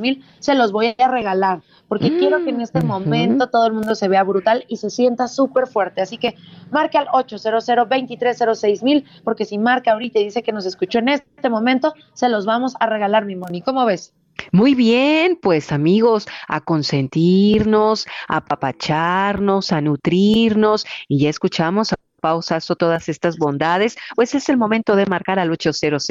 mil, 0.00 0.24
se 0.38 0.54
los 0.54 0.72
voy 0.72 0.94
a 0.98 1.08
regalar 1.08 1.62
porque 1.88 2.10
mm, 2.10 2.18
quiero 2.18 2.42
que 2.42 2.50
en 2.50 2.62
este 2.62 2.80
momento 2.80 3.48
todo 3.48 3.66
el 3.66 3.74
mundo 3.74 3.94
se 3.94 4.08
vea 4.08 4.22
brutal 4.24 4.64
y 4.66 4.78
se 4.78 4.88
sienta 4.88 5.28
súper 5.28 5.66
fuerte. 5.66 6.00
Así 6.00 6.16
que 6.16 6.36
marque 6.70 6.96
al 6.96 7.08
800 7.12 8.82
mil 8.82 9.04
porque 9.24 9.44
si 9.44 9.58
marca 9.58 9.92
ahorita 9.92 10.18
y 10.18 10.24
dice 10.24 10.42
que 10.42 10.52
nos 10.52 10.64
escuchó 10.64 11.00
en 11.00 11.10
este 11.10 11.50
momento, 11.50 11.92
se 12.14 12.30
los 12.30 12.46
vamos 12.46 12.74
a 12.80 12.86
regalar, 12.86 13.26
mi 13.26 13.36
Moni. 13.36 13.60
¿Cómo 13.60 13.84
ves? 13.84 14.14
Muy 14.50 14.74
bien, 14.74 15.38
pues 15.40 15.72
amigos, 15.72 16.26
a 16.48 16.60
consentirnos, 16.60 18.06
a 18.28 18.38
apapacharnos, 18.38 19.72
a 19.72 19.80
nutrirnos 19.80 20.84
y 21.08 21.20
ya 21.20 21.30
escuchamos 21.30 21.92
a 21.92 21.96
pausazo 22.22 22.76
todas 22.76 23.10
estas 23.10 23.36
bondades, 23.36 23.96
pues 24.14 24.34
es 24.34 24.48
el 24.48 24.56
momento 24.56 24.96
de 24.96 25.04
marcar 25.06 25.38
al 25.38 25.50
800 25.50 26.08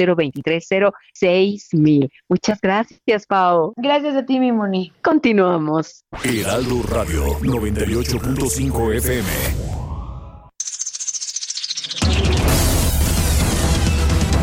mil. 1.72 2.12
Muchas 2.28 2.60
gracias, 2.60 3.26
Pau. 3.26 3.72
Gracias 3.76 4.14
a 4.14 4.24
ti, 4.24 4.38
mi 4.38 4.52
Moni. 4.52 4.92
Continuamos. 5.02 6.04
Heraldo 6.22 6.82
Radio 6.82 7.24
98.5 7.40 8.94
FM. 8.96 9.81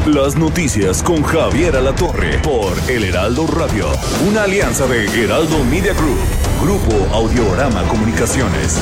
Las 0.06 0.36
noticias 0.38 1.04
con 1.04 1.22
Javier 1.22 1.76
Alatorre 1.76 2.40
por 2.40 2.74
El 2.90 3.04
Heraldo 3.04 3.46
Radio, 3.48 3.88
una 4.28 4.44
alianza 4.44 4.88
de 4.88 5.06
Heraldo 5.06 5.64
Media 5.66 5.94
Group, 5.94 6.18
Grupo 6.62 7.16
Audiorama 7.16 7.84
Comunicaciones. 7.84 8.80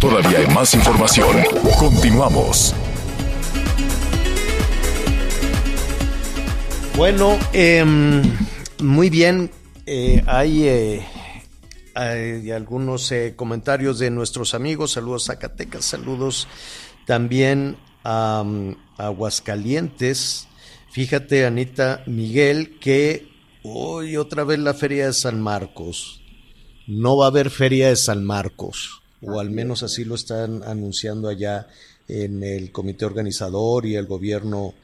Todavía 0.00 0.38
hay 0.40 0.48
más 0.48 0.74
información. 0.74 1.36
Continuamos. 1.78 2.74
Bueno, 6.96 7.38
em, 7.52 8.22
muy 8.80 9.08
bien. 9.10 9.50
Eh, 9.86 10.22
hay 10.26 10.68
eh, 10.68 11.06
hay 11.94 12.50
algunos 12.50 13.10
eh, 13.12 13.34
comentarios 13.36 13.98
de 13.98 14.10
nuestros 14.10 14.54
amigos. 14.54 14.92
Saludos 14.92 15.28
a 15.28 15.34
Zacatecas, 15.34 15.84
saludos 15.84 16.48
también 17.06 17.76
a, 18.04 18.44
Aguascalientes. 18.96 20.46
Fíjate, 20.90 21.46
Anita 21.46 22.02
Miguel, 22.06 22.78
que 22.78 23.28
hoy 23.62 24.16
otra 24.16 24.44
vez 24.44 24.58
la 24.58 24.74
Feria 24.74 25.06
de 25.06 25.12
San 25.12 25.40
Marcos. 25.40 26.20
No 26.86 27.16
va 27.16 27.26
a 27.26 27.28
haber 27.28 27.50
Feria 27.50 27.88
de 27.88 27.96
San 27.96 28.24
Marcos, 28.24 29.02
o 29.22 29.38
al 29.38 29.50
menos 29.50 29.82
así 29.82 30.04
lo 30.04 30.16
están 30.16 30.62
anunciando 30.64 31.28
allá 31.28 31.68
en 32.08 32.42
el 32.42 32.72
comité 32.72 33.04
organizador 33.04 33.86
y 33.86 33.94
el 33.94 34.06
gobierno 34.06 34.74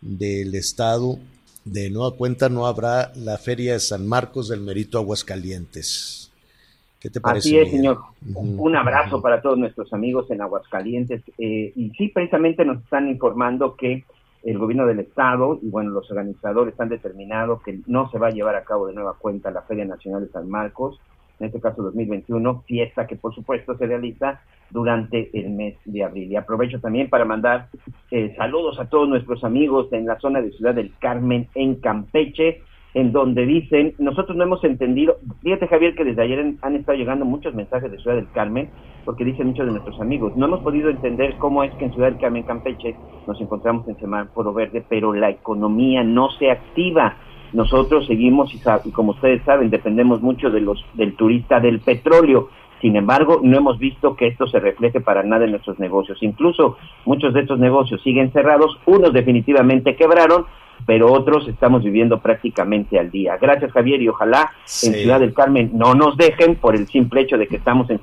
del 0.00 0.54
estado. 0.54 1.18
De 1.64 1.90
nueva 1.90 2.16
cuenta 2.16 2.48
no 2.48 2.66
habrá 2.66 3.12
la 3.16 3.38
Feria 3.38 3.72
de 3.72 3.80
San 3.80 4.06
Marcos 4.06 4.48
del 4.48 4.60
Merito 4.60 4.98
Aguascalientes. 4.98 6.25
Así 7.22 7.58
es, 7.58 7.70
señor. 7.70 7.98
Un 8.34 8.76
abrazo 8.76 9.20
para 9.22 9.40
todos 9.40 9.58
nuestros 9.58 9.92
amigos 9.92 10.30
en 10.30 10.40
Aguascalientes. 10.40 11.22
Eh, 11.38 11.72
y 11.74 11.90
sí, 11.90 12.08
precisamente 12.08 12.64
nos 12.64 12.82
están 12.82 13.08
informando 13.08 13.76
que 13.76 14.04
el 14.46 14.58
gobierno 14.58 14.86
del 14.86 15.00
estado 15.00 15.58
y 15.60 15.68
bueno, 15.68 15.90
los 15.90 16.08
organizadores 16.10 16.78
han 16.78 16.88
determinado 16.88 17.60
que 17.60 17.80
no 17.86 18.08
se 18.10 18.18
va 18.18 18.28
a 18.28 18.30
llevar 18.30 18.54
a 18.54 18.64
cabo 18.64 18.86
de 18.86 18.94
nueva 18.94 19.14
cuenta 19.18 19.50
la 19.50 19.62
Feria 19.62 19.84
Nacional 19.84 20.24
de 20.24 20.32
San 20.32 20.48
Marcos, 20.48 21.00
en 21.40 21.46
este 21.46 21.60
caso 21.60 21.82
2021, 21.82 22.62
fiesta 22.66 23.06
que 23.06 23.16
por 23.16 23.34
supuesto 23.34 23.76
se 23.76 23.86
realiza 23.86 24.40
durante 24.70 25.30
el 25.38 25.50
mes 25.50 25.76
de 25.84 26.04
abril. 26.04 26.30
Y 26.30 26.36
aprovecho 26.36 26.80
también 26.80 27.10
para 27.10 27.24
mandar 27.24 27.68
eh, 28.10 28.34
saludos 28.36 28.78
a 28.78 28.88
todos 28.88 29.08
nuestros 29.08 29.42
amigos 29.42 29.92
en 29.92 30.06
la 30.06 30.18
zona 30.20 30.40
de 30.40 30.52
Ciudad 30.52 30.74
del 30.74 30.92
Carmen, 30.98 31.48
en 31.54 31.76
Campeche, 31.76 32.62
en 32.96 33.12
donde 33.12 33.44
dicen, 33.44 33.92
nosotros 33.98 34.38
no 34.38 34.44
hemos 34.44 34.64
entendido, 34.64 35.18
fíjate 35.42 35.68
Javier 35.68 35.94
que 35.94 36.02
desde 36.02 36.22
ayer 36.22 36.54
han 36.62 36.76
estado 36.76 36.96
llegando 36.96 37.26
muchos 37.26 37.54
mensajes 37.54 37.92
de 37.92 37.98
Ciudad 37.98 38.16
del 38.16 38.30
Carmen, 38.32 38.70
porque 39.04 39.22
dicen 39.22 39.48
muchos 39.48 39.66
de 39.66 39.72
nuestros 39.72 40.00
amigos, 40.00 40.34
no 40.34 40.46
hemos 40.46 40.60
podido 40.60 40.88
entender 40.88 41.36
cómo 41.36 41.62
es 41.62 41.74
que 41.74 41.84
en 41.84 41.92
Ciudad 41.92 42.08
del 42.08 42.18
Carmen, 42.18 42.44
Campeche, 42.44 42.96
nos 43.26 43.38
encontramos 43.38 43.86
en 43.86 43.98
semáforo 43.98 44.54
verde, 44.54 44.82
pero 44.88 45.12
la 45.12 45.28
economía 45.28 46.02
no 46.04 46.30
se 46.38 46.50
activa. 46.50 47.18
Nosotros 47.52 48.06
seguimos 48.06 48.54
y, 48.54 48.62
y 48.88 48.92
como 48.92 49.10
ustedes 49.10 49.42
saben, 49.44 49.68
dependemos 49.68 50.22
mucho 50.22 50.48
de 50.48 50.62
los 50.62 50.82
del 50.94 51.16
turista 51.16 51.60
del 51.60 51.80
petróleo. 51.80 52.48
Sin 52.80 52.96
embargo, 52.96 53.40
no 53.42 53.58
hemos 53.58 53.78
visto 53.78 54.16
que 54.16 54.28
esto 54.28 54.46
se 54.46 54.58
refleje 54.58 55.02
para 55.02 55.22
nada 55.22 55.44
en 55.44 55.50
nuestros 55.50 55.78
negocios. 55.78 56.22
Incluso 56.22 56.78
muchos 57.04 57.34
de 57.34 57.40
estos 57.40 57.58
negocios 57.58 58.02
siguen 58.02 58.32
cerrados, 58.32 58.78
unos 58.86 59.12
definitivamente 59.12 59.96
quebraron, 59.96 60.46
pero 60.86 61.12
otros 61.12 61.48
estamos 61.48 61.82
viviendo 61.82 62.20
prácticamente 62.20 62.98
al 62.98 63.10
día. 63.10 63.36
Gracias 63.40 63.72
Javier 63.72 64.00
y 64.00 64.08
ojalá 64.08 64.52
en 64.84 64.94
Ciudad 64.94 65.20
del 65.20 65.34
Carmen 65.34 65.72
no 65.74 65.94
nos 65.94 66.16
dejen 66.16 66.54
por 66.54 66.76
el 66.76 66.86
simple 66.86 67.22
hecho 67.22 67.36
de 67.36 67.48
que 67.48 67.56
estamos 67.56 67.90
en 67.90 68.00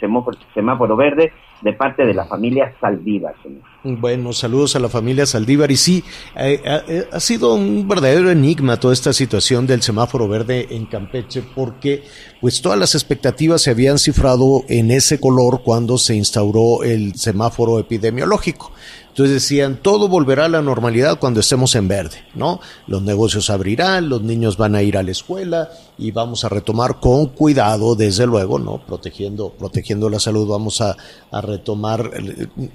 semáforo, 0.53 0.97
verde 0.97 1.31
de 1.61 1.71
parte 1.71 2.05
de 2.05 2.13
la 2.13 2.25
familia 2.25 2.73
Saldívar. 2.81 3.35
Bueno, 3.83 4.33
saludos 4.33 4.75
a 4.75 4.79
la 4.79 4.89
familia 4.89 5.25
Saldívar 5.25 5.71
y 5.71 5.77
sí, 5.77 6.03
eh, 6.35 6.61
eh, 6.65 7.07
ha 7.09 7.19
sido 7.21 7.55
un 7.55 7.87
verdadero 7.87 8.29
enigma 8.29 8.77
toda 8.77 8.93
esta 8.93 9.13
situación 9.13 9.65
del 9.65 9.81
semáforo 9.81 10.27
verde 10.27 10.67
en 10.71 10.85
Campeche 10.85 11.41
porque 11.55 12.03
pues 12.41 12.61
todas 12.61 12.77
las 12.77 12.95
expectativas 12.95 13.61
se 13.61 13.71
habían 13.71 13.97
cifrado 13.97 14.63
en 14.67 14.91
ese 14.91 15.21
color 15.21 15.61
cuando 15.63 15.97
se 15.97 16.15
instauró 16.15 16.83
el 16.83 17.15
semáforo 17.15 17.79
epidemiológico. 17.79 18.73
Entonces 19.13 19.35
decían, 19.35 19.77
todo 19.79 20.07
volverá 20.07 20.45
a 20.45 20.49
la 20.49 20.63
normalidad 20.63 21.19
cuando 21.19 21.39
estemos 21.39 21.75
en 21.75 21.87
verde, 21.87 22.17
¿no? 22.33 22.59
Los 22.87 23.03
negocios 23.03 23.51
abrirán, 23.51 24.09
los 24.09 24.23
niños 24.23 24.57
van 24.57 24.73
a 24.73 24.81
ir 24.81 24.97
a 24.97 25.03
la 25.03 25.11
escuela 25.11 25.69
y 25.99 26.09
vamos 26.09 26.43
a 26.43 26.49
retomar 26.49 26.99
con 26.99 27.27
cuidado, 27.27 27.95
desde 27.95 28.25
luego, 28.25 28.57
¿no? 28.57 28.83
Protegiendo, 28.83 29.51
protegiendo 29.51 30.09
la 30.09 30.19
salud, 30.19 30.47
vamos 30.47 30.81
a, 30.81 30.97
a 31.29 31.41
retomar 31.41 32.09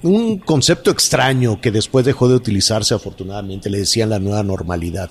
un 0.05 0.39
concepto 0.39 0.93
extraño 0.93 1.61
que 1.61 1.73
después 1.73 2.07
dejó 2.07 2.29
de 2.29 2.37
utilizarse, 2.37 2.95
afortunadamente, 2.95 3.69
le 3.69 3.79
decían 3.79 4.11
la 4.11 4.21
nueva 4.21 4.45
normalidad 4.45 5.11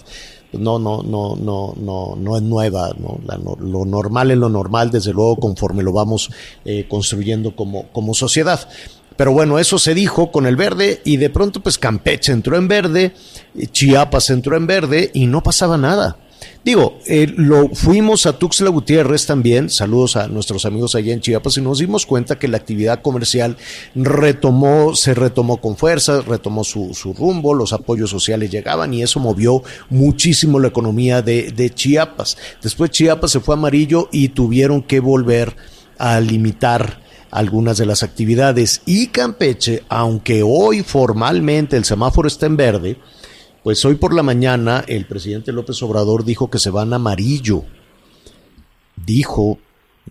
no, 0.53 0.79
no, 0.79 1.03
no, 1.03 1.35
no, 1.35 1.73
no, 1.77 2.15
no 2.15 2.37
es 2.37 2.43
nueva, 2.43 2.93
¿no? 2.97 3.19
lo 3.59 3.85
normal 3.85 4.31
es 4.31 4.37
lo 4.37 4.49
normal, 4.49 4.91
desde 4.91 5.11
luego, 5.11 5.35
conforme 5.37 5.83
lo 5.83 5.91
vamos 5.91 6.29
eh, 6.63 6.87
construyendo 6.87 7.55
como, 7.55 7.87
como 7.91 8.13
sociedad. 8.13 8.67
Pero 9.17 9.31
bueno, 9.31 9.59
eso 9.59 9.79
se 9.79 9.93
dijo 9.93 10.31
con 10.31 10.45
el 10.45 10.55
verde 10.55 11.01
y 11.03 11.17
de 11.17 11.29
pronto 11.29 11.61
pues 11.61 11.77
Campeche 11.77 12.31
entró 12.31 12.55
en 12.55 12.67
verde, 12.67 13.13
Chiapas 13.71 14.29
entró 14.29 14.55
en 14.55 14.67
verde 14.67 15.11
y 15.13 15.25
no 15.25 15.41
pasaba 15.41 15.77
nada. 15.77 16.17
Digo, 16.63 16.99
eh, 17.07 17.33
lo 17.35 17.69
fuimos 17.69 18.25
a 18.25 18.37
Tuxtla 18.37 18.69
Gutiérrez 18.69 19.25
también, 19.25 19.69
saludos 19.69 20.17
a 20.17 20.27
nuestros 20.27 20.65
amigos 20.65 20.95
allá 20.95 21.13
en 21.13 21.21
Chiapas, 21.21 21.57
y 21.57 21.61
nos 21.61 21.79
dimos 21.79 22.05
cuenta 22.05 22.37
que 22.37 22.47
la 22.47 22.57
actividad 22.57 23.01
comercial 23.01 23.57
retomó, 23.95 24.93
se 24.93 25.13
retomó 25.13 25.57
con 25.57 25.77
fuerza, 25.77 26.21
retomó 26.21 26.63
su, 26.63 26.93
su 26.93 27.13
rumbo, 27.13 27.53
los 27.53 27.73
apoyos 27.73 28.09
sociales 28.09 28.51
llegaban 28.51 28.93
y 28.93 29.01
eso 29.01 29.19
movió 29.19 29.63
muchísimo 29.89 30.59
la 30.59 30.67
economía 30.67 31.21
de, 31.21 31.51
de 31.53 31.69
Chiapas. 31.69 32.37
Después 32.61 32.91
Chiapas 32.91 33.31
se 33.31 33.39
fue 33.39 33.55
amarillo 33.55 34.09
y 34.11 34.29
tuvieron 34.29 34.81
que 34.81 34.99
volver 34.99 35.55
a 35.97 36.19
limitar 36.19 37.06
algunas 37.31 37.77
de 37.77 37.85
las 37.85 38.03
actividades. 38.03 38.81
Y 38.85 39.07
Campeche, 39.07 39.83
aunque 39.89 40.43
hoy 40.43 40.83
formalmente 40.83 41.77
el 41.77 41.85
semáforo 41.85 42.27
está 42.27 42.45
en 42.45 42.57
verde, 42.57 42.97
pues 43.63 43.83
hoy 43.85 43.95
por 43.95 44.13
la 44.13 44.23
mañana 44.23 44.83
el 44.87 45.05
presidente 45.05 45.51
López 45.51 45.81
Obrador 45.83 46.23
dijo 46.23 46.49
que 46.49 46.59
se 46.59 46.69
van 46.69 46.93
amarillo. 46.93 47.63
Dijo, 48.95 49.59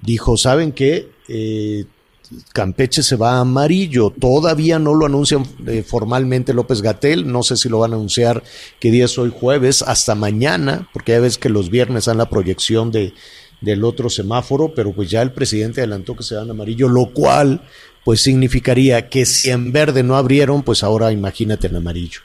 dijo, 0.02 0.36
¿saben 0.36 0.72
qué? 0.72 1.10
Eh, 1.28 1.86
Campeche 2.52 3.02
se 3.02 3.16
va 3.16 3.36
a 3.36 3.40
amarillo. 3.40 4.10
Todavía 4.10 4.78
no 4.78 4.94
lo 4.94 5.06
anuncian 5.06 5.44
eh, 5.66 5.82
formalmente 5.82 6.52
López 6.52 6.82
Gatel. 6.82 7.30
No 7.30 7.42
sé 7.42 7.56
si 7.56 7.68
lo 7.68 7.78
van 7.78 7.92
a 7.92 7.96
anunciar 7.96 8.42
qué 8.80 8.90
día 8.90 9.04
es 9.04 9.18
hoy 9.18 9.32
jueves, 9.34 9.82
hasta 9.82 10.14
mañana, 10.14 10.88
porque 10.92 11.12
ya 11.12 11.20
ves 11.20 11.38
que 11.38 11.48
los 11.48 11.70
viernes 11.70 12.06
dan 12.06 12.18
la 12.18 12.28
proyección 12.28 12.90
de, 12.90 13.14
del 13.60 13.84
otro 13.84 14.10
semáforo, 14.10 14.72
pero 14.74 14.92
pues 14.92 15.10
ya 15.10 15.22
el 15.22 15.32
presidente 15.32 15.80
adelantó 15.80 16.14
que 16.16 16.22
se 16.22 16.34
dan 16.34 16.50
amarillo, 16.50 16.88
lo 16.88 17.06
cual 17.06 17.62
pues 18.04 18.22
significaría 18.22 19.08
que 19.08 19.26
si 19.26 19.50
en 19.50 19.72
verde 19.72 20.02
no 20.02 20.16
abrieron, 20.16 20.62
pues 20.62 20.84
ahora 20.84 21.10
imagínate 21.10 21.66
en 21.66 21.76
amarillo. 21.76 22.20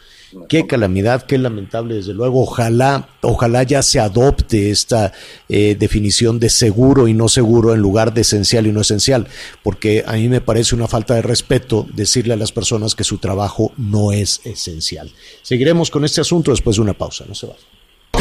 Qué 0.48 0.66
calamidad, 0.66 1.24
qué 1.24 1.38
lamentable, 1.38 1.96
desde 1.96 2.14
luego. 2.14 2.42
Ojalá, 2.42 3.10
ojalá 3.22 3.64
ya 3.64 3.82
se 3.82 4.00
adopte 4.00 4.72
esta 4.72 5.12
eh, 5.50 5.76
definición 5.78 6.40
de 6.40 6.50
seguro 6.50 7.08
y 7.08 7.14
no 7.14 7.28
seguro 7.28 7.74
en 7.74 7.82
lugar 7.82 8.14
de 8.14 8.22
esencial 8.22 8.68
y 8.68 8.72
no 8.72 8.82
esencial, 8.82 9.28
porque 9.64 10.04
a 10.06 10.14
mí 10.14 10.30
me 10.30 10.40
parece 10.40 10.76
una 10.76 10.88
falta 10.88 11.16
de 11.16 11.22
respeto 11.22 11.86
decirle 11.94 12.34
a 12.34 12.38
las 12.38 12.52
personas 12.52 12.96
que 12.96 13.04
su 13.04 13.18
trabajo 13.18 13.74
no 13.78 14.12
es 14.12 14.42
esencial. 14.46 15.12
Seguiremos 15.42 15.92
con 15.92 16.06
este 16.06 16.22
asunto 16.22 16.52
después 16.52 16.78
de 16.78 16.84
una 16.84 16.94
pausa, 16.94 17.26
no 17.28 17.36
se 17.36 17.48
va. 17.48 17.56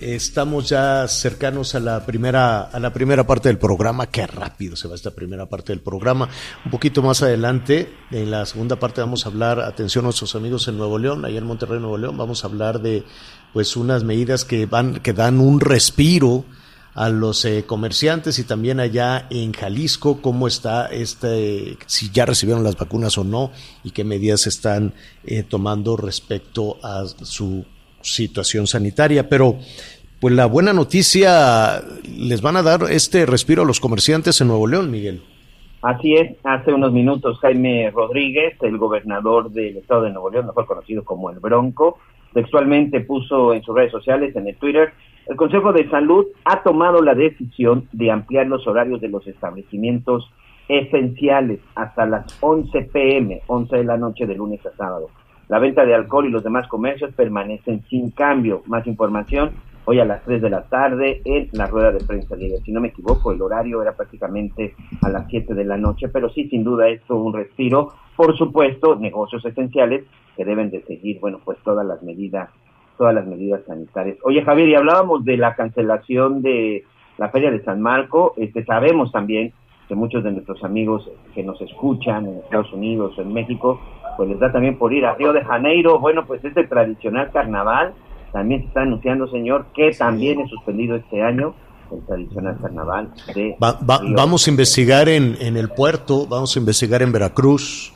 Estamos 0.00 0.66
ya 0.66 1.06
cercanos 1.08 1.74
a 1.74 1.80
la 1.80 2.06
primera 2.06 2.62
a 2.62 2.80
la 2.80 2.90
primera 2.90 3.26
parte 3.26 3.50
del 3.50 3.58
programa. 3.58 4.06
Qué 4.06 4.26
rápido 4.26 4.74
se 4.74 4.88
va 4.88 4.94
esta 4.94 5.10
primera 5.10 5.44
parte 5.44 5.74
del 5.74 5.82
programa. 5.82 6.26
Un 6.64 6.70
poquito 6.70 7.02
más 7.02 7.22
adelante, 7.22 7.92
en 8.10 8.30
la 8.30 8.46
segunda 8.46 8.76
parte 8.76 9.02
vamos 9.02 9.26
a 9.26 9.28
hablar, 9.28 9.60
atención 9.60 10.04
a 10.04 10.06
nuestros 10.06 10.34
amigos 10.34 10.66
en 10.68 10.78
Nuevo 10.78 10.98
León, 10.98 11.26
allá 11.26 11.36
en 11.36 11.44
Monterrey, 11.44 11.80
Nuevo 11.80 11.98
León, 11.98 12.16
vamos 12.16 12.42
a 12.42 12.46
hablar 12.46 12.80
de 12.80 13.04
pues 13.52 13.76
unas 13.76 14.02
medidas 14.02 14.46
que 14.46 14.64
van 14.64 15.00
que 15.00 15.12
dan 15.12 15.38
un 15.38 15.60
respiro 15.60 16.46
a 16.94 17.10
los 17.10 17.44
eh, 17.44 17.64
comerciantes 17.66 18.38
y 18.38 18.44
también 18.44 18.80
allá 18.80 19.26
en 19.28 19.52
Jalisco 19.52 20.22
cómo 20.22 20.48
está 20.48 20.86
este 20.86 21.76
si 21.84 22.10
ya 22.10 22.24
recibieron 22.24 22.64
las 22.64 22.76
vacunas 22.76 23.18
o 23.18 23.24
no 23.24 23.52
y 23.84 23.90
qué 23.90 24.04
medidas 24.04 24.46
están 24.46 24.94
eh, 25.24 25.42
tomando 25.42 25.98
respecto 25.98 26.78
a 26.82 27.04
su 27.06 27.66
situación 28.02 28.66
sanitaria. 28.66 29.28
Pero 29.28 29.58
pues 30.20 30.34
la 30.34 30.46
buena 30.46 30.72
noticia, 30.72 31.82
les 32.16 32.42
van 32.42 32.56
a 32.56 32.62
dar 32.62 32.82
este 32.90 33.24
respiro 33.24 33.62
a 33.62 33.66
los 33.66 33.80
comerciantes 33.80 34.40
en 34.40 34.48
Nuevo 34.48 34.66
León, 34.66 34.90
Miguel. 34.90 35.22
Así 35.82 36.14
es, 36.14 36.36
hace 36.44 36.74
unos 36.74 36.92
minutos 36.92 37.38
Jaime 37.40 37.90
Rodríguez, 37.90 38.54
el 38.60 38.76
gobernador 38.76 39.50
del 39.50 39.78
estado 39.78 40.02
de 40.02 40.10
Nuevo 40.10 40.28
León, 40.28 40.46
mejor 40.46 40.66
conocido 40.66 41.04
como 41.04 41.30
el 41.30 41.38
Bronco, 41.38 41.98
textualmente 42.34 43.00
puso 43.00 43.54
en 43.54 43.62
sus 43.62 43.74
redes 43.74 43.90
sociales, 43.90 44.36
en 44.36 44.46
el 44.46 44.56
Twitter, 44.56 44.92
el 45.26 45.36
Consejo 45.36 45.72
de 45.72 45.88
Salud 45.88 46.26
ha 46.44 46.62
tomado 46.62 47.00
la 47.00 47.14
decisión 47.14 47.88
de 47.92 48.10
ampliar 48.10 48.46
los 48.46 48.66
horarios 48.66 49.00
de 49.00 49.08
los 49.08 49.26
establecimientos 49.26 50.30
esenciales 50.68 51.60
hasta 51.74 52.04
las 52.04 52.36
11 52.40 52.82
pm, 52.92 53.40
11 53.46 53.76
de 53.76 53.84
la 53.84 53.96
noche 53.96 54.26
de 54.26 54.34
lunes 54.34 54.64
a 54.66 54.76
sábado. 54.76 55.08
La 55.50 55.58
venta 55.58 55.84
de 55.84 55.96
alcohol 55.96 56.26
y 56.26 56.30
los 56.30 56.44
demás 56.44 56.68
comercios 56.68 57.12
permanecen 57.12 57.82
sin 57.90 58.12
cambio. 58.12 58.62
Más 58.66 58.86
información 58.86 59.50
hoy 59.84 59.98
a 59.98 60.04
las 60.04 60.22
3 60.22 60.40
de 60.42 60.48
la 60.48 60.62
tarde 60.62 61.22
en 61.24 61.48
la 61.54 61.66
rueda 61.66 61.90
de 61.90 62.04
prensa. 62.04 62.36
Si 62.64 62.70
no 62.70 62.80
me 62.80 62.86
equivoco, 62.86 63.32
el 63.32 63.42
horario 63.42 63.82
era 63.82 63.96
prácticamente 63.96 64.76
a 65.02 65.08
las 65.08 65.26
7 65.28 65.52
de 65.54 65.64
la 65.64 65.76
noche, 65.76 66.08
pero 66.08 66.30
sí, 66.30 66.48
sin 66.48 66.62
duda, 66.62 66.86
esto 66.86 67.16
un 67.16 67.32
respiro. 67.32 67.88
Por 68.14 68.38
supuesto, 68.38 68.94
negocios 68.94 69.44
esenciales 69.44 70.04
que 70.36 70.44
deben 70.44 70.70
de 70.70 70.84
seguir, 70.84 71.18
bueno, 71.18 71.40
pues 71.44 71.58
todas 71.64 71.84
las 71.84 72.00
medidas, 72.04 72.48
todas 72.96 73.12
las 73.12 73.26
medidas 73.26 73.62
sanitarias. 73.66 74.18
Oye, 74.22 74.44
Javier, 74.44 74.68
y 74.68 74.76
hablábamos 74.76 75.24
de 75.24 75.36
la 75.36 75.56
cancelación 75.56 76.42
de 76.42 76.84
la 77.18 77.28
Feria 77.30 77.50
de 77.50 77.64
San 77.64 77.82
Marco, 77.82 78.34
este, 78.36 78.64
sabemos 78.64 79.10
también 79.10 79.52
que 79.88 79.96
muchos 79.96 80.22
de 80.22 80.30
nuestros 80.30 80.62
amigos 80.62 81.10
que 81.34 81.42
nos 81.42 81.60
escuchan 81.60 82.24
en 82.24 82.38
Estados 82.38 82.72
Unidos 82.72 83.18
o 83.18 83.22
en 83.22 83.32
México, 83.32 83.80
pues 84.16 84.28
les 84.28 84.38
da 84.38 84.52
también 84.52 84.78
por 84.78 84.92
ir 84.92 85.04
a 85.06 85.14
Río 85.14 85.32
de 85.32 85.44
Janeiro, 85.44 85.98
bueno, 85.98 86.26
pues 86.26 86.44
este 86.44 86.64
tradicional 86.64 87.30
carnaval, 87.32 87.92
también 88.32 88.62
se 88.62 88.68
está 88.68 88.82
anunciando, 88.82 89.28
señor, 89.28 89.66
que 89.74 89.90
también 89.92 90.40
es 90.40 90.50
suspendido 90.50 90.96
este 90.96 91.22
año 91.22 91.54
el 91.92 92.04
tradicional 92.06 92.56
carnaval. 92.60 93.10
De 93.34 93.56
vamos 93.58 94.46
a 94.46 94.50
investigar 94.50 95.08
en, 95.08 95.36
en 95.40 95.56
el 95.56 95.70
puerto, 95.70 96.26
vamos 96.26 96.56
a 96.56 96.58
investigar 96.60 97.02
en 97.02 97.12
Veracruz, 97.12 97.92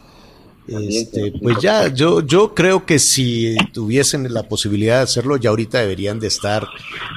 este, 0.67 1.33
pues 1.43 1.59
ya, 1.61 1.89
yo, 1.89 2.21
yo 2.21 2.55
creo 2.55 2.87
que 2.87 2.99
si 2.99 3.55
tuviesen 3.73 4.33
la 4.33 4.45
posibilidad 4.45 4.97
de 4.97 5.03
hacerlo, 5.03 5.37
ya 5.37 5.51
ahorita 5.51 5.79
deberían 5.79 6.21
de 6.21 6.29
estar 6.29 6.67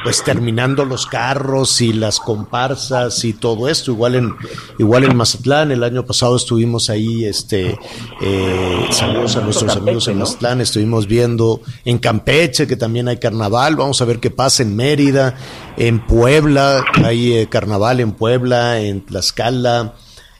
pues 0.03 0.21
terminando 0.23 0.83
los 0.83 1.05
carros 1.05 1.79
y 1.79 1.93
las 1.93 2.19
comparsas 2.19 3.23
y 3.23 3.33
todo 3.33 3.69
esto. 3.69 3.91
Igual 3.91 4.15
en, 4.15 4.35
igual 4.77 5.05
en 5.05 5.15
Mazatlán, 5.15 5.71
el 5.71 5.83
año 5.83 6.05
pasado 6.05 6.35
estuvimos 6.35 6.89
ahí, 6.89 7.23
este, 7.23 7.77
eh, 8.21 8.87
saludos 8.91 9.37
a 9.37 9.41
nuestros 9.41 9.75
amigos 9.77 10.09
en 10.09 10.17
Mazatlán, 10.17 10.59
estuvimos 10.59 11.07
viendo 11.07 11.61
en 11.85 11.99
Campeche 11.99 12.67
que 12.67 12.75
también 12.75 13.07
hay 13.07 13.17
carnaval, 13.17 13.77
vamos 13.77 14.01
a 14.01 14.05
ver 14.05 14.19
qué 14.19 14.29
pasa 14.29 14.63
en 14.63 14.75
Mérida, 14.75 15.37
en 15.77 16.05
Puebla, 16.05 16.83
hay 17.03 17.33
eh, 17.33 17.47
carnaval 17.47 18.01
en 18.01 18.11
Puebla, 18.11 18.81
en 18.81 19.05
Tlaxcala 19.05 19.93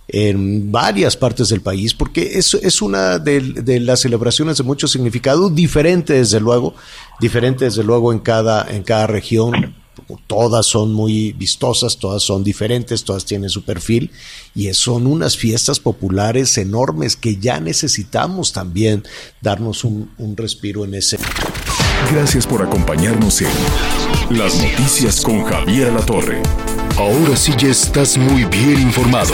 en 0.08 0.72
varias 0.72 1.18
partes 1.18 1.50
del 1.50 1.62
país, 1.62 1.94
porque 1.94 2.38
es, 2.38 2.54
es 2.54 2.82
una 2.82 3.20
de, 3.20 3.80
las 3.82 4.02
celebraciones 4.02 4.58
de 4.58 4.64
mucho 4.64 4.88
significado, 4.88 5.50
diferente 5.50 6.14
desde 6.14 6.40
luego, 6.40 6.76
diferente 7.20 7.66
desde 7.66 7.84
luego 7.84 8.14
en 8.14 8.20
cada, 8.20 8.66
en 8.70 8.84
cada 8.84 9.08
región. 9.08 9.76
Todas 10.28 10.68
son 10.68 10.94
muy 10.94 11.34
vistosas, 11.34 11.98
todas 11.98 12.22
son 12.22 12.44
diferentes, 12.44 13.04
todas 13.04 13.26
tienen 13.26 13.50
su 13.50 13.64
perfil 13.64 14.12
y 14.54 14.72
son 14.74 15.08
unas 15.08 15.36
fiestas 15.36 15.80
populares 15.80 16.58
enormes 16.60 17.16
que 17.16 17.38
ya 17.38 17.60
necesitamos 17.60 18.54
también 18.54 19.04
darnos 19.42 19.84
un, 19.84 20.12
un 20.20 20.38
respiro 20.38 20.86
en 20.86 20.94
ese. 20.94 21.18
Gracias 22.12 22.46
por 22.46 22.62
acompañarnos 22.62 23.42
en 23.42 23.50
Las 24.30 24.62
Noticias 24.62 25.20
con 25.22 25.44
Javier 25.44 25.92
La 25.92 26.06
Torre. 26.06 26.44
Ahora 26.98 27.36
sí 27.36 27.54
ya 27.58 27.70
estás 27.70 28.18
muy 28.18 28.46
bien 28.46 28.80
informado. 28.80 29.34